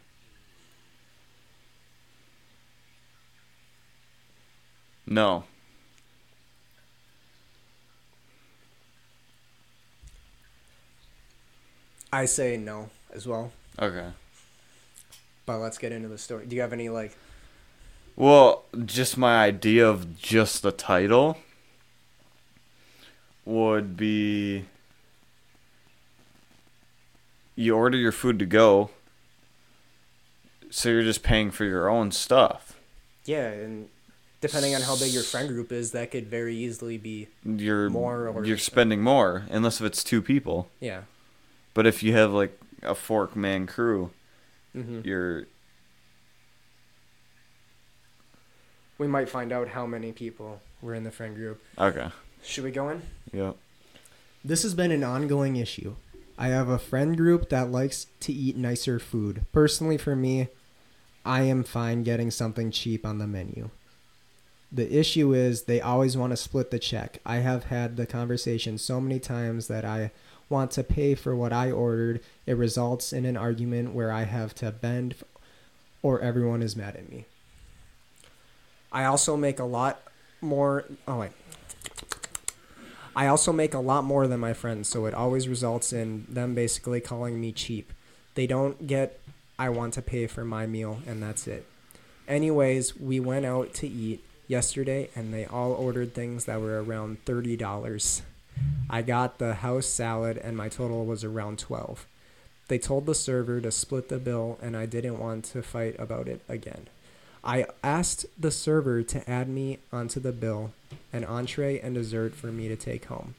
No. 5.07 5.45
I 12.13 12.27
say 12.27 12.57
no 12.57 12.91
as 13.13 13.27
well, 13.27 13.53
Okay. 13.79 14.11
but 15.47 15.59
let's 15.59 15.79
get 15.79 15.93
into 15.93 16.09
the 16.09 16.19
story. 16.19 16.47
Do 16.47 16.55
you 16.55 16.63
have 16.63 16.73
any 16.73 16.89
like? 16.89 17.17
Well, 18.17 18.65
just 18.85 19.17
my 19.19 19.45
idea 19.45 19.89
of 19.89 20.21
just 20.21 20.63
the 20.63 20.71
title 20.73 21.39
would 23.45 23.97
be 23.97 24.65
you 27.57 27.75
order 27.77 27.97
your 27.97 28.13
food 28.13 28.39
to 28.39 28.47
go, 28.47 28.91
so 30.71 30.89
you're 30.89 31.03
just 31.03 31.23
paying 31.23 31.51
for 31.51 31.65
your 31.65 31.89
own 31.89 32.11
stuff. 32.13 32.79
Yeah, 33.25 33.49
and 33.49 33.89
depending 34.41 34.75
on 34.75 34.83
how 34.83 34.97
big 34.97 35.13
your 35.13 35.23
friend 35.23 35.49
group 35.49 35.73
is, 35.73 35.93
that 35.93 36.11
could 36.11 36.27
very 36.29 36.57
easily 36.57 36.99
be 36.99 37.29
You're 37.45 37.91
More 37.91 38.29
or- 38.29 38.45
you're 38.45 38.59
spending 38.59 39.03
more 39.03 39.45
unless 39.51 39.81
if 39.81 39.87
it's 39.87 40.05
two 40.05 40.23
people. 40.23 40.69
yeah. 40.81 41.03
But 41.75 41.87
if 41.89 42.05
you 42.05 42.13
have 42.13 42.31
like 42.33 42.57
a 42.83 42.95
fork 42.95 43.35
man 43.35 43.67
crew, 43.67 44.11
hmm 44.73 45.01
you're 45.05 45.47
We 48.99 49.07
might 49.07 49.29
find 49.29 49.53
out 49.53 49.69
how 49.69 49.87
many 49.87 50.13
people 50.13 50.61
were 50.81 50.95
in 50.95 51.05
the 51.05 51.11
friend 51.11 51.35
group. 51.35 51.61
okay. 51.79 52.09
Should 52.43 52.65
we 52.65 52.71
go 52.71 52.91
in? 52.91 53.03
Yep. 53.33 53.57
This 54.45 54.63
has 54.63 54.75
been 54.75 54.91
an 54.91 55.03
ongoing 55.03 55.57
issue. 55.57 55.95
I 56.37 56.49
have 56.49 56.69
a 56.69 56.79
friend 56.79 57.17
group 57.17 57.49
that 57.49 57.71
likes 57.71 58.07
to 58.21 58.33
eat 58.33 58.57
nicer 58.57 58.99
food. 58.99 59.47
Personally, 59.53 59.97
for 59.97 60.15
me, 60.15 60.49
I 61.25 61.43
am 61.43 61.65
fine 61.65 62.03
getting 62.03 62.31
something 62.31 62.71
cheap 62.71 63.07
on 63.07 63.19
the 63.19 63.27
menu. 63.27 63.71
The 64.71 64.93
issue 64.99 65.33
is 65.33 65.63
they 65.63 65.81
always 65.81 66.17
want 66.17 66.33
to 66.33 66.37
split 66.37 66.71
the 66.71 66.79
check. 66.79 67.21
I 67.25 67.37
have 67.37 67.65
had 67.65 67.97
the 67.97 68.07
conversation 68.07 68.77
so 68.77 69.01
many 69.01 69.21
times 69.21 69.69
that 69.69 69.85
I 69.85 70.11
want 70.51 70.73
to 70.73 70.85
pay 70.85 71.15
for 71.15 71.35
what 71.35 71.53
I 71.53 71.71
ordered. 71.71 72.21
It 72.45 72.57
results 72.57 73.13
in 73.13 73.25
an 73.25 73.37
argument 73.37 73.95
where 73.95 74.13
I 74.13 74.25
have 74.25 74.55
to 74.57 74.71
bend 74.71 75.15
or 76.03 76.21
everyone 76.21 76.61
is 76.61 76.77
mad 76.77 76.97
at 76.97 77.09
me. 77.09 77.25
I 78.95 79.05
also 79.05 79.37
make 79.37 79.59
a 79.59 79.65
lot 79.65 80.01
more. 80.41 80.85
Oh, 81.07 81.19
wait. 81.19 81.33
I 83.17 83.27
also 83.27 83.53
make 83.53 83.75
a 83.75 83.79
lot 83.79 84.05
more 84.05 84.27
than 84.27 84.41
my 84.41 84.55
friends, 84.55 84.89
so 84.89 85.05
it 85.05 85.15
always 85.15 85.47
results 85.47 85.93
in 85.93 86.27
them 86.29 86.55
basically 86.55 87.01
calling 87.01 87.41
me 87.41 87.53
cheap. 87.53 87.93
They 88.35 88.47
don't 88.47 88.87
get 88.87 89.21
I 89.59 89.69
want 89.69 89.95
to 89.95 90.03
pay 90.03 90.27
for 90.27 90.45
my 90.45 90.67
meal 90.67 91.01
and 91.07 91.23
that's 91.23 91.47
it. 91.47 91.67
Anyways, 92.27 92.99
we 92.99 93.21
went 93.21 93.47
out 93.47 93.73
to 93.75 93.87
eat 93.87 94.25
yesterday 94.49 95.11
and 95.15 95.33
they 95.33 95.45
all 95.45 95.73
ordered 95.73 96.13
things 96.13 96.47
that 96.47 96.61
were 96.61 96.83
around 96.83 97.25
$30. 97.25 98.23
I 98.91 99.03
got 99.03 99.39
the 99.39 99.55
house 99.55 99.87
salad 99.87 100.39
and 100.39 100.57
my 100.57 100.69
total 100.69 101.05
was 101.07 101.23
around 101.23 101.59
12. 101.61 102.07
They 102.67 102.79
told 102.79 103.07
the 103.07 103.15
server 103.15 103.61
to 103.61 103.71
split 103.71 104.09
the 104.09 104.19
bill 104.19 104.59
and 104.61 104.77
I 104.77 104.87
didn't 104.87 105.21
want 105.21 105.45
to 105.47 105.63
fight 105.63 105.95
about 105.99 106.27
it 106.27 106.41
again. 106.49 106.89
I 107.45 107.67
asked 107.83 108.25
the 108.41 108.51
server 108.51 109.03
to 109.03 109.31
add 109.31 109.51
me 109.51 109.79
onto 109.93 110.19
the 110.19 110.33
bill 110.33 110.73
an 111.13 111.25
entree 111.25 111.79
and 111.79 111.95
dessert 111.95 112.35
for 112.35 112.47
me 112.47 112.69
to 112.69 112.77
take 112.77 113.05
home. 113.05 113.35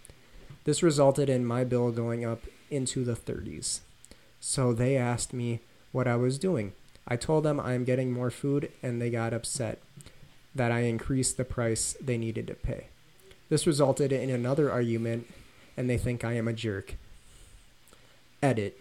This 0.64 0.84
resulted 0.84 1.28
in 1.28 1.46
my 1.46 1.64
bill 1.64 1.92
going 1.92 2.24
up 2.24 2.44
into 2.70 3.04
the 3.04 3.16
30s. 3.16 3.80
So 4.40 4.74
they 4.74 4.96
asked 4.96 5.34
me 5.34 5.60
what 5.92 6.08
I 6.08 6.16
was 6.18 6.38
doing. 6.38 6.74
I 7.08 7.16
told 7.16 7.44
them 7.44 7.60
I'm 7.60 7.84
getting 7.84 8.12
more 8.12 8.30
food 8.30 8.72
and 8.84 9.02
they 9.02 9.10
got 9.10 9.34
upset 9.34 9.80
that 10.54 10.72
I 10.72 10.82
increased 10.82 11.38
the 11.38 11.44
price 11.44 11.98
they 12.00 12.18
needed 12.18 12.46
to 12.48 12.54
pay. 12.54 12.88
This 13.50 13.68
resulted 13.68 14.12
in 14.12 14.30
another 14.30 14.72
argument 14.72 15.28
and 15.76 15.90
they 15.90 15.98
think 15.98 16.24
I 16.24 16.34
am 16.34 16.48
a 16.48 16.54
jerk. 16.54 16.96
Edit. 18.42 18.80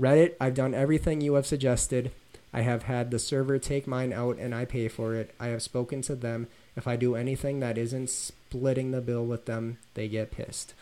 Reddit, 0.00 0.34
I've 0.40 0.54
done 0.54 0.72
everything 0.72 1.20
you 1.20 1.34
have 1.34 1.46
suggested. 1.46 2.12
I 2.52 2.62
have 2.62 2.84
had 2.84 3.10
the 3.10 3.18
server 3.18 3.58
take 3.58 3.86
mine 3.86 4.12
out 4.12 4.38
and 4.38 4.54
I 4.54 4.64
pay 4.64 4.88
for 4.88 5.14
it. 5.14 5.34
I 5.38 5.48
have 5.48 5.62
spoken 5.62 6.02
to 6.02 6.14
them. 6.14 6.46
If 6.76 6.88
I 6.88 6.96
do 6.96 7.14
anything 7.14 7.60
that 7.60 7.76
isn't 7.76 8.08
splitting 8.10 8.90
the 8.90 9.00
bill 9.00 9.26
with 9.26 9.44
them, 9.44 9.78
they 9.94 10.08
get 10.08 10.30
pissed. 10.30 10.74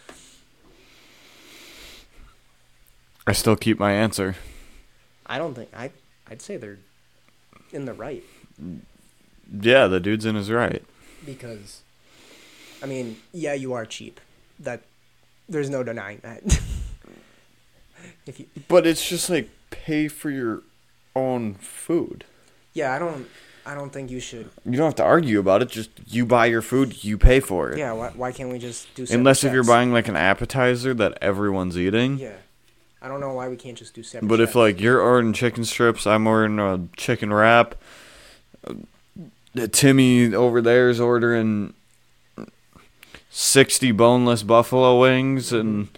I 3.26 3.32
still 3.32 3.56
keep 3.56 3.78
my 3.78 3.92
answer. 3.92 4.36
I 5.26 5.38
don't 5.38 5.54
think 5.54 5.70
I 5.76 5.90
I'd 6.30 6.40
say 6.42 6.56
they're 6.56 6.78
in 7.72 7.84
the 7.84 7.92
right 7.92 8.22
Yeah, 9.60 9.86
the 9.88 10.00
dude's 10.00 10.24
in 10.24 10.36
his 10.36 10.50
right. 10.50 10.84
because 11.24 11.82
I 12.82 12.86
mean, 12.86 13.16
yeah, 13.32 13.54
you 13.54 13.72
are 13.72 13.86
cheap. 13.86 14.20
That 14.60 14.82
there's 15.48 15.70
no 15.70 15.82
denying 15.82 16.20
that. 16.22 16.42
if 18.26 18.38
you 18.38 18.46
But 18.68 18.86
it's 18.86 19.08
just 19.08 19.28
like 19.28 19.48
pay 19.70 20.08
for 20.08 20.30
your 20.30 20.62
own 21.16 21.54
food. 21.54 22.24
Yeah, 22.74 22.92
I 22.92 22.98
don't 22.98 23.26
I 23.64 23.74
don't 23.74 23.92
think 23.92 24.12
you 24.12 24.20
should. 24.20 24.48
You 24.64 24.76
don't 24.76 24.86
have 24.86 24.94
to 24.96 25.02
argue 25.02 25.40
about 25.40 25.60
it. 25.62 25.68
Just 25.68 25.90
you 26.06 26.24
buy 26.24 26.46
your 26.46 26.62
food, 26.62 27.02
you 27.02 27.18
pay 27.18 27.40
for 27.40 27.72
it. 27.72 27.78
Yeah, 27.78 27.92
why, 27.92 28.10
why 28.14 28.30
can't 28.30 28.50
we 28.52 28.60
just 28.60 28.94
do 28.94 29.04
separate 29.04 29.18
Unless 29.18 29.42
if 29.42 29.52
you're 29.52 29.64
buying 29.64 29.92
like 29.92 30.06
an 30.06 30.14
appetizer 30.14 30.94
that 30.94 31.18
everyone's 31.20 31.76
eating. 31.76 32.18
Yeah. 32.18 32.34
I 33.02 33.08
don't 33.08 33.20
know 33.20 33.32
why 33.32 33.48
we 33.48 33.56
can't 33.56 33.76
just 33.76 33.94
do 33.94 34.02
separate 34.02 34.28
But 34.28 34.40
if 34.40 34.54
like 34.54 34.80
you're 34.80 35.00
ordering 35.00 35.32
chicken 35.32 35.64
strips, 35.64 36.06
I'm 36.06 36.26
ordering 36.26 36.58
a 36.60 36.86
chicken 36.96 37.32
wrap. 37.32 37.74
uh, 38.66 38.74
Timmy 39.72 40.34
over 40.34 40.60
there 40.60 40.88
is 40.88 41.00
ordering 41.00 41.74
sixty 43.30 43.90
boneless 43.90 44.42
buffalo 44.42 45.00
wings, 45.00 45.52
and 45.52 45.88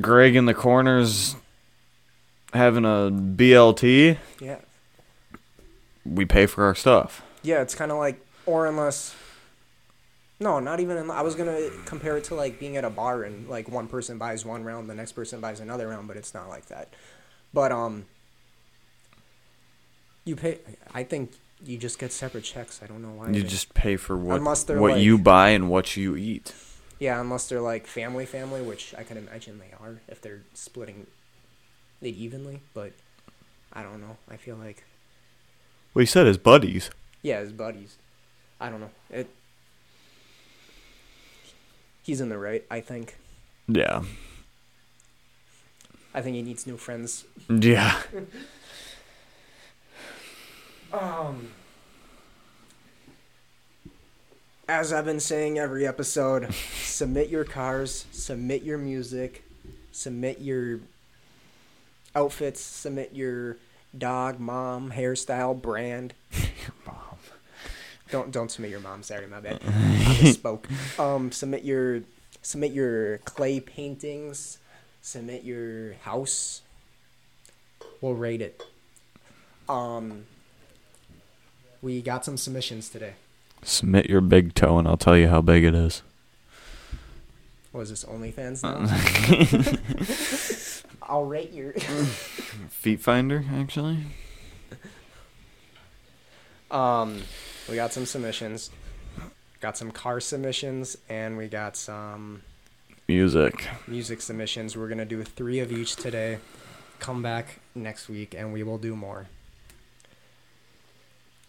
Greg 0.00 0.36
in 0.36 0.46
the 0.46 0.54
corners 0.54 1.34
having 2.52 2.84
a 2.84 3.10
BLT. 3.10 4.18
Yeah. 4.40 4.58
We 6.04 6.24
pay 6.24 6.46
for 6.46 6.64
our 6.64 6.74
stuff. 6.74 7.22
Yeah, 7.42 7.62
it's 7.62 7.74
kind 7.74 7.90
of 7.92 7.98
like, 7.98 8.24
or 8.46 8.66
unless. 8.66 9.14
No, 10.40 10.58
not 10.58 10.80
even. 10.80 11.10
I 11.10 11.22
was 11.22 11.36
gonna 11.36 11.70
compare 11.84 12.16
it 12.16 12.24
to 12.24 12.34
like 12.34 12.58
being 12.58 12.76
at 12.76 12.84
a 12.84 12.90
bar 12.90 13.22
and 13.22 13.48
like 13.48 13.68
one 13.68 13.86
person 13.86 14.18
buys 14.18 14.44
one 14.44 14.64
round, 14.64 14.90
the 14.90 14.94
next 14.94 15.12
person 15.12 15.40
buys 15.40 15.60
another 15.60 15.88
round, 15.88 16.08
but 16.08 16.16
it's 16.16 16.34
not 16.34 16.48
like 16.48 16.66
that. 16.66 16.88
But 17.54 17.70
um, 17.70 18.06
you 20.24 20.34
pay. 20.34 20.58
I 20.92 21.04
think 21.04 21.32
you 21.64 21.78
just 21.78 21.98
get 22.00 22.12
separate 22.12 22.42
checks. 22.42 22.80
I 22.82 22.86
don't 22.86 23.02
know 23.02 23.10
why. 23.12 23.28
You 23.28 23.42
they- 23.42 23.48
just 23.48 23.72
pay 23.74 23.96
for 23.96 24.16
what 24.16 24.36
Unless 24.38 24.64
they're 24.64 24.80
what 24.80 24.92
like- 24.92 25.02
you 25.02 25.16
buy 25.18 25.50
and 25.50 25.70
what 25.70 25.96
you 25.96 26.16
eat. 26.16 26.52
Yeah, 26.98 27.20
unless 27.20 27.48
they're 27.48 27.60
like 27.60 27.86
family, 27.86 28.26
family, 28.26 28.62
which 28.62 28.94
I 28.96 29.02
can 29.04 29.16
imagine 29.16 29.58
they 29.60 29.74
are 29.84 30.00
if 30.08 30.20
they're 30.20 30.42
splitting 30.54 31.00
it 31.00 31.08
evenly. 32.10 32.60
But 32.74 32.92
I 33.72 33.82
don't 33.82 34.00
know. 34.00 34.16
I 34.30 34.36
feel 34.36 34.56
like 34.56 34.84
Well, 35.94 36.00
he 36.00 36.06
said 36.06 36.26
his 36.26 36.38
buddies. 36.38 36.90
yeah, 37.22 37.40
his 37.40 37.52
buddies. 37.52 37.96
I 38.60 38.68
don't 38.70 38.80
know. 38.80 38.90
It. 39.10 39.28
He's 42.02 42.20
in 42.20 42.28
the 42.28 42.38
right. 42.38 42.64
I 42.70 42.80
think. 42.80 43.16
Yeah. 43.68 44.02
I 46.14 46.20
think 46.20 46.36
he 46.36 46.42
needs 46.42 46.66
new 46.66 46.76
friends. 46.76 47.24
Yeah. 47.48 48.00
Um. 50.92 51.48
As 54.68 54.92
I've 54.92 55.06
been 55.06 55.20
saying 55.20 55.58
every 55.58 55.86
episode, 55.86 56.52
submit 56.82 57.30
your 57.30 57.44
cars, 57.44 58.04
submit 58.12 58.62
your 58.62 58.76
music, 58.76 59.42
submit 59.90 60.40
your 60.42 60.80
outfits, 62.14 62.60
submit 62.60 63.10
your 63.14 63.56
dog, 63.96 64.40
mom, 64.40 64.92
hairstyle, 64.92 65.60
brand. 65.60 66.14
your 66.32 66.46
Mom. 66.86 66.96
Don't 68.10 68.30
don't 68.30 68.50
submit 68.50 68.70
your 68.70 68.80
mom. 68.80 69.02
Sorry, 69.02 69.26
my 69.26 69.40
bad. 69.40 69.60
I 69.64 69.68
misspoke. 70.20 70.64
Um, 71.00 71.32
submit 71.32 71.64
your 71.64 72.02
submit 72.42 72.72
your 72.72 73.18
clay 73.18 73.58
paintings. 73.58 74.58
Submit 75.00 75.44
your 75.44 75.94
house. 75.94 76.60
We'll 78.02 78.14
rate 78.14 78.42
it. 78.42 78.62
Um, 79.68 80.26
we 81.80 82.02
got 82.02 82.24
some 82.24 82.36
submissions 82.36 82.90
today. 82.90 83.14
Submit 83.62 84.10
your 84.10 84.20
big 84.20 84.54
toe 84.54 84.78
and 84.78 84.86
I'll 84.86 84.96
tell 84.98 85.16
you 85.16 85.28
how 85.28 85.40
big 85.40 85.64
it 85.64 85.74
is. 85.74 86.02
Was 87.72 87.88
this 87.88 88.04
OnlyFans 88.04 88.62
now? 88.62 88.84
I'll 91.12 91.26
rate 91.26 91.52
your. 91.52 91.72
FeetFinder, 92.82 93.44
actually. 93.60 93.98
Um, 96.70 97.20
we 97.68 97.74
got 97.74 97.92
some 97.92 98.06
submissions. 98.06 98.70
Got 99.60 99.76
some 99.76 99.90
car 99.90 100.20
submissions, 100.20 100.96
and 101.10 101.36
we 101.36 101.48
got 101.48 101.76
some 101.76 102.40
Music. 103.08 103.68
music 103.86 104.22
submissions. 104.22 104.74
We're 104.74 104.88
gonna 104.88 105.04
do 105.04 105.22
three 105.22 105.58
of 105.58 105.70
each 105.70 105.96
today. 105.96 106.38
Come 106.98 107.20
back 107.20 107.58
next 107.74 108.08
week, 108.08 108.34
and 108.34 108.50
we 108.50 108.62
will 108.62 108.78
do 108.78 108.96
more. 108.96 109.26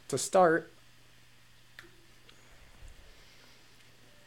To 0.09 0.17
start, 0.17 0.73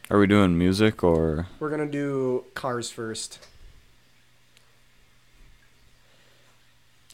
Are 0.09 0.17
we 0.17 0.25
doing 0.25 0.57
music 0.57 1.03
or 1.03 1.45
we're 1.59 1.69
gonna 1.69 1.85
do 1.85 2.45
cars 2.55 2.89
first. 2.89 3.37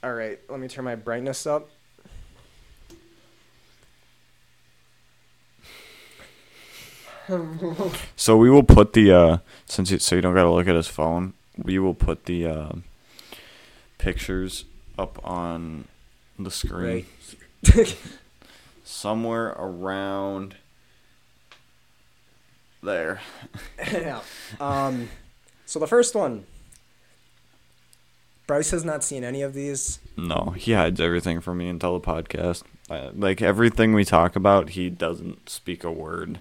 All 0.03 0.13
right, 0.13 0.37
let 0.49 0.59
me 0.59 0.67
turn 0.67 0.83
my 0.85 0.95
brightness 0.95 1.47
up. 1.47 1.69
So 8.15 8.37
we 8.37 8.49
will 8.49 8.63
put 8.63 8.93
the 8.93 9.11
uh 9.11 9.37
since 9.65 9.91
you, 9.91 9.99
so 9.99 10.15
you 10.15 10.21
don't 10.21 10.33
got 10.35 10.43
to 10.43 10.51
look 10.51 10.67
at 10.67 10.75
his 10.75 10.87
phone. 10.87 11.33
We 11.57 11.79
will 11.79 11.93
put 11.93 12.25
the 12.25 12.47
uh, 12.47 12.71
pictures 13.97 14.65
up 14.97 15.19
on 15.23 15.87
the 16.37 16.51
screen 16.51 17.05
Right. 17.75 17.97
somewhere 18.83 19.49
around 19.57 20.55
there. 22.81 23.21
yeah. 23.91 24.21
Um, 24.59 25.09
so 25.65 25.79
the 25.79 25.87
first 25.87 26.15
one. 26.15 26.45
Bryce 28.45 28.71
has 28.71 28.83
not 28.83 29.03
seen 29.03 29.23
any 29.23 29.41
of 29.41 29.53
these. 29.53 29.99
No, 30.17 30.53
he 30.57 30.73
hides 30.73 30.99
everything 30.99 31.39
from 31.39 31.59
me 31.59 31.69
until 31.69 31.97
the 31.97 32.05
podcast. 32.05 32.63
Uh, 32.89 33.11
like 33.15 33.41
everything 33.41 33.93
we 33.93 34.03
talk 34.03 34.35
about, 34.35 34.71
he 34.71 34.89
doesn't 34.89 35.49
speak 35.49 35.83
a 35.83 35.91
word 35.91 36.39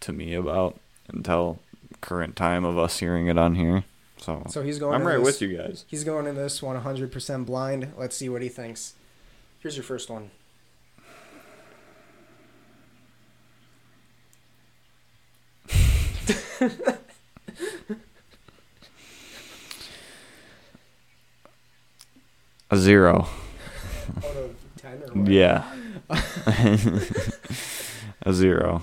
to 0.00 0.12
me 0.12 0.34
about 0.34 0.80
until 1.08 1.58
current 2.00 2.36
time 2.36 2.64
of 2.64 2.78
us 2.78 2.98
hearing 2.98 3.26
it 3.26 3.36
on 3.38 3.56
here. 3.56 3.84
So, 4.16 4.42
So 4.48 4.62
he's 4.62 4.78
going. 4.78 4.94
I'm 4.94 5.06
right 5.06 5.18
this, 5.18 5.40
with 5.40 5.42
you 5.42 5.56
guys. 5.56 5.84
He's 5.86 6.04
going 6.04 6.26
in 6.26 6.34
this 6.34 6.62
one 6.62 6.80
100% 6.82 7.44
blind. 7.44 7.92
Let's 7.98 8.16
see 8.16 8.30
what 8.30 8.40
he 8.40 8.48
thinks. 8.48 8.94
Here's 9.60 9.76
your 9.76 9.84
first 9.84 10.08
one. 10.08 10.30
A 22.70 22.76
zero. 22.76 23.28
Out 24.16 24.24
of 24.24 24.54
10 24.76 25.02
or 25.02 25.06
what? 25.20 25.30
Yeah. 25.30 25.64
a 28.22 28.32
zero. 28.32 28.82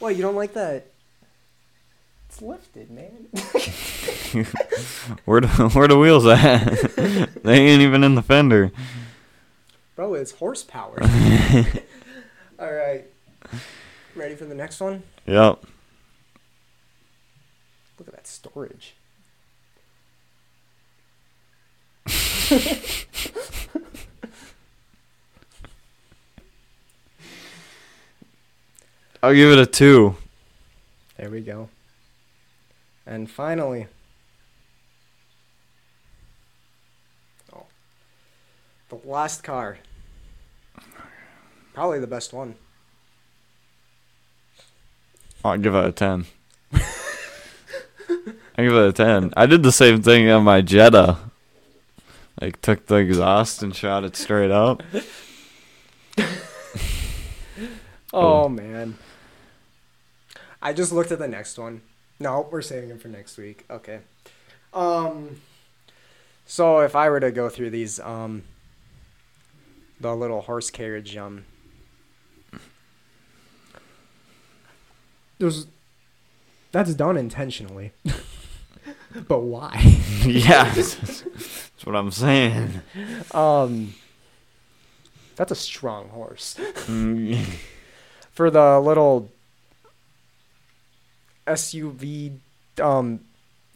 Well, 0.00 0.10
you 0.10 0.22
don't 0.22 0.34
like 0.34 0.54
that? 0.54 0.86
It's 2.28 2.42
lifted, 2.42 2.90
man. 2.90 3.28
Where 5.26 5.42
the, 5.42 5.48
where 5.74 5.86
the 5.86 5.98
wheels 5.98 6.24
at? 6.26 6.64
they 7.42 7.58
ain't 7.58 7.82
even 7.82 8.02
in 8.02 8.14
the 8.14 8.22
fender. 8.22 8.72
Bro, 9.94 10.14
it's 10.14 10.32
horsepower. 10.32 10.98
All 12.58 12.72
right. 12.72 13.04
Ready 14.14 14.34
for 14.34 14.46
the 14.46 14.54
next 14.54 14.80
one? 14.80 15.02
Yep. 15.26 15.62
Look 17.98 18.08
at 18.08 18.14
that 18.14 18.26
storage. 18.26 18.94
I'll 29.22 29.32
give 29.32 29.52
it 29.52 29.58
a 29.58 29.64
two. 29.64 30.16
There 31.16 31.30
we 31.30 31.40
go. 31.40 31.70
And 33.06 33.30
finally, 33.30 33.86
oh, 37.54 37.64
the 38.90 38.98
last 39.04 39.42
car. 39.42 39.78
Probably 41.72 42.00
the 42.00 42.06
best 42.06 42.34
one. 42.34 42.56
I'll 45.42 45.56
give 45.56 45.74
it 45.74 45.86
a 45.86 45.92
ten. 45.92 46.26
I 46.72 46.82
give 48.58 48.74
it 48.74 48.88
a 48.88 48.92
ten. 48.92 49.32
I 49.38 49.46
did 49.46 49.62
the 49.62 49.72
same 49.72 50.02
thing 50.02 50.28
on 50.28 50.44
my 50.44 50.60
Jetta. 50.60 51.31
Like 52.42 52.60
took 52.60 52.86
the 52.86 52.96
exhaust 52.96 53.62
and 53.62 53.72
shot 53.72 54.02
it 54.02 54.16
straight 54.16 54.50
up. 54.50 54.82
Oh 58.14 58.46
man. 58.46 58.98
I 60.60 60.74
just 60.74 60.92
looked 60.92 61.10
at 61.12 61.18
the 61.18 61.26
next 61.26 61.58
one. 61.58 61.80
No, 62.20 62.46
we're 62.50 62.60
saving 62.60 62.90
it 62.90 63.00
for 63.00 63.08
next 63.08 63.38
week. 63.38 63.64
Okay. 63.70 64.00
Um 64.74 65.40
so 66.44 66.80
if 66.80 66.94
I 66.94 67.08
were 67.08 67.20
to 67.20 67.30
go 67.30 67.48
through 67.48 67.70
these 67.70 67.98
um 68.00 68.42
the 69.98 70.14
little 70.14 70.42
horse 70.42 70.68
carriage 70.68 71.16
um 71.16 71.46
there's 75.38 75.68
that's 76.70 76.92
done 76.92 77.16
intentionally. 77.16 77.92
but 79.26 79.40
why? 79.40 79.78
yeah, 80.26 80.70
that's, 81.82 81.86
what 81.86 81.96
I'm 81.96 82.10
saying. 82.10 82.80
Um 83.32 83.94
That's 85.36 85.50
a 85.50 85.56
strong 85.56 86.08
horse. 86.10 86.56
Mm, 86.86 87.44
For 88.30 88.50
the 88.50 88.80
little 88.80 89.30
SUV 91.46 92.38
um 92.80 93.20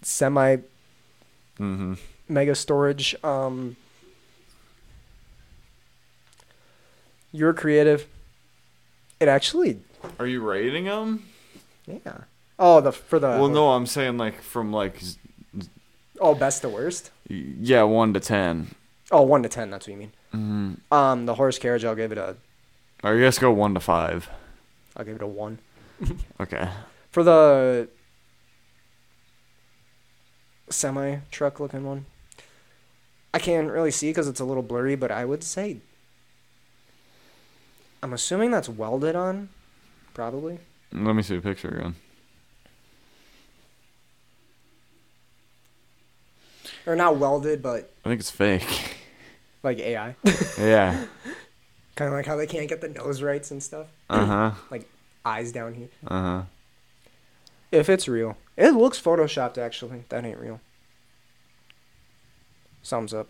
semi 0.03 0.57
mm-hmm. 1.59 1.95
mega 2.29 2.55
storage 2.55 3.17
um 3.25 3.77
you're 7.33 7.53
creative. 7.53 8.07
It 9.19 9.29
actually 9.29 9.81
Are 10.21 10.27
you 10.27 10.43
rating 10.43 10.85
them? 10.85 11.25
yeah. 11.87 12.19
Oh, 12.59 12.81
the 12.81 12.93
for 12.93 13.19
the 13.19 13.29
well, 13.29 13.49
no, 13.49 13.73
I'm 13.73 13.87
saying 13.87 14.17
like 14.17 14.41
from 14.41 14.73
like 14.73 15.03
Oh, 16.21 16.35
best 16.35 16.63
to 16.63 16.69
worst. 16.69 17.11
yeah, 17.29 17.83
one 17.83 18.13
to 18.15 18.21
ten. 18.21 18.75
Oh, 19.11 19.23
one 19.23 19.43
to 19.43 19.49
ten. 19.49 19.71
That's 19.71 19.87
what 19.87 19.93
you 19.93 19.99
mean. 19.99 20.13
Mm-hmm. 20.35 20.95
Um, 20.95 21.27
the 21.27 21.35
horse 21.35 21.59
carriage. 21.59 21.85
I'll 21.85 21.95
give 21.95 22.13
it 22.13 22.19
a. 22.19 22.37
Or 23.05 23.15
I 23.15 23.19
guess 23.19 23.39
go 23.39 23.53
one 23.53 23.75
to 23.75 23.81
five. 23.81 24.29
I'll 24.97 25.05
give 25.05 25.17
it 25.17 25.23
a 25.23 25.27
one. 25.27 25.59
Okay. 26.41 26.69
For 27.11 27.23
the 27.25 27.89
semi 30.69 31.19
truck 31.31 31.61
looking 31.61 31.85
one, 31.85 32.05
I 33.33 33.39
can't 33.39 33.71
really 33.71 33.91
see 33.91 34.11
because 34.11 34.29
it's 34.29 34.41
a 34.41 34.45
little 34.45 34.63
blurry, 34.63 34.97
but 34.97 35.11
I 35.11 35.25
would 35.25 35.43
say. 35.43 35.79
I'm 38.03 38.13
assuming 38.13 38.51
that's 38.51 38.69
welded 38.69 39.17
on, 39.17 39.49
probably. 40.13 40.59
Let 40.93 41.15
me 41.17 41.23
see 41.23 41.37
a 41.37 41.41
picture 41.41 41.69
again. 41.69 41.95
Or 46.87 46.95
not 46.97 47.17
welded, 47.17 47.63
but 47.63 47.93
I 48.05 48.09
think 48.09 48.21
it's 48.21 48.31
fake. 48.31 48.97
like 49.63 49.79
AI. 49.79 50.15
yeah. 50.59 51.05
kind 51.97 52.09
of 52.09 52.13
like 52.15 52.27
how 52.27 52.37
they 52.37 52.47
can't 52.47 52.69
get 52.69 52.81
the 52.81 52.89
nose 52.89 53.23
rights 53.23 53.51
and 53.51 53.63
stuff. 53.63 53.87
Uh 54.11 54.25
huh. 54.25 54.51
Like 54.71 54.89
eyes 55.25 55.51
down 55.51 55.75
here. 55.75 55.89
Uh 56.07 56.23
huh. 56.23 56.43
If 57.73 57.89
it's 57.89 58.07
real. 58.07 58.37
It 58.57 58.71
looks 58.71 59.01
photoshopped 59.03 59.59
actually. 59.59 60.05
That 60.11 60.25
ain't 60.25 60.39
real. 60.39 60.61
Thumbs 62.85 63.13
up. 63.13 63.29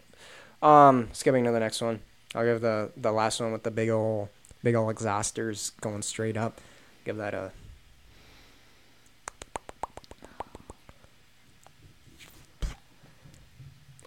Um, 0.62 1.08
skipping 1.12 1.44
to 1.44 1.50
the 1.50 1.60
next 1.60 1.80
one. 1.80 2.00
I'll 2.34 2.44
give 2.44 2.60
the 2.60 2.90
the 2.96 3.12
last 3.12 3.40
one 3.40 3.52
with 3.52 3.62
the 3.62 3.70
big 3.70 3.88
ol' 3.88 4.28
big 4.62 4.74
ol' 4.74 4.92
exhausters 4.92 5.72
going 5.80 6.02
straight 6.02 6.36
up. 6.36 6.60
Give 7.06 7.16
that 7.16 7.32
a 7.32 7.52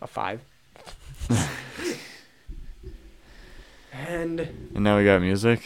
a 0.02 0.08
five. 0.08 0.42
and 3.94 4.40
And 4.40 4.84
now 4.84 4.98
we 4.98 5.06
got 5.06 5.22
music. 5.22 5.62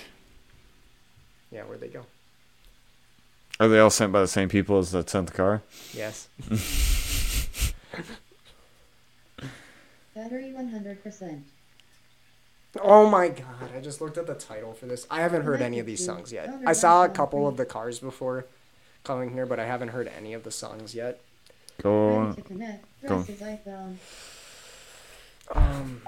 yeah, 1.51 1.63
where'd 1.63 1.81
they 1.81 1.87
go? 1.87 2.05
Are 3.59 3.67
they 3.67 3.79
all 3.79 3.89
sent 3.89 4.11
by 4.11 4.19
the 4.21 4.27
same 4.27 4.49
people 4.49 4.79
as 4.79 4.91
that 4.91 5.09
sent 5.09 5.27
the 5.27 5.33
car? 5.33 5.61
Yes. 5.93 6.27
Battery 10.15 10.53
100%. 10.55 11.41
Oh 12.81 13.07
my 13.07 13.29
god, 13.29 13.69
I 13.75 13.79
just 13.81 14.01
looked 14.01 14.17
at 14.17 14.25
the 14.25 14.33
title 14.33 14.73
for 14.73 14.87
this. 14.87 15.05
I 15.11 15.21
haven't 15.21 15.43
heard 15.43 15.61
any 15.61 15.77
of 15.79 15.85
these 15.85 16.03
songs 16.03 16.31
yet. 16.31 16.49
I 16.65 16.73
saw 16.73 17.03
a 17.03 17.09
couple 17.09 17.47
of 17.47 17.55
the 17.57 17.65
cars 17.65 17.99
before 17.99 18.45
coming 19.03 19.31
here, 19.33 19.45
but 19.45 19.59
I 19.59 19.65
haven't 19.65 19.89
heard 19.89 20.09
any 20.17 20.33
of 20.33 20.43
the 20.43 20.51
songs 20.51 20.95
yet. 20.95 21.21
Go. 21.81 22.19
Ready 22.21 22.35
to 22.35 22.41
connect. 22.41 22.85
go. 23.07 23.23
Press. 23.23 23.59
Um, 25.51 26.01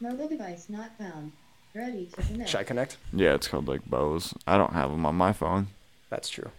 Mobile 0.00 0.28
device 0.28 0.68
not 0.68 0.96
found. 0.98 1.32
Ready 1.74 2.06
to 2.06 2.22
connect. 2.22 2.50
should 2.50 2.60
I 2.60 2.64
connect? 2.64 2.96
Yeah, 3.12 3.34
it's 3.34 3.46
called 3.46 3.68
like 3.68 3.84
Bose. 3.84 4.34
I 4.46 4.56
don't 4.56 4.72
have 4.72 4.90
them 4.90 5.06
on 5.06 5.14
my 5.14 5.32
phone. 5.32 5.68
That's 6.08 6.28
true. 6.28 6.50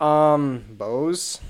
Um, 0.00 0.64
Bose. 0.70 1.40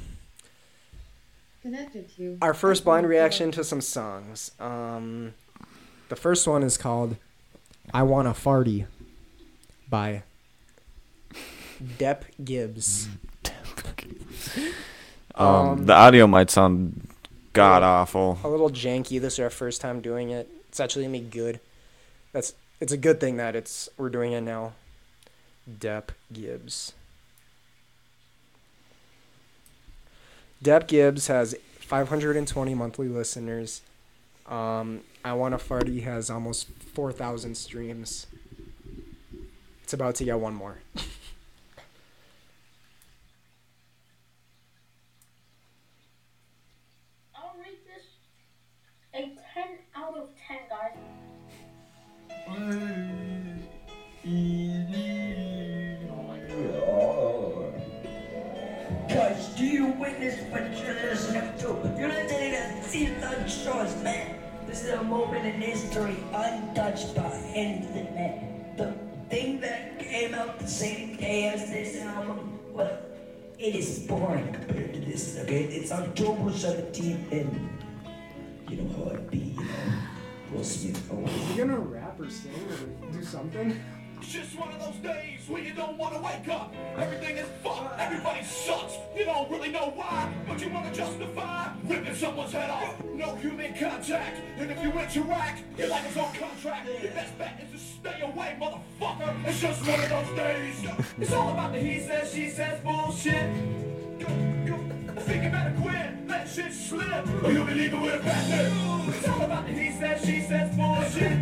Connected 1.63 2.15
to. 2.17 2.39
Our 2.43 2.55
first 2.55 2.85
blind 2.85 3.09
reaction 3.09 3.51
to 3.53 3.65
some 3.65 3.81
songs. 3.81 4.53
Um, 4.59 5.35
the 6.09 6.17
first 6.17 6.47
one 6.47 6.63
is 6.63 6.77
called 6.77 7.17
"I 7.93 8.03
Want 8.03 8.29
a 8.29 8.33
Farty" 8.33 8.87
by 9.89 10.23
Depp 11.83 12.23
Gibbs. 12.43 13.09
Um, 15.39 15.47
Um, 15.47 15.85
the 15.87 15.93
audio 15.93 16.27
might 16.27 16.51
sound 16.51 17.09
god 17.53 17.83
awful. 17.83 18.39
a 18.43 18.49
little 18.49 18.71
janky. 18.71 19.21
This 19.21 19.35
is 19.35 19.41
our 19.41 19.51
first 19.51 19.83
time 19.83 20.01
doing 20.01 20.31
it. 20.31 20.49
It's 20.71 20.81
actually 20.81 21.05
gonna 21.05 21.19
be 21.19 21.25
good. 21.25 21.61
That's 22.33 22.55
it's 22.81 22.93
a 22.93 22.97
good 22.97 23.21
thing 23.21 23.37
that 23.37 23.55
it's 23.55 23.91
we're 23.99 24.09
doing 24.09 24.33
it 24.33 24.41
now. 24.41 24.73
Depp 25.71 26.09
Gibbs. 26.33 26.95
Depp 30.65 30.87
Gibbs 30.87 31.27
has 31.27 31.55
520 31.81 32.75
monthly 32.75 33.09
listeners. 33.09 33.83
Um, 34.47 35.03
I 35.23 35.35
Wanna 35.35 35.59
Farty 35.59 36.03
has 36.05 36.31
almost 36.31 36.69
4,000 36.95 37.57
streams. 37.57 38.27
It's 39.83 39.93
about 39.93 40.15
to 40.17 40.25
get 40.25 40.39
one 40.41 40.55
more. 40.55 40.79
Cause 52.47 52.55
do 59.57 59.67
you 59.67 59.87
witness 59.87 60.41
what 60.53 60.71
you're 60.79 60.95
listening 60.95 61.59
to? 61.59 61.95
You're 61.99 62.09
listening 62.09 62.53
to 62.53 62.85
Season 62.85 63.49
Shores, 63.49 64.01
man. 64.05 64.37
This 64.69 64.85
is 64.85 64.91
a 64.91 65.03
moment 65.03 65.45
in 65.45 65.61
history 65.61 66.17
untouched 66.33 67.17
by 67.17 67.33
anything, 67.53 68.15
man. 68.15 68.77
The 68.77 68.95
thing 69.29 69.59
that 69.63 69.99
came 69.99 70.33
out 70.35 70.61
the 70.61 70.69
same 70.69 71.17
day 71.17 71.49
as 71.49 71.69
this 71.69 72.01
album, 72.01 72.61
well, 72.73 72.97
it 73.59 73.75
is 73.75 74.07
boring 74.07 74.53
compared 74.53 74.95
to 74.95 75.01
this, 75.01 75.37
okay? 75.41 75.65
It's 75.65 75.91
October 75.91 76.51
17th, 76.51 77.33
and 77.33 77.69
you 78.71 78.77
know 78.83 79.05
how 79.05 79.11
it 79.11 79.29
be, 79.33 79.39
you 79.39 79.65
know? 79.65 80.07
Will 80.53 80.63
Smith 80.63 81.11
always 81.11 81.51
you 81.51 81.65
gonna 81.65 81.79
rap 81.79 82.06
or 82.19 82.31
sing 82.31 82.53
or 82.53 83.13
do 83.13 83.25
something? 83.25 83.81
It's 84.19 84.33
just 84.33 84.59
one 84.59 84.73
of 84.73 84.81
those 84.81 84.97
days 84.97 85.41
when 85.47 85.65
you 85.65 85.75
don't 85.75 85.99
want 85.99 86.15
to 86.15 86.21
wake 86.21 86.49
up. 86.49 86.75
Everything 86.97 87.37
is 87.37 87.47
fucked. 87.63 88.01
Everybody 88.01 88.43
sucks. 88.45 88.95
You 89.15 89.27
don't 89.27 89.51
really 89.51 89.71
know 89.71 89.93
why, 89.95 90.33
but 90.49 90.61
you 90.61 90.71
want 90.71 90.87
to 90.87 90.99
justify 90.99 91.69
ripping 91.85 92.15
someone's 92.15 92.53
head 92.53 92.71
off. 92.71 93.05
No 93.05 93.35
human 93.37 93.75
contact, 93.75 94.41
and 94.59 94.71
if 94.71 94.83
you 94.83 94.91
interact, 94.91 95.63
your 95.79 95.89
life 95.89 96.11
is 96.11 96.17
on 96.17 96.33
contract. 96.33 96.89
Your 97.03 97.13
best 97.13 97.37
bet 97.39 97.61
is 97.63 97.71
to 97.73 97.87
stay 97.87 98.23
away, 98.23 98.57
motherfucker. 98.59 99.47
It's 99.47 99.61
just 99.61 99.87
one 99.87 100.01
of 100.01 100.09
those 100.09 100.37
days. 100.37 100.87
It's 101.19 101.33
all 101.33 101.51
about 101.51 101.73
the 101.73 101.79
he 101.79 102.01
says, 102.01 102.33
she 102.33 102.49
says 102.49 102.81
bullshit. 102.83 103.37
I 103.37 105.21
think 105.21 105.45
you 105.45 105.51
better 105.51 105.75
quit, 105.81 106.27
let 106.27 106.49
shit 106.49 106.73
slip, 106.73 107.45
or 107.45 107.53
you'll 107.53 107.67
be 107.67 107.75
leaving 107.75 108.01
with 108.01 108.15
a 108.15 108.25
bad 108.25 108.49
name. 108.51 109.15
It's 109.15 109.29
all 109.29 109.43
about 109.43 109.67
the 109.67 109.73
he 109.73 109.91
says, 109.93 110.25
she 110.25 110.41
says 110.41 110.75
bullshit. 110.75 111.39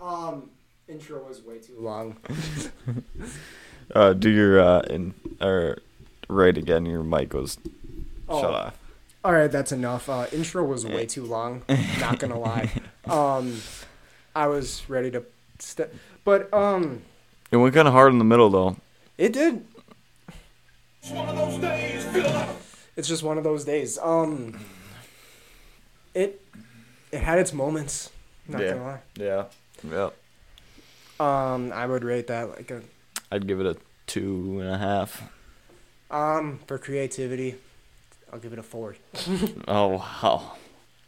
Um, 0.00 0.50
intro 0.88 1.22
was 1.26 1.42
way 1.42 1.58
too 1.58 1.76
long. 1.78 2.16
Uh, 3.94 4.14
do 4.14 4.30
your 4.30 4.58
uh, 4.58 4.80
in 4.88 5.12
or 5.42 5.76
right 6.30 6.56
again. 6.56 6.86
Your 6.86 7.02
mic 7.02 7.34
was 7.34 7.58
Oh. 8.26 8.40
shut 8.40 8.54
off. 8.54 8.78
All 9.22 9.30
right, 9.32 9.52
that's 9.52 9.72
enough. 9.72 10.08
Uh, 10.08 10.24
intro 10.32 10.64
was 10.64 10.86
way 10.86 11.04
too 11.04 11.22
long. 11.26 11.62
Not 12.00 12.18
gonna 12.18 12.38
lie. 12.38 12.70
Um, 13.04 13.60
I 14.34 14.46
was 14.46 14.88
ready 14.88 15.10
to, 15.10 15.22
st- 15.58 15.90
but 16.24 16.52
um, 16.54 17.02
It 17.50 17.58
went 17.58 17.74
kind 17.74 17.86
of 17.86 17.92
hard 17.92 18.10
in 18.14 18.18
the 18.18 18.24
middle 18.24 18.48
though. 18.48 18.76
it 19.18 19.34
did. 19.34 19.66
It's 21.02 21.10
one 21.10 21.28
of 21.28 21.36
those 21.36 21.60
days, 21.60 22.06
It's 22.96 23.06
just 23.06 23.22
one 23.22 23.36
of 23.36 23.44
those 23.44 23.66
days. 23.66 23.98
Um, 23.98 24.58
it 26.14 26.40
it 27.12 27.20
had 27.20 27.38
its 27.38 27.52
moments. 27.52 28.10
Not 28.48 28.60
Yeah. 28.62 28.74
gonna 28.74 29.00
Yeah. 29.16 29.44
Yeah. 29.82 30.10
Um, 31.20 31.72
I 31.72 31.86
would 31.86 32.04
rate 32.04 32.26
that 32.28 32.50
like 32.50 32.70
a 32.70 32.82
I'd 33.30 33.46
give 33.46 33.60
it 33.60 33.66
a 33.66 33.76
two 34.06 34.58
and 34.60 34.70
a 34.70 34.78
half. 34.78 35.22
um 36.10 36.60
for 36.66 36.78
creativity. 36.78 37.56
I'll 38.32 38.38
give 38.40 38.52
it 38.52 38.58
a 38.58 38.62
four. 38.62 38.96
Oh 39.68 39.88
wow. 39.98 40.56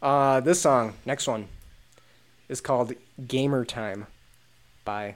Uh, 0.01 0.39
this 0.41 0.61
song, 0.61 0.93
next 1.05 1.27
one, 1.27 1.47
is 2.49 2.61
called 2.61 2.93
"Gamer 3.27 3.65
Time" 3.65 4.05
by 4.85 5.15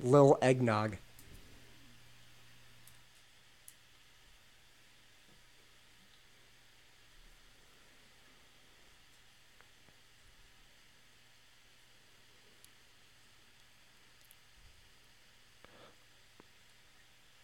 Lil 0.00 0.38
Eggnog. 0.42 0.96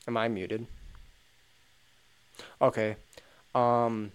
Am 0.06 0.16
I 0.16 0.28
muted? 0.28 0.66
Okay. 2.60 2.96
Um. 3.54 4.12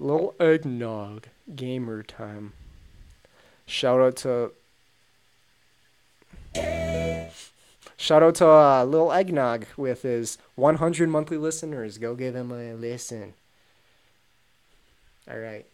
Little 0.00 0.34
eggnog 0.38 1.26
gamer 1.54 2.02
time. 2.02 2.52
Shout 3.66 4.00
out 4.00 4.16
to. 4.16 4.52
Shout 7.96 8.22
out 8.22 8.36
to 8.36 8.48
uh, 8.48 8.84
Lil 8.84 9.12
Eggnog 9.12 9.66
with 9.76 10.02
his 10.02 10.38
100 10.54 11.08
monthly 11.08 11.36
listeners. 11.36 11.98
Go 11.98 12.14
give 12.14 12.34
him 12.34 12.52
a 12.52 12.72
listen. 12.74 13.34
All 15.28 15.38
right. 15.38 15.66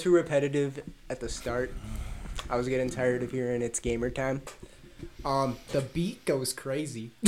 Too 0.00 0.12
repetitive 0.12 0.82
at 1.08 1.20
the 1.20 1.28
start. 1.28 1.72
I 2.48 2.56
was 2.56 2.68
getting 2.68 2.90
tired 2.90 3.22
of 3.22 3.30
hearing 3.30 3.62
it's 3.62 3.80
gamer 3.80 4.10
time. 4.10 4.42
Um, 5.24 5.56
the 5.72 5.80
beat 5.80 6.24
goes 6.24 6.52
crazy. 6.52 7.10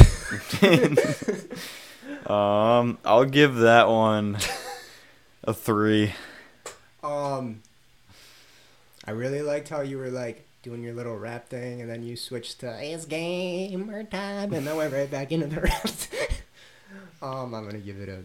Um, 2.26 2.98
I'll 3.04 3.24
give 3.24 3.56
that 3.56 3.88
one 3.88 4.38
a 5.44 5.52
three. 5.52 6.12
Um, 7.02 7.62
I 9.04 9.10
really 9.10 9.42
liked 9.42 9.68
how 9.68 9.80
you 9.80 9.98
were 9.98 10.10
like 10.10 10.46
doing 10.62 10.82
your 10.82 10.94
little 10.94 11.16
rap 11.18 11.48
thing, 11.48 11.80
and 11.80 11.90
then 11.90 12.02
you 12.02 12.16
switched 12.16 12.60
to 12.60 12.78
"It's 12.80 13.04
gamer 13.06 14.04
time," 14.04 14.52
and 14.52 14.66
then 14.66 14.76
went 14.76 14.92
right 14.92 15.10
back 15.10 15.32
into 15.32 15.46
the 15.46 15.60
rap. 15.62 15.90
um, 17.22 17.54
I'm 17.54 17.64
gonna 17.66 17.78
give 17.78 18.00
it 18.00 18.08
a. 18.08 18.22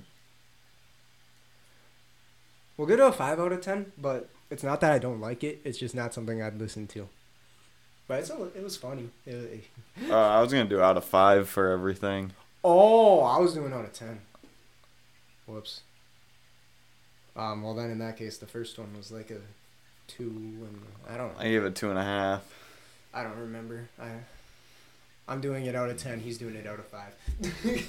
We'll 2.77 2.87
give 2.87 2.99
it 2.99 3.03
a 3.03 3.11
five 3.11 3.39
out 3.39 3.51
of 3.51 3.61
ten, 3.61 3.91
but 3.97 4.29
it's 4.49 4.63
not 4.63 4.81
that 4.81 4.91
I 4.91 4.99
don't 4.99 5.19
like 5.21 5.43
it. 5.43 5.61
It's 5.63 5.77
just 5.77 5.95
not 5.95 6.13
something 6.13 6.41
I'd 6.41 6.57
listen 6.59 6.87
to. 6.87 7.07
But 8.07 8.19
it's 8.19 8.29
a, 8.29 8.41
it 8.55 8.63
was 8.63 8.77
funny. 8.77 9.09
It- 9.25 9.65
Uh, 10.09 10.15
I 10.15 10.41
was 10.41 10.51
gonna 10.53 10.69
do 10.69 10.79
out 10.81 10.95
of 10.97 11.03
five 11.05 11.49
for 11.49 11.69
everything. 11.71 12.31
oh, 12.63 13.21
I 13.21 13.39
was 13.39 13.53
doing 13.53 13.73
out 13.73 13.83
of 13.85 13.93
ten. 13.93 14.19
Whoops. 15.45 15.81
Um. 17.35 17.63
Well, 17.63 17.73
then 17.75 17.89
in 17.91 17.99
that 17.99 18.17
case, 18.17 18.37
the 18.37 18.45
first 18.47 18.77
one 18.79 18.95
was 18.97 19.11
like 19.11 19.29
a 19.31 19.37
two, 20.07 20.23
and 20.23 20.81
I 21.09 21.17
don't. 21.17 21.33
I 21.37 21.49
give 21.49 21.65
it 21.65 21.75
two 21.75 21.89
and 21.89 21.99
a 21.99 22.03
half. 22.03 22.41
I 23.13 23.23
don't 23.23 23.37
remember. 23.37 23.89
I. 24.01 24.09
I'm 25.27 25.41
doing 25.41 25.65
it 25.65 25.75
out 25.75 25.89
of 25.89 25.97
ten. 25.97 26.19
He's 26.21 26.37
doing 26.37 26.55
it 26.55 26.65
out 26.65 26.79
of 26.79 26.85
five. 26.87 27.13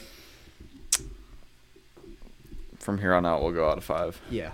From 2.78 2.98
here 2.98 3.12
on 3.14 3.26
out, 3.26 3.42
we'll 3.42 3.52
go 3.52 3.68
out 3.68 3.78
of 3.78 3.84
five. 3.84 4.20
yeah. 4.30 4.50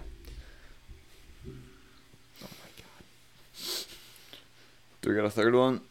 Do 5.05 5.11
we 5.11 5.17
got 5.17 5.27
a 5.27 5.31
third 5.31 5.55
one? 5.55 5.83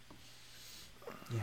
Yeah. 1.31 1.41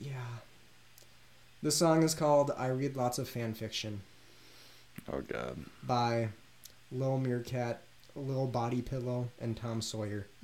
Yeah. 0.00 0.12
The 1.62 1.70
song 1.70 2.02
is 2.02 2.14
called 2.14 2.50
I 2.56 2.68
Read 2.68 2.96
Lots 2.96 3.18
of 3.18 3.28
Fan 3.28 3.52
Fiction 3.52 4.00
Oh 5.12 5.20
god. 5.20 5.58
by 5.82 6.30
Lil 6.90 7.18
Meerkat, 7.18 7.82
Lil 8.16 8.46
Body 8.46 8.80
Pillow, 8.80 9.28
and 9.38 9.54
Tom 9.54 9.82
Sawyer. 9.82 10.26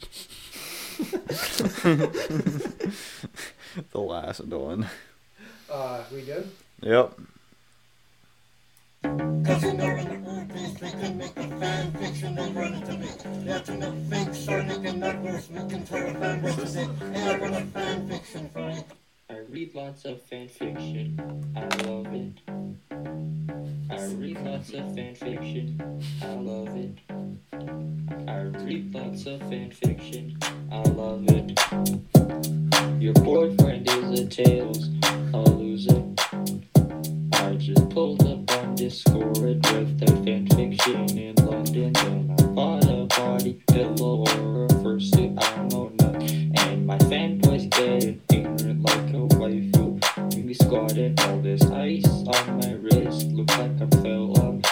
The 3.92 4.01
last 4.01 4.44
one. 4.44 4.86
Uh, 5.70 6.03
we 6.12 6.20
good? 6.22 6.51
Yep. 6.82 7.12
Movies 10.41 10.80
we 10.80 10.91
can 10.91 11.61
fan 11.61 11.93
fiction 11.93 12.34
they 12.34 12.51
run 12.53 12.80
to 12.80 12.93
me. 12.97 13.09
To 13.64 13.74
no 13.76 13.93
fake 14.09 14.34
Sonic 14.34 14.84
and 14.86 15.01
Knuckles, 15.01 15.49
we 15.51 15.59
can 15.68 15.84
fan 15.84 16.43
what 16.43 16.57
to. 16.57 16.66
Hey, 17.12 17.30
I 17.30 17.38
got 17.38 17.53
a 17.53 17.66
fan 17.66 18.09
fiction 18.09 18.49
for 18.49 18.70
you. 18.70 18.84
I 19.28 19.38
read 19.51 19.74
lots 19.74 20.05
of 20.07 20.22
fan 20.22 20.49
fiction. 20.49 21.20
I 21.55 21.66
love 21.84 22.07
it. 22.14 22.41
I 23.91 24.05
read 24.14 24.41
lots 24.43 24.72
of 24.72 24.95
fan 24.95 25.14
fiction. 25.14 26.03
I 26.22 26.34
love 26.34 26.74
it. 26.74 26.99
I 28.26 28.41
read 28.64 28.95
lots 28.95 29.26
of 29.26 29.41
fan 29.41 29.70
fiction. 29.70 30.38
I 30.72 30.82
love 30.82 31.24
it. 31.28 31.61
Your 32.99 33.12
boyfriend 33.14 33.88
is 33.88 34.20
a 34.20 34.26
tails, 34.26 34.88
a 35.34 35.38
loser. 35.38 36.03
I 37.34 37.55
just 37.57 37.91
pulled 37.91 38.26
up 38.26 38.39
Discord 38.81 39.37
with 39.37 40.01
the 40.01 40.07
fan 40.24 40.47
fiction 40.47 41.18
in 41.18 41.35
London. 41.45 41.93
Then 41.93 42.35
I 42.39 42.43
bought 42.45 42.85
a 42.87 43.05
body 43.05 43.61
pillow 43.68 44.20
or 44.20 44.64
a 44.64 44.68
fursuit. 44.81 45.37
I 45.39 45.68
don't 45.68 46.01
know. 46.01 46.14
And 46.62 46.87
my 46.87 46.97
fanboys 46.97 47.68
getting 47.68 48.22
ignorant 48.33 48.83
like 48.83 49.11
a 49.11 49.28
waifu. 49.37 50.43
Me 50.43 50.55
squatting 50.55 51.14
all 51.20 51.39
this 51.41 51.62
ice 51.66 52.07
on 52.07 52.59
my 52.59 52.72
wrist. 52.81 53.26
Looks 53.33 53.59
like 53.59 53.83
I 53.83 53.87
fell 54.01 54.33
off. 54.41 54.64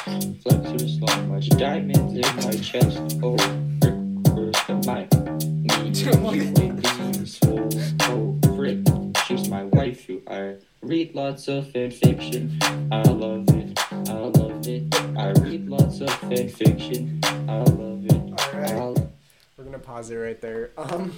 Flexors, 0.43 0.99
so 0.99 1.23
much 1.25 1.51
diamonds 1.51 2.15
in 2.15 2.37
my 2.37 2.57
chest. 2.65 3.19
Oh, 3.23 3.37
frick, 3.83 3.95
where's 4.33 4.57
the 4.65 4.75
mic? 4.89 5.13
Me, 5.53 5.91
you 5.93 6.63
ain't 6.63 6.83
being 6.83 7.27
swole. 7.27 7.69
Oh, 8.05 8.39
frick, 8.57 8.79
she's 9.27 9.51
my 9.51 9.65
waifu. 9.65 10.23
I 10.27 10.57
read 10.81 11.15
lots 11.15 11.47
of 11.49 11.71
fan 11.73 11.91
fiction. 11.91 12.59
I 12.91 13.03
love 13.03 13.48
pause 19.89 20.11
it 20.11 20.17
right 20.17 20.39
there. 20.43 20.71
Um, 20.77 21.17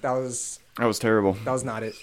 that 0.00 0.12
was 0.12 0.60
That 0.78 0.86
was 0.86 1.00
terrible. 1.00 1.32
that 1.44 1.50
was 1.50 1.64
not 1.64 1.82
it. 1.82 1.96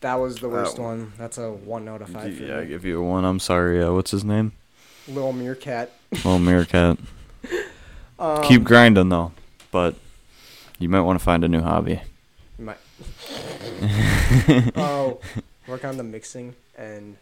That 0.00 0.14
was 0.14 0.36
the 0.36 0.48
worst 0.48 0.76
That 0.76 0.82
one. 0.82 1.12
That's 1.18 1.36
a 1.36 1.52
one 1.52 1.86
out 1.86 2.00
of 2.00 2.08
five. 2.08 2.40
Yeah, 2.40 2.60
I 2.60 2.64
give 2.64 2.86
you 2.86 2.98
a 3.00 3.02
one. 3.02 3.26
I'm 3.26 3.38
sorry. 3.38 3.82
Uh, 3.82 3.92
what's 3.92 4.10
his 4.10 4.24
name? 4.24 4.52
Lil 5.06 5.32
Meerkat. 5.32 5.92
Little 6.10 6.38
Meerkat. 6.38 6.98
Um, 8.18 8.42
Keep 8.44 8.64
grinding 8.64 9.10
though, 9.10 9.32
but 9.70 9.94
you 10.78 10.88
might 10.88 11.02
want 11.02 11.18
to 11.18 11.22
find 11.22 11.44
a 11.44 11.48
new 11.48 11.60
hobby. 11.60 12.00
My, 12.58 12.74
oh, 14.74 15.20
work 15.66 15.84
on 15.84 15.98
the 15.98 16.02
mixing 16.02 16.54
and 16.78 17.18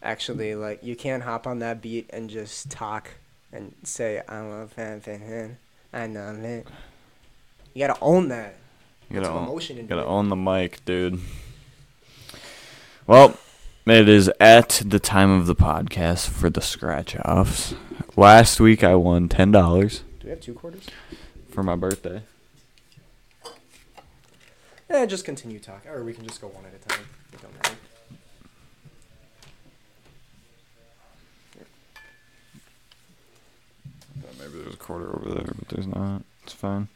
actually, 0.00 0.54
like, 0.54 0.84
you 0.84 0.94
can't 0.94 1.24
hop 1.24 1.48
on 1.48 1.58
that 1.58 1.82
beat 1.82 2.08
and 2.10 2.30
just 2.30 2.70
talk 2.70 3.10
and 3.52 3.74
say, 3.82 4.22
I'm 4.28 4.50
a 4.50 4.66
fan, 4.68 5.00
fan, 5.00 5.20
fan. 5.20 5.58
I 5.92 6.06
know 6.06 6.30
it. 6.34 6.66
You 7.74 7.86
gotta 7.86 7.98
own 8.00 8.28
that. 8.28 8.56
You 9.10 9.20
gotta 9.20 9.32
own, 9.32 9.48
into 9.60 9.82
gotta 9.84 10.02
it. 10.02 10.06
own 10.06 10.28
the 10.28 10.36
mic, 10.36 10.84
dude. 10.84 11.20
Well, 13.06 13.38
it 13.86 14.08
is 14.08 14.30
at 14.40 14.82
the 14.84 14.98
time 14.98 15.30
of 15.30 15.46
the 15.46 15.54
podcast 15.54 16.28
for 16.28 16.50
the 16.50 16.60
scratch 16.60 17.16
offs. 17.24 17.74
Last 18.16 18.58
week 18.58 18.82
I 18.82 18.94
won 18.96 19.28
ten 19.28 19.52
dollars 19.52 20.00
Do 20.20 20.24
we 20.26 20.30
have 20.30 20.40
two 20.40 20.54
quarters? 20.54 20.86
for 21.50 21.62
my 21.62 21.76
birthday. 21.76 22.22
Yeah, 24.90 25.06
just 25.06 25.24
continue 25.24 25.58
talking, 25.58 25.90
or 25.90 26.02
we 26.04 26.12
can 26.12 26.26
just 26.26 26.40
go 26.40 26.48
one 26.48 26.64
at 26.64 26.72
a 26.74 26.78
time. 26.88 27.06
It 27.32 27.42
don't 27.42 27.54
matter. 27.54 27.76
Maybe 34.38 34.45
there's 34.62 34.74
a 34.74 34.78
quarter 34.78 35.14
over 35.16 35.34
there, 35.34 35.52
but 35.58 35.68
there's 35.68 35.86
not. 35.86 36.22
It's 36.44 36.52
fine. 36.52 36.88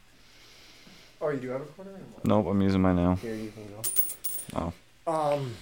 Oh, 1.21 1.29
you 1.29 1.39
do 1.39 1.49
have 1.49 1.61
a 1.61 1.65
quarter? 1.65 1.91
Nope, 2.23 2.47
I'm 2.49 2.61
using 2.61 2.81
mine 2.81 2.95
now. 2.95 3.15
Here, 3.15 3.35
you 3.35 3.51
can 3.51 3.67
go. 4.63 4.73
Oh. 5.07 5.33
Um. 5.35 5.53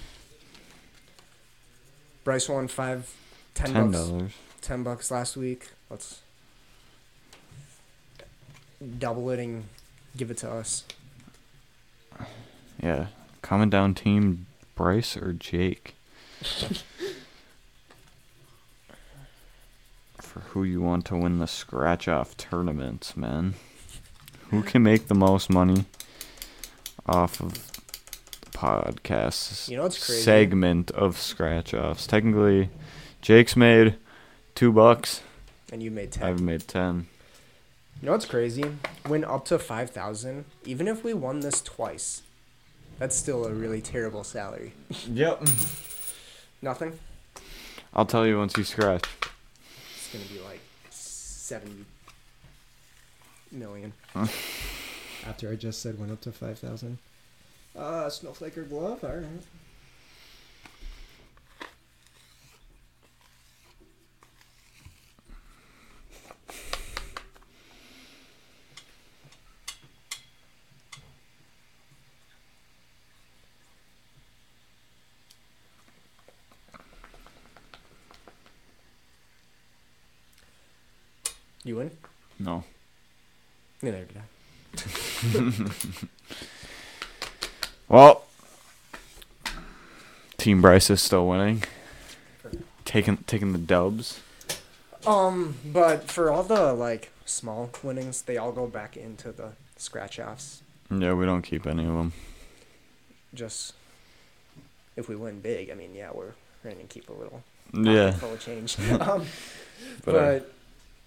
Bryce 2.23 2.47
won 2.49 2.67
five, 2.67 3.13
ten, 3.55 3.73
Ten 3.73 3.91
bucks. 3.91 4.07
dollars. 4.07 4.31
Ten 4.61 4.83
bucks 4.83 5.11
last 5.11 5.35
week. 5.37 5.69
Let's 5.89 6.21
double 8.99 9.29
it 9.31 9.39
and 9.39 9.65
give 10.15 10.29
it 10.31 10.37
to 10.37 10.51
us. 10.51 10.85
Yeah. 12.81 13.07
Comment 13.41 13.71
down 13.71 13.93
team 13.95 14.45
Bryce 14.75 15.17
or 15.17 15.33
Jake. 15.33 15.95
For 20.31 20.41
who 20.41 20.63
you 20.63 20.79
want 20.79 21.05
to 21.05 21.15
win 21.17 21.39
the 21.39 21.47
scratch 21.47 22.07
off 22.07 22.37
tournaments, 22.37 23.17
man. 23.17 23.55
Who 24.51 24.61
can 24.61 24.83
make 24.83 25.07
the 25.07 25.15
most 25.15 25.49
money 25.49 25.85
off 27.07 27.39
of 27.41 27.53
the 27.55 28.51
podcast 28.51 29.67
You 29.69 29.77
know 29.77 29.83
crazy? 29.89 30.21
segment 30.21 30.91
of 30.91 31.17
scratch 31.17 31.73
offs? 31.73 32.05
Technically, 32.05 32.69
Jake's 33.23 33.55
made 33.55 33.95
two 34.53 34.71
bucks. 34.71 35.21
And 35.71 35.81
you 35.81 35.89
made 35.89 36.11
ten. 36.11 36.27
I've 36.27 36.41
made 36.41 36.67
ten. 36.67 37.07
You 37.99 38.05
know 38.05 38.11
what's 38.11 38.25
crazy? 38.25 38.65
Win 39.07 39.23
up 39.25 39.45
to 39.45 39.57
five 39.57 39.89
thousand. 39.89 40.45
Even 40.63 40.87
if 40.87 41.03
we 41.03 41.11
won 41.15 41.39
this 41.39 41.59
twice, 41.59 42.21
that's 42.99 43.15
still 43.15 43.45
a 43.47 43.51
really 43.51 43.81
terrible 43.81 44.23
salary. 44.23 44.73
Yep. 45.11 45.47
Nothing. 46.61 46.99
I'll 47.95 48.05
tell 48.05 48.27
you 48.27 48.37
once 48.37 48.55
you 48.57 48.63
scratch. 48.63 49.05
It's 50.11 50.17
gonna 50.17 50.39
be 50.39 50.43
like 50.43 50.61
seventy 50.89 51.85
million. 53.51 53.93
After 55.27 55.51
I 55.51 55.55
just 55.55 55.81
said 55.83 55.99
went 55.99 56.11
up 56.11 56.21
to 56.21 56.31
5,000. 56.31 56.97
Uh, 57.77 58.09
snowflake 58.09 58.57
or 58.57 58.63
glove? 58.63 59.03
All 59.03 59.11
right. 59.17 59.25
You 81.63 81.77
win? 81.77 81.91
No. 82.39 82.63
Neither 83.81 84.05
did 84.05 84.17
I. 84.17 85.53
Well, 87.89 88.23
Team 90.37 90.61
Bryce 90.61 90.91
is 90.91 91.01
still 91.01 91.27
winning. 91.27 91.63
Taking 92.85 93.17
taking 93.25 93.51
the 93.51 93.57
dubs. 93.57 94.19
Um, 95.07 95.55
but 95.65 96.03
for 96.11 96.29
all 96.29 96.43
the 96.43 96.71
like 96.73 97.11
small 97.25 97.71
winnings, 97.81 98.21
they 98.21 98.37
all 98.37 98.51
go 98.51 98.67
back 98.67 98.95
into 98.95 99.31
the 99.31 99.53
scratch 99.75 100.19
offs. 100.19 100.61
Yeah, 100.91 101.13
we 101.13 101.25
don't 101.25 101.41
keep 101.41 101.65
any 101.65 101.83
of 101.83 101.93
them. 101.93 102.13
Just 103.33 103.73
if 104.95 105.09
we 105.09 105.15
win 105.15 105.39
big, 105.39 105.71
I 105.71 105.73
mean, 105.73 105.95
yeah, 105.95 106.09
we're 106.13 106.33
going 106.63 106.77
to 106.77 106.83
keep 106.83 107.09
a 107.09 107.13
little 107.13 107.43
Yeah, 107.73 108.11
full 108.11 108.33
of 108.33 108.39
change. 108.39 108.77
um, 109.01 109.25
but 110.05 110.11
but 110.13 110.53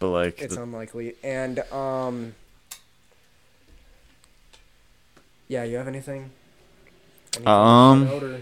but 0.02 0.10
like 0.10 0.42
it's 0.42 0.56
the- 0.56 0.62
unlikely. 0.62 1.14
And 1.22 1.60
um, 1.72 2.34
yeah, 5.48 5.64
you 5.64 5.76
have 5.76 5.88
anything? 5.88 6.30
Anything 7.36 7.48
Um, 7.48 8.06
shout 8.06 8.14
out 8.16 8.22
or- 8.24 8.40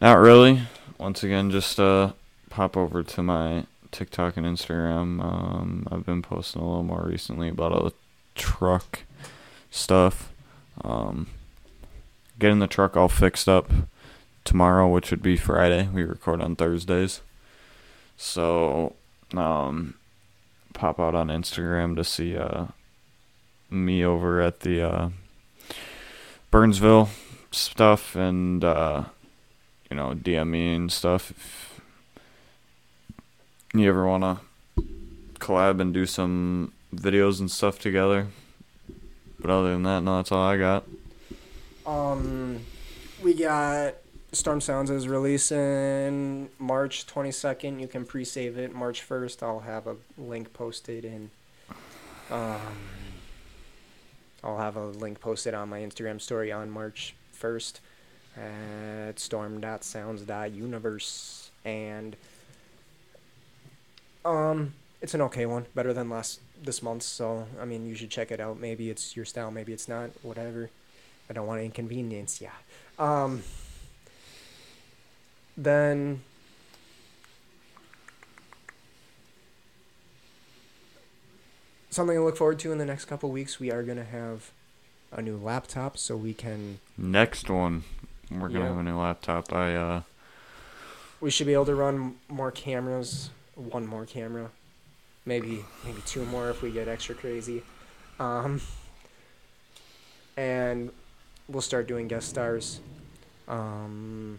not 0.00 0.14
really. 0.18 0.62
Once 0.98 1.22
again, 1.22 1.50
just 1.50 1.78
uh 1.80 2.12
pop 2.50 2.76
over 2.76 3.02
to 3.02 3.22
my 3.22 3.64
TikTok 3.90 4.36
and 4.36 4.46
Instagram. 4.46 5.22
Um, 5.22 5.86
I've 5.90 6.06
been 6.06 6.22
posting 6.22 6.62
a 6.62 6.66
little 6.66 6.82
more 6.82 7.04
recently 7.06 7.48
about 7.48 7.72
all 7.72 7.84
the 7.84 7.94
truck 8.34 9.00
stuff. 9.70 10.32
Um, 10.82 11.28
getting 12.38 12.58
the 12.58 12.66
truck 12.66 12.96
all 12.96 13.08
fixed 13.08 13.48
up 13.48 13.70
tomorrow, 14.44 14.88
which 14.88 15.10
would 15.10 15.22
be 15.22 15.36
Friday. 15.36 15.88
We 15.92 16.02
record 16.04 16.40
on 16.40 16.56
Thursdays. 16.56 17.20
So, 18.16 18.94
um, 19.34 19.94
pop 20.72 21.00
out 21.00 21.14
on 21.14 21.28
Instagram 21.28 21.96
to 21.96 22.04
see 22.04 22.36
uh, 22.36 22.66
me 23.70 24.04
over 24.04 24.40
at 24.40 24.60
the 24.60 24.82
uh, 24.82 25.08
Burnsville 26.50 27.08
stuff 27.50 28.14
and, 28.16 28.64
uh, 28.64 29.04
you 29.90 29.96
know, 29.96 30.14
DM 30.14 30.48
me 30.48 30.74
and 30.74 30.92
stuff. 30.92 31.30
If 31.30 31.80
you 33.74 33.88
ever 33.88 34.06
want 34.06 34.24
to 34.24 34.84
collab 35.38 35.80
and 35.80 35.92
do 35.92 36.06
some 36.06 36.72
videos 36.94 37.40
and 37.40 37.50
stuff 37.50 37.78
together. 37.78 38.28
But 39.40 39.50
other 39.50 39.72
than 39.72 39.82
that, 39.82 40.02
no, 40.02 40.16
that's 40.16 40.30
all 40.30 40.42
I 40.42 40.56
got. 40.56 40.84
Um, 41.84 42.60
we 43.22 43.34
got 43.34 43.94
Storm 44.32 44.60
Sounds 44.62 44.90
is 44.90 45.08
releasing 45.08 46.48
March 46.58 47.06
22nd. 47.06 47.80
You 47.80 47.86
can 47.86 48.06
pre-save 48.06 48.56
it. 48.56 48.74
March 48.74 49.06
1st, 49.06 49.42
I'll 49.42 49.60
have 49.60 49.86
a 49.86 49.96
link 50.16 50.54
posted 50.54 51.04
in. 51.04 51.30
Um, 52.30 52.78
I'll 54.42 54.58
have 54.58 54.76
a 54.76 54.86
link 54.86 55.20
posted 55.20 55.52
on 55.54 55.68
my 55.68 55.80
Instagram 55.80 56.18
story 56.20 56.50
on 56.50 56.70
March 56.70 57.14
1st 57.38 57.80
at 58.38 59.20
storm.sounds.universe 59.20 61.50
and 61.66 62.16
um 64.24 64.72
it's 65.02 65.12
an 65.12 65.20
okay 65.20 65.44
one 65.44 65.66
better 65.74 65.92
than 65.92 66.08
last 66.08 66.40
this 66.62 66.82
month 66.82 67.02
so 67.02 67.46
i 67.60 67.66
mean 67.66 67.86
you 67.86 67.94
should 67.94 68.08
check 68.08 68.32
it 68.32 68.40
out 68.40 68.58
maybe 68.58 68.88
it's 68.88 69.14
your 69.14 69.26
style 69.26 69.50
maybe 69.50 69.70
it's 69.70 69.86
not 69.86 70.08
whatever 70.22 70.70
I 71.32 71.34
don't 71.34 71.46
want 71.46 71.60
to 71.60 71.64
inconvenience 71.64 72.40
yeah. 72.40 72.50
Um, 72.98 73.42
then 75.56 76.22
something 81.90 82.16
to 82.16 82.24
look 82.24 82.36
forward 82.36 82.58
to 82.60 82.72
in 82.72 82.78
the 82.78 82.84
next 82.84 83.04
couple 83.06 83.30
weeks. 83.30 83.60
We 83.60 83.70
are 83.70 83.82
gonna 83.82 84.04
have 84.04 84.50
a 85.10 85.20
new 85.20 85.36
laptop, 85.36 85.98
so 85.98 86.16
we 86.16 86.34
can 86.34 86.80
Next 86.96 87.50
one, 87.50 87.84
we're 88.30 88.48
gonna 88.48 88.60
Yeah. 88.60 88.68
have 88.68 88.78
a 88.78 88.82
new 88.82 88.98
laptop. 88.98 89.52
I 89.52 89.74
uh, 89.76 90.02
we 91.20 91.30
should 91.30 91.46
be 91.46 91.52
able 91.52 91.66
to 91.66 91.74
run 91.74 92.16
more 92.28 92.50
cameras, 92.50 93.30
one 93.54 93.86
more 93.86 94.06
camera, 94.06 94.50
maybe 95.26 95.64
maybe 95.84 96.00
two 96.06 96.24
more 96.24 96.50
if 96.50 96.62
we 96.62 96.70
get 96.70 96.88
extra 96.88 97.14
crazy. 97.14 97.62
Um, 98.18 98.60
and 100.36 100.90
we'll 101.48 101.62
start 101.62 101.86
doing 101.86 102.08
guest 102.08 102.28
stars. 102.28 102.80
Um, 103.48 104.38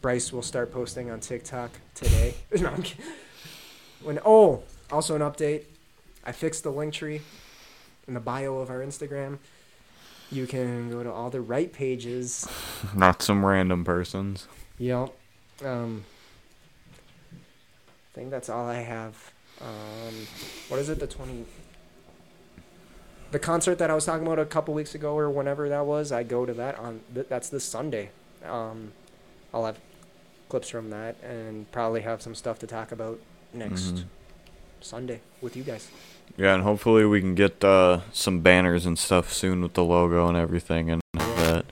Bryce 0.00 0.32
will 0.32 0.42
start 0.42 0.72
posting 0.72 1.10
on 1.10 1.20
TikTok 1.20 1.70
today. 1.94 2.34
no. 2.60 2.74
When 4.02 4.18
oh, 4.24 4.62
also 4.90 5.14
an 5.14 5.22
update. 5.22 5.64
I 6.24 6.32
fixed 6.32 6.64
the 6.64 6.70
link 6.70 6.92
tree 6.92 7.22
in 8.06 8.14
the 8.14 8.20
bio 8.20 8.58
of 8.58 8.70
our 8.70 8.80
Instagram. 8.80 9.38
You 10.30 10.46
can 10.46 10.90
go 10.90 11.02
to 11.02 11.10
all 11.10 11.30
the 11.30 11.40
right 11.40 11.72
pages 11.72 12.46
not 12.94 13.22
some 13.22 13.44
random 13.44 13.84
persons. 13.84 14.46
Yep. 14.78 15.12
Um, 15.64 16.04
I 17.32 18.14
think 18.14 18.30
that's 18.30 18.48
all 18.48 18.66
I 18.66 18.76
have. 18.76 19.32
Um, 19.60 20.26
what 20.68 20.80
is 20.80 20.88
it? 20.88 20.98
The 20.98 21.06
twenty. 21.06 21.44
The 23.30 23.38
concert 23.38 23.78
that 23.78 23.90
I 23.90 23.94
was 23.94 24.04
talking 24.04 24.26
about 24.26 24.38
a 24.38 24.46
couple 24.46 24.74
weeks 24.74 24.94
ago, 24.94 25.16
or 25.16 25.30
whenever 25.30 25.68
that 25.68 25.86
was, 25.86 26.10
I 26.12 26.22
go 26.22 26.46
to 26.46 26.52
that 26.54 26.78
on. 26.78 27.00
That's 27.12 27.48
this 27.48 27.64
Sunday. 27.64 28.10
Um, 28.44 28.92
I'll 29.52 29.66
have 29.66 29.78
clips 30.50 30.68
from 30.68 30.90
that, 30.90 31.16
and 31.22 31.70
probably 31.72 32.02
have 32.02 32.20
some 32.20 32.34
stuff 32.34 32.58
to 32.58 32.66
talk 32.66 32.92
about 32.92 33.18
next 33.54 33.94
Mhm. 33.94 34.04
Sunday 34.82 35.20
with 35.40 35.56
you 35.56 35.62
guys. 35.62 35.88
Yeah, 36.36 36.54
and 36.54 36.62
hopefully 36.62 37.04
we 37.06 37.20
can 37.20 37.34
get 37.34 37.64
uh, 37.64 38.00
some 38.12 38.40
banners 38.40 38.84
and 38.86 38.98
stuff 38.98 39.32
soon 39.32 39.62
with 39.62 39.72
the 39.74 39.84
logo 39.84 40.28
and 40.28 40.36
everything, 40.36 40.90
and 40.90 41.00
that 41.14 41.64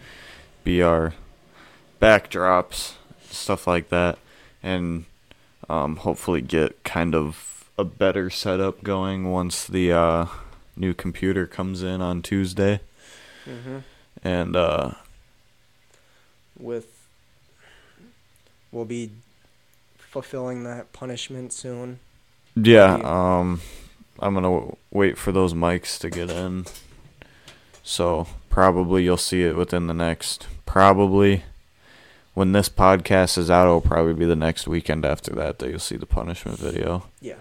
be 0.64 0.82
our 0.82 1.14
backdrops, 2.00 2.94
stuff 3.30 3.66
like 3.66 3.88
that, 3.90 4.18
and 4.62 5.04
um, 5.68 5.96
hopefully 5.96 6.40
get 6.40 6.82
kind 6.84 7.14
of 7.14 7.68
a 7.78 7.84
better 7.84 8.30
setup 8.30 8.82
going 8.82 9.30
once 9.30 9.64
the 9.66 9.92
uh, 9.92 10.26
new 10.76 10.92
computer 10.94 11.46
comes 11.46 11.82
in 11.82 12.00
on 12.00 12.22
Tuesday, 12.22 12.80
Mm-hmm. 13.46 13.78
and 14.24 14.56
uh, 14.56 14.90
With. 16.58 16.97
We'll 18.72 18.84
be 18.84 19.10
fulfilling 19.98 20.64
that 20.64 20.92
punishment 20.92 21.52
soon. 21.52 21.98
yeah, 22.56 22.94
um, 23.04 23.60
I'm 24.18 24.34
gonna 24.34 24.48
w- 24.50 24.76
wait 24.90 25.16
for 25.18 25.32
those 25.32 25.54
mics 25.54 25.98
to 26.00 26.10
get 26.10 26.30
in 26.30 26.66
So 27.82 28.26
probably 28.50 29.04
you'll 29.04 29.16
see 29.16 29.42
it 29.42 29.56
within 29.56 29.86
the 29.86 29.94
next 29.94 30.46
probably 30.66 31.44
when 32.34 32.52
this 32.52 32.68
podcast 32.68 33.36
is 33.38 33.50
out, 33.50 33.64
it'll 33.64 33.80
probably 33.80 34.12
be 34.14 34.24
the 34.24 34.36
next 34.36 34.68
weekend 34.68 35.04
after 35.04 35.32
that 35.34 35.58
that 35.58 35.70
you'll 35.70 35.78
see 35.78 35.96
the 35.96 36.06
punishment 36.06 36.58
video 36.58 37.04
Yeah. 37.20 37.34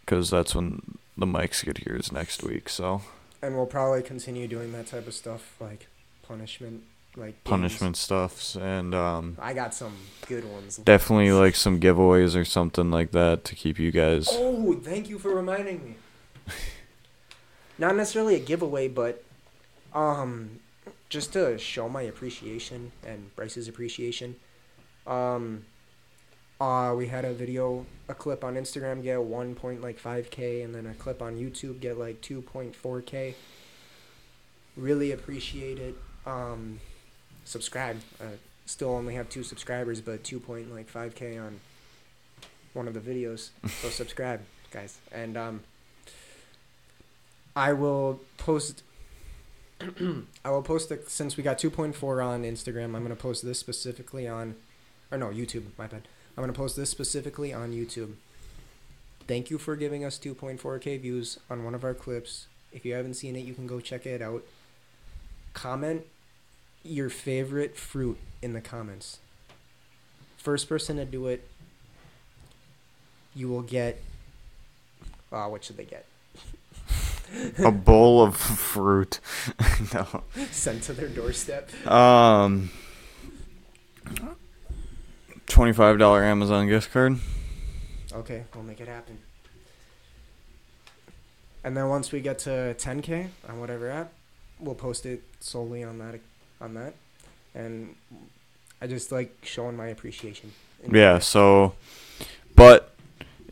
because 0.00 0.30
that's 0.30 0.54
when 0.54 0.98
the 1.16 1.26
mics 1.26 1.64
get 1.64 1.78
here 1.78 1.96
is 1.96 2.10
next 2.12 2.42
week. 2.42 2.68
So 2.68 3.02
And 3.42 3.54
we'll 3.56 3.66
probably 3.66 4.02
continue 4.02 4.48
doing 4.48 4.72
that 4.72 4.86
type 4.88 5.06
of 5.06 5.14
stuff 5.14 5.54
like 5.60 5.86
punishment, 6.26 6.82
like 7.16 7.32
games. 7.32 7.44
punishment 7.44 7.96
stuffs 7.96 8.56
and 8.56 8.94
um, 8.94 9.36
I 9.40 9.54
got 9.54 9.74
some 9.74 9.94
good 10.26 10.44
ones. 10.44 10.76
definitely 10.76 11.32
like 11.32 11.54
some 11.54 11.80
giveaways 11.80 12.36
or 12.36 12.44
something 12.44 12.90
like 12.90 13.12
that 13.12 13.44
to 13.44 13.54
keep 13.54 13.78
you 13.78 13.90
guys. 13.90 14.28
Oh, 14.30 14.74
thank 14.74 15.08
you 15.08 15.18
for 15.18 15.34
reminding 15.34 15.84
me. 15.84 15.94
Not 17.78 17.96
necessarily 17.96 18.34
a 18.34 18.40
giveaway, 18.40 18.88
but 18.88 19.24
um, 19.94 20.60
just 21.08 21.32
to 21.32 21.58
show 21.58 21.88
my 21.88 22.02
appreciation 22.02 22.92
and 23.06 23.34
Bryce's 23.34 23.68
appreciation. 23.68 24.36
Um, 25.06 25.64
uh, 26.60 26.94
we 26.96 27.06
had 27.08 27.24
a 27.24 27.32
video, 27.32 27.84
a 28.08 28.14
clip 28.14 28.42
on 28.42 28.54
Instagram 28.54 29.02
get 29.02 29.22
one 29.22 29.54
point 29.54 29.82
like 29.82 29.98
five 29.98 30.30
k, 30.30 30.62
and 30.62 30.74
then 30.74 30.86
a 30.86 30.94
clip 30.94 31.20
on 31.20 31.36
YouTube 31.36 31.80
get 31.80 31.98
like 31.98 32.20
two 32.20 32.40
point 32.42 32.74
four 32.74 33.00
k. 33.02 33.34
Really 34.76 35.12
appreciate 35.12 35.78
it. 35.78 35.94
Um, 36.24 36.80
subscribe. 37.46 38.00
Uh, 38.20 38.36
still 38.66 38.90
only 38.90 39.14
have 39.14 39.30
two 39.30 39.42
subscribers, 39.42 40.02
but 40.02 40.22
two 40.22 40.38
point 40.38 40.74
like 40.74 40.88
five 40.88 41.14
k 41.14 41.38
on 41.38 41.60
one 42.74 42.86
of 42.86 42.94
the 42.94 43.00
videos. 43.00 43.50
So 43.80 43.88
subscribe, 43.88 44.42
guys. 44.70 44.98
And 45.10 45.36
um, 45.36 45.60
I 47.54 47.72
will 47.72 48.20
post. 48.36 48.82
I 50.44 50.50
will 50.50 50.62
post 50.62 50.90
it 50.90 51.10
since 51.10 51.36
we 51.36 51.42
got 51.42 51.58
2.4 51.58 52.24
on 52.24 52.44
Instagram. 52.44 52.94
I'm 52.96 53.02
gonna 53.02 53.14
post 53.14 53.44
this 53.44 53.58
specifically 53.58 54.26
on, 54.26 54.54
or 55.10 55.18
no, 55.18 55.26
YouTube. 55.26 55.64
My 55.78 55.86
bad. 55.86 56.08
I'm 56.36 56.42
gonna 56.42 56.52
post 56.52 56.76
this 56.76 56.90
specifically 56.90 57.52
on 57.52 57.72
YouTube. 57.72 58.14
Thank 59.26 59.50
you 59.50 59.58
for 59.58 59.74
giving 59.74 60.04
us 60.04 60.18
2.4k 60.18 61.00
views 61.00 61.40
on 61.50 61.64
one 61.64 61.74
of 61.74 61.82
our 61.82 61.94
clips. 61.94 62.46
If 62.72 62.84
you 62.84 62.94
haven't 62.94 63.14
seen 63.14 63.36
it, 63.36 63.40
you 63.40 63.54
can 63.54 63.66
go 63.66 63.80
check 63.80 64.06
it 64.06 64.22
out. 64.22 64.44
Comment 65.52 66.04
your 66.86 67.08
favorite 67.08 67.76
fruit 67.76 68.18
in 68.42 68.52
the 68.52 68.60
comments. 68.60 69.18
First 70.36 70.68
person 70.68 70.96
to 70.96 71.04
do 71.04 71.26
it, 71.26 71.46
you 73.34 73.48
will 73.48 73.62
get. 73.62 74.00
Uh, 75.32 75.46
what 75.46 75.64
should 75.64 75.76
they 75.76 75.84
get? 75.84 76.06
a 77.58 77.70
bowl 77.72 78.22
of 78.22 78.36
fruit. 78.36 79.20
no. 79.94 80.22
Sent 80.50 80.84
to 80.84 80.92
their 80.92 81.08
doorstep. 81.08 81.68
Um, 81.86 82.70
twenty-five 85.46 85.98
dollar 85.98 86.22
Amazon 86.22 86.68
gift 86.68 86.92
card. 86.92 87.18
Okay, 88.12 88.44
we'll 88.54 88.64
make 88.64 88.80
it 88.80 88.88
happen. 88.88 89.18
And 91.66 91.76
then 91.76 91.88
once 91.88 92.12
we 92.12 92.20
get 92.20 92.38
to 92.40 92.76
10k 92.78 93.26
on 93.48 93.58
whatever 93.58 93.90
app, 93.90 94.12
we'll 94.60 94.76
post 94.76 95.04
it 95.04 95.24
solely 95.40 95.82
on 95.82 95.98
that 95.98 96.14
on 96.60 96.74
that. 96.74 96.94
And 97.54 97.94
I 98.80 98.86
just 98.86 99.10
like 99.12 99.34
showing 99.42 99.76
my 99.76 99.88
appreciation. 99.88 100.52
Yeah. 100.90 101.18
So, 101.18 101.74
but 102.54 102.94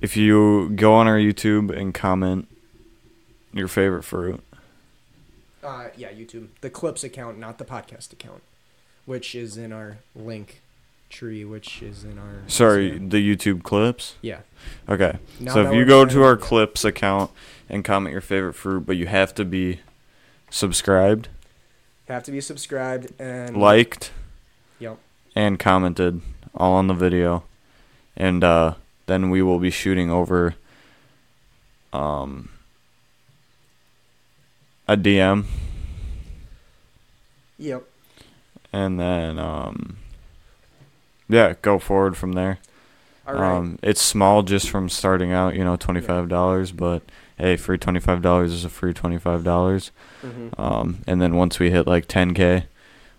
if 0.01 0.17
you 0.17 0.71
go 0.71 0.93
on 0.95 1.07
our 1.09 1.17
YouTube 1.17 1.75
and 1.75 1.95
comment 1.95 2.49
your 3.53 3.69
favorite 3.69 4.03
fruit, 4.03 4.43
Uh, 5.63 5.89
yeah, 5.97 6.11
YouTube. 6.11 6.49
The 6.61 6.69
clips 6.69 7.03
account, 7.05 7.39
not 7.39 7.57
the 7.59 7.65
podcast 7.65 8.13
account, 8.13 8.43
which 9.07 9.35
is 9.35 9.57
in 9.57 9.73
our 9.73 9.97
link 10.15 10.61
tree, 11.09 11.45
which 11.45 11.81
is 11.81 12.05
in 12.05 12.19
our. 12.19 12.43
sorry, 12.47 12.99
the 12.99 13.17
YouTube 13.17 13.63
clips. 13.63 14.17
Yeah. 14.21 14.41
Okay. 14.89 15.19
Now 15.41 15.55
so 15.55 15.67
if 15.67 15.75
you 15.75 15.87
go 15.87 16.05
to 16.05 16.23
our 16.23 16.37
clips 16.37 16.85
account 16.85 17.31
and 17.71 17.83
comment 17.83 18.13
your 18.13 18.21
favorite 18.21 18.53
fruit, 18.55 18.85
but 18.85 18.97
you 18.97 19.07
have 19.07 19.35
to 19.37 19.45
be 19.45 19.81
subscribed, 20.51 21.29
Have 22.09 22.23
to 22.25 22.31
be 22.33 22.41
subscribed 22.41 23.13
and 23.19 23.57
liked, 23.57 24.11
Yep. 24.79 24.99
and 25.35 25.59
commented 25.59 26.21
all 26.55 26.75
on 26.75 26.87
the 26.87 26.95
video, 26.95 27.45
and 28.17 28.45
uh, 28.45 28.75
then 29.07 29.31
we 29.31 29.41
will 29.41 29.59
be 29.59 29.71
shooting 29.71 30.11
over 30.11 30.55
um, 31.95 32.51
a 34.87 34.97
DM, 34.99 35.45
Yep. 37.59 37.85
and 38.73 39.01
then 39.01 39.39
um, 39.39 39.97
yeah, 41.29 41.55
go 41.63 41.79
forward 41.79 42.17
from 42.19 42.33
there. 42.33 42.59
All 43.27 43.35
right. 43.35 43.57
Um, 43.57 43.79
it's 43.83 44.03
small 44.03 44.43
just 44.43 44.69
from 44.69 44.91
starting 44.91 45.33
out, 45.33 45.55
you 45.55 45.65
know, 45.65 45.77
twenty 45.77 46.03
five 46.03 46.29
dollars, 46.29 46.71
but 46.71 47.03
hey, 47.39 47.57
free 47.57 47.79
twenty 47.79 48.01
five 48.01 48.23
dollars 48.23 48.53
is 48.53 48.65
a 48.65 48.69
free 48.69 48.93
twenty 48.93 49.19
five 49.19 49.45
dollars. 49.45 49.91
Mhm. 50.23 50.59
Um, 50.59 50.99
and 51.07 51.21
then 51.21 51.37
once 51.37 51.59
we 51.59 51.71
hit 51.71 51.87
like 51.87 52.07
ten 52.07 52.35
k, 52.35 52.67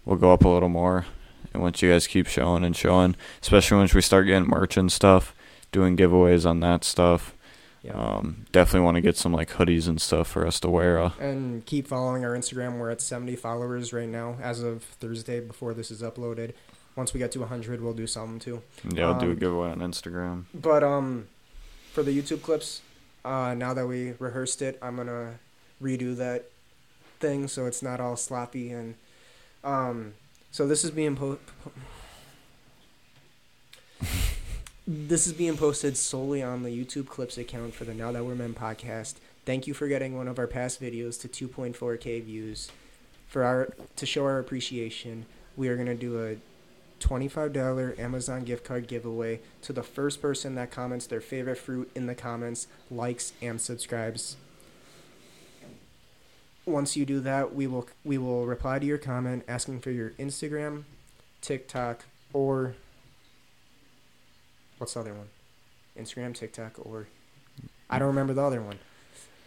we'll 0.05 0.17
go 0.17 0.31
up 0.33 0.43
a 0.45 0.49
little 0.49 0.69
more. 0.69 1.05
And 1.53 1.61
once 1.61 1.81
you 1.81 1.89
guys 1.91 2.07
keep 2.07 2.27
showing 2.27 2.63
and 2.65 2.75
showing, 2.75 3.15
especially 3.41 3.77
once 3.77 3.93
we 3.93 4.01
start 4.01 4.25
getting 4.27 4.47
merch 4.49 4.75
and 4.77 4.91
stuff, 4.91 5.33
doing 5.71 5.95
giveaways 5.95 6.45
on 6.49 6.59
that 6.59 6.83
stuff, 6.83 7.33
Yeah. 7.81 7.93
um, 7.93 8.45
definitely 8.51 8.83
want 8.83 8.95
to 8.95 9.01
get 9.01 9.15
some 9.15 9.31
like 9.31 9.51
hoodies 9.51 9.87
and 9.87 10.01
stuff 10.01 10.27
for 10.27 10.45
us 10.45 10.59
to 10.61 10.69
wear. 10.69 10.99
Uh, 10.99 11.11
and 11.19 11.65
keep 11.65 11.87
following 11.87 12.25
our 12.25 12.31
Instagram. 12.35 12.77
We're 12.77 12.89
at 12.89 12.99
70 13.01 13.37
followers 13.37 13.93
right 13.93 14.09
now 14.09 14.35
as 14.41 14.61
of 14.61 14.83
Thursday 14.83 15.39
before 15.39 15.73
this 15.73 15.91
is 15.91 16.01
uploaded. 16.01 16.51
Once 16.97 17.13
we 17.13 17.19
get 17.19 17.31
to 17.33 17.39
100, 17.41 17.81
we'll 17.81 17.93
do 17.93 18.07
something 18.07 18.39
too. 18.39 18.61
yeah, 18.91 19.07
I'll 19.07 19.19
do 19.19 19.27
a 19.27 19.31
Um, 19.31 19.37
giveaway 19.37 19.69
on 19.69 19.79
Instagram. 19.79 20.45
But 20.53 20.83
um, 20.83 21.27
for 21.93 22.03
the 22.03 22.11
YouTube 22.11 22.41
clips, 22.41 22.81
uh, 23.25 23.53
now 23.55 23.73
that 23.73 23.87
we 23.87 24.13
rehearsed 24.19 24.61
it, 24.61 24.77
I'm 24.81 24.95
gonna 24.95 25.39
redo 25.81 26.15
that 26.17 26.45
thing 27.19 27.47
so 27.47 27.65
it's 27.65 27.81
not 27.81 27.99
all 27.99 28.15
sloppy 28.15 28.71
and 28.71 28.95
um. 29.63 30.13
So 30.51 30.65
this 30.65 30.85
is 30.85 30.91
being 30.91 31.17
po- 31.17 31.39
This 34.87 35.25
is 35.25 35.33
being 35.33 35.57
posted 35.57 35.97
solely 35.97 36.43
on 36.43 36.61
the 36.61 36.69
YouTube 36.69 37.07
Clips 37.07 37.39
account 37.39 37.73
for 37.73 37.85
the 37.85 37.93
Now 37.95 38.11
That 38.11 38.23
We're 38.23 38.35
Men 38.35 38.53
podcast. 38.53 39.15
Thank 39.43 39.65
you 39.65 39.73
for 39.73 39.87
getting 39.87 40.15
one 40.15 40.27
of 40.27 40.37
our 40.37 40.45
past 40.45 40.79
videos 40.79 41.19
to 41.21 41.27
2.4k 41.27 42.23
views. 42.23 42.69
For 43.27 43.43
our 43.43 43.73
to 43.95 44.05
show 44.05 44.25
our 44.25 44.37
appreciation, 44.37 45.25
we 45.57 45.69
are 45.69 45.75
gonna 45.75 45.95
do 45.95 46.23
a 46.23 46.37
$25 46.99 47.99
Amazon 47.99 48.43
gift 48.43 48.63
card 48.63 48.87
giveaway 48.87 49.39
to 49.61 49.73
the 49.73 49.83
first 49.83 50.21
person 50.21 50.55
that 50.55 50.71
comments 50.71 51.05
their 51.07 51.21
favorite 51.21 51.57
fruit 51.57 51.89
in 51.95 52.05
the 52.07 52.15
comments, 52.15 52.67
likes, 52.89 53.33
and 53.41 53.59
subscribes. 53.61 54.37
Once 56.65 56.97
you 56.97 57.05
do 57.05 57.19
that, 57.19 57.53
we 57.53 57.67
will 57.67 57.87
we 58.03 58.17
will 58.17 58.45
reply 58.47 58.79
to 58.79 58.85
your 58.85 58.97
comment 58.97 59.43
asking 59.47 59.79
for 59.79 59.91
your 59.91 60.11
Instagram, 60.11 60.83
TikTok, 61.41 62.05
or 62.33 62.73
what's 64.79 64.95
the 64.95 65.01
other 65.01 65.13
one? 65.13 65.27
Instagram, 65.97 66.33
TikTok, 66.33 66.73
or 66.83 67.07
I 67.89 67.99
don't 67.99 68.07
remember 68.07 68.33
the 68.33 68.41
other 68.41 68.61
one. 68.61 68.79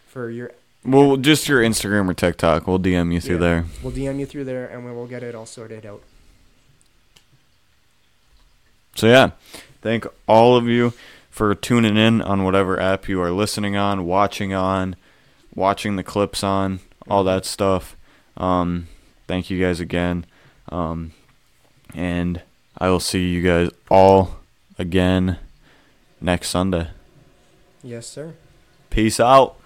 For 0.07 0.29
your 0.29 0.53
Well, 0.85 1.17
just 1.17 1.49
your 1.49 1.61
Instagram 1.61 2.09
or 2.09 2.13
TikTok. 2.13 2.65
We'll 2.67 2.79
DM 2.79 3.13
you 3.13 3.19
through 3.19 3.35
Yeah. 3.35 3.39
there. 3.41 3.65
we'll 3.83 3.91
DM 3.93 4.17
you 4.19 4.25
through 4.25 4.45
there 4.45 4.65
and 4.67 4.85
we 4.85 4.91
will 4.93 5.05
get 5.07 5.21
it 5.21 5.35
all 5.35 5.45
sorted 5.45 5.85
out. 5.85 6.01
So 8.99 9.07
yeah, 9.07 9.31
thank 9.81 10.05
all 10.27 10.57
of 10.57 10.67
you 10.67 10.91
for 11.29 11.55
tuning 11.55 11.95
in 11.95 12.21
on 12.21 12.43
whatever 12.43 12.77
app 12.77 13.07
you 13.07 13.21
are 13.21 13.31
listening 13.31 13.77
on, 13.77 14.05
watching 14.05 14.53
on, 14.53 14.97
watching 15.55 15.95
the 15.95 16.03
clips 16.03 16.43
on, 16.43 16.81
all 17.07 17.23
that 17.23 17.45
stuff. 17.45 17.95
Um, 18.35 18.89
thank 19.25 19.49
you 19.49 19.57
guys 19.57 19.79
again, 19.79 20.25
um, 20.67 21.13
and 21.93 22.41
I 22.77 22.89
will 22.89 22.99
see 22.99 23.29
you 23.29 23.41
guys 23.41 23.69
all 23.89 24.39
again 24.77 25.37
next 26.19 26.49
Sunday. 26.49 26.89
Yes, 27.81 28.05
sir. 28.05 28.33
Peace 28.89 29.21
out. 29.21 29.58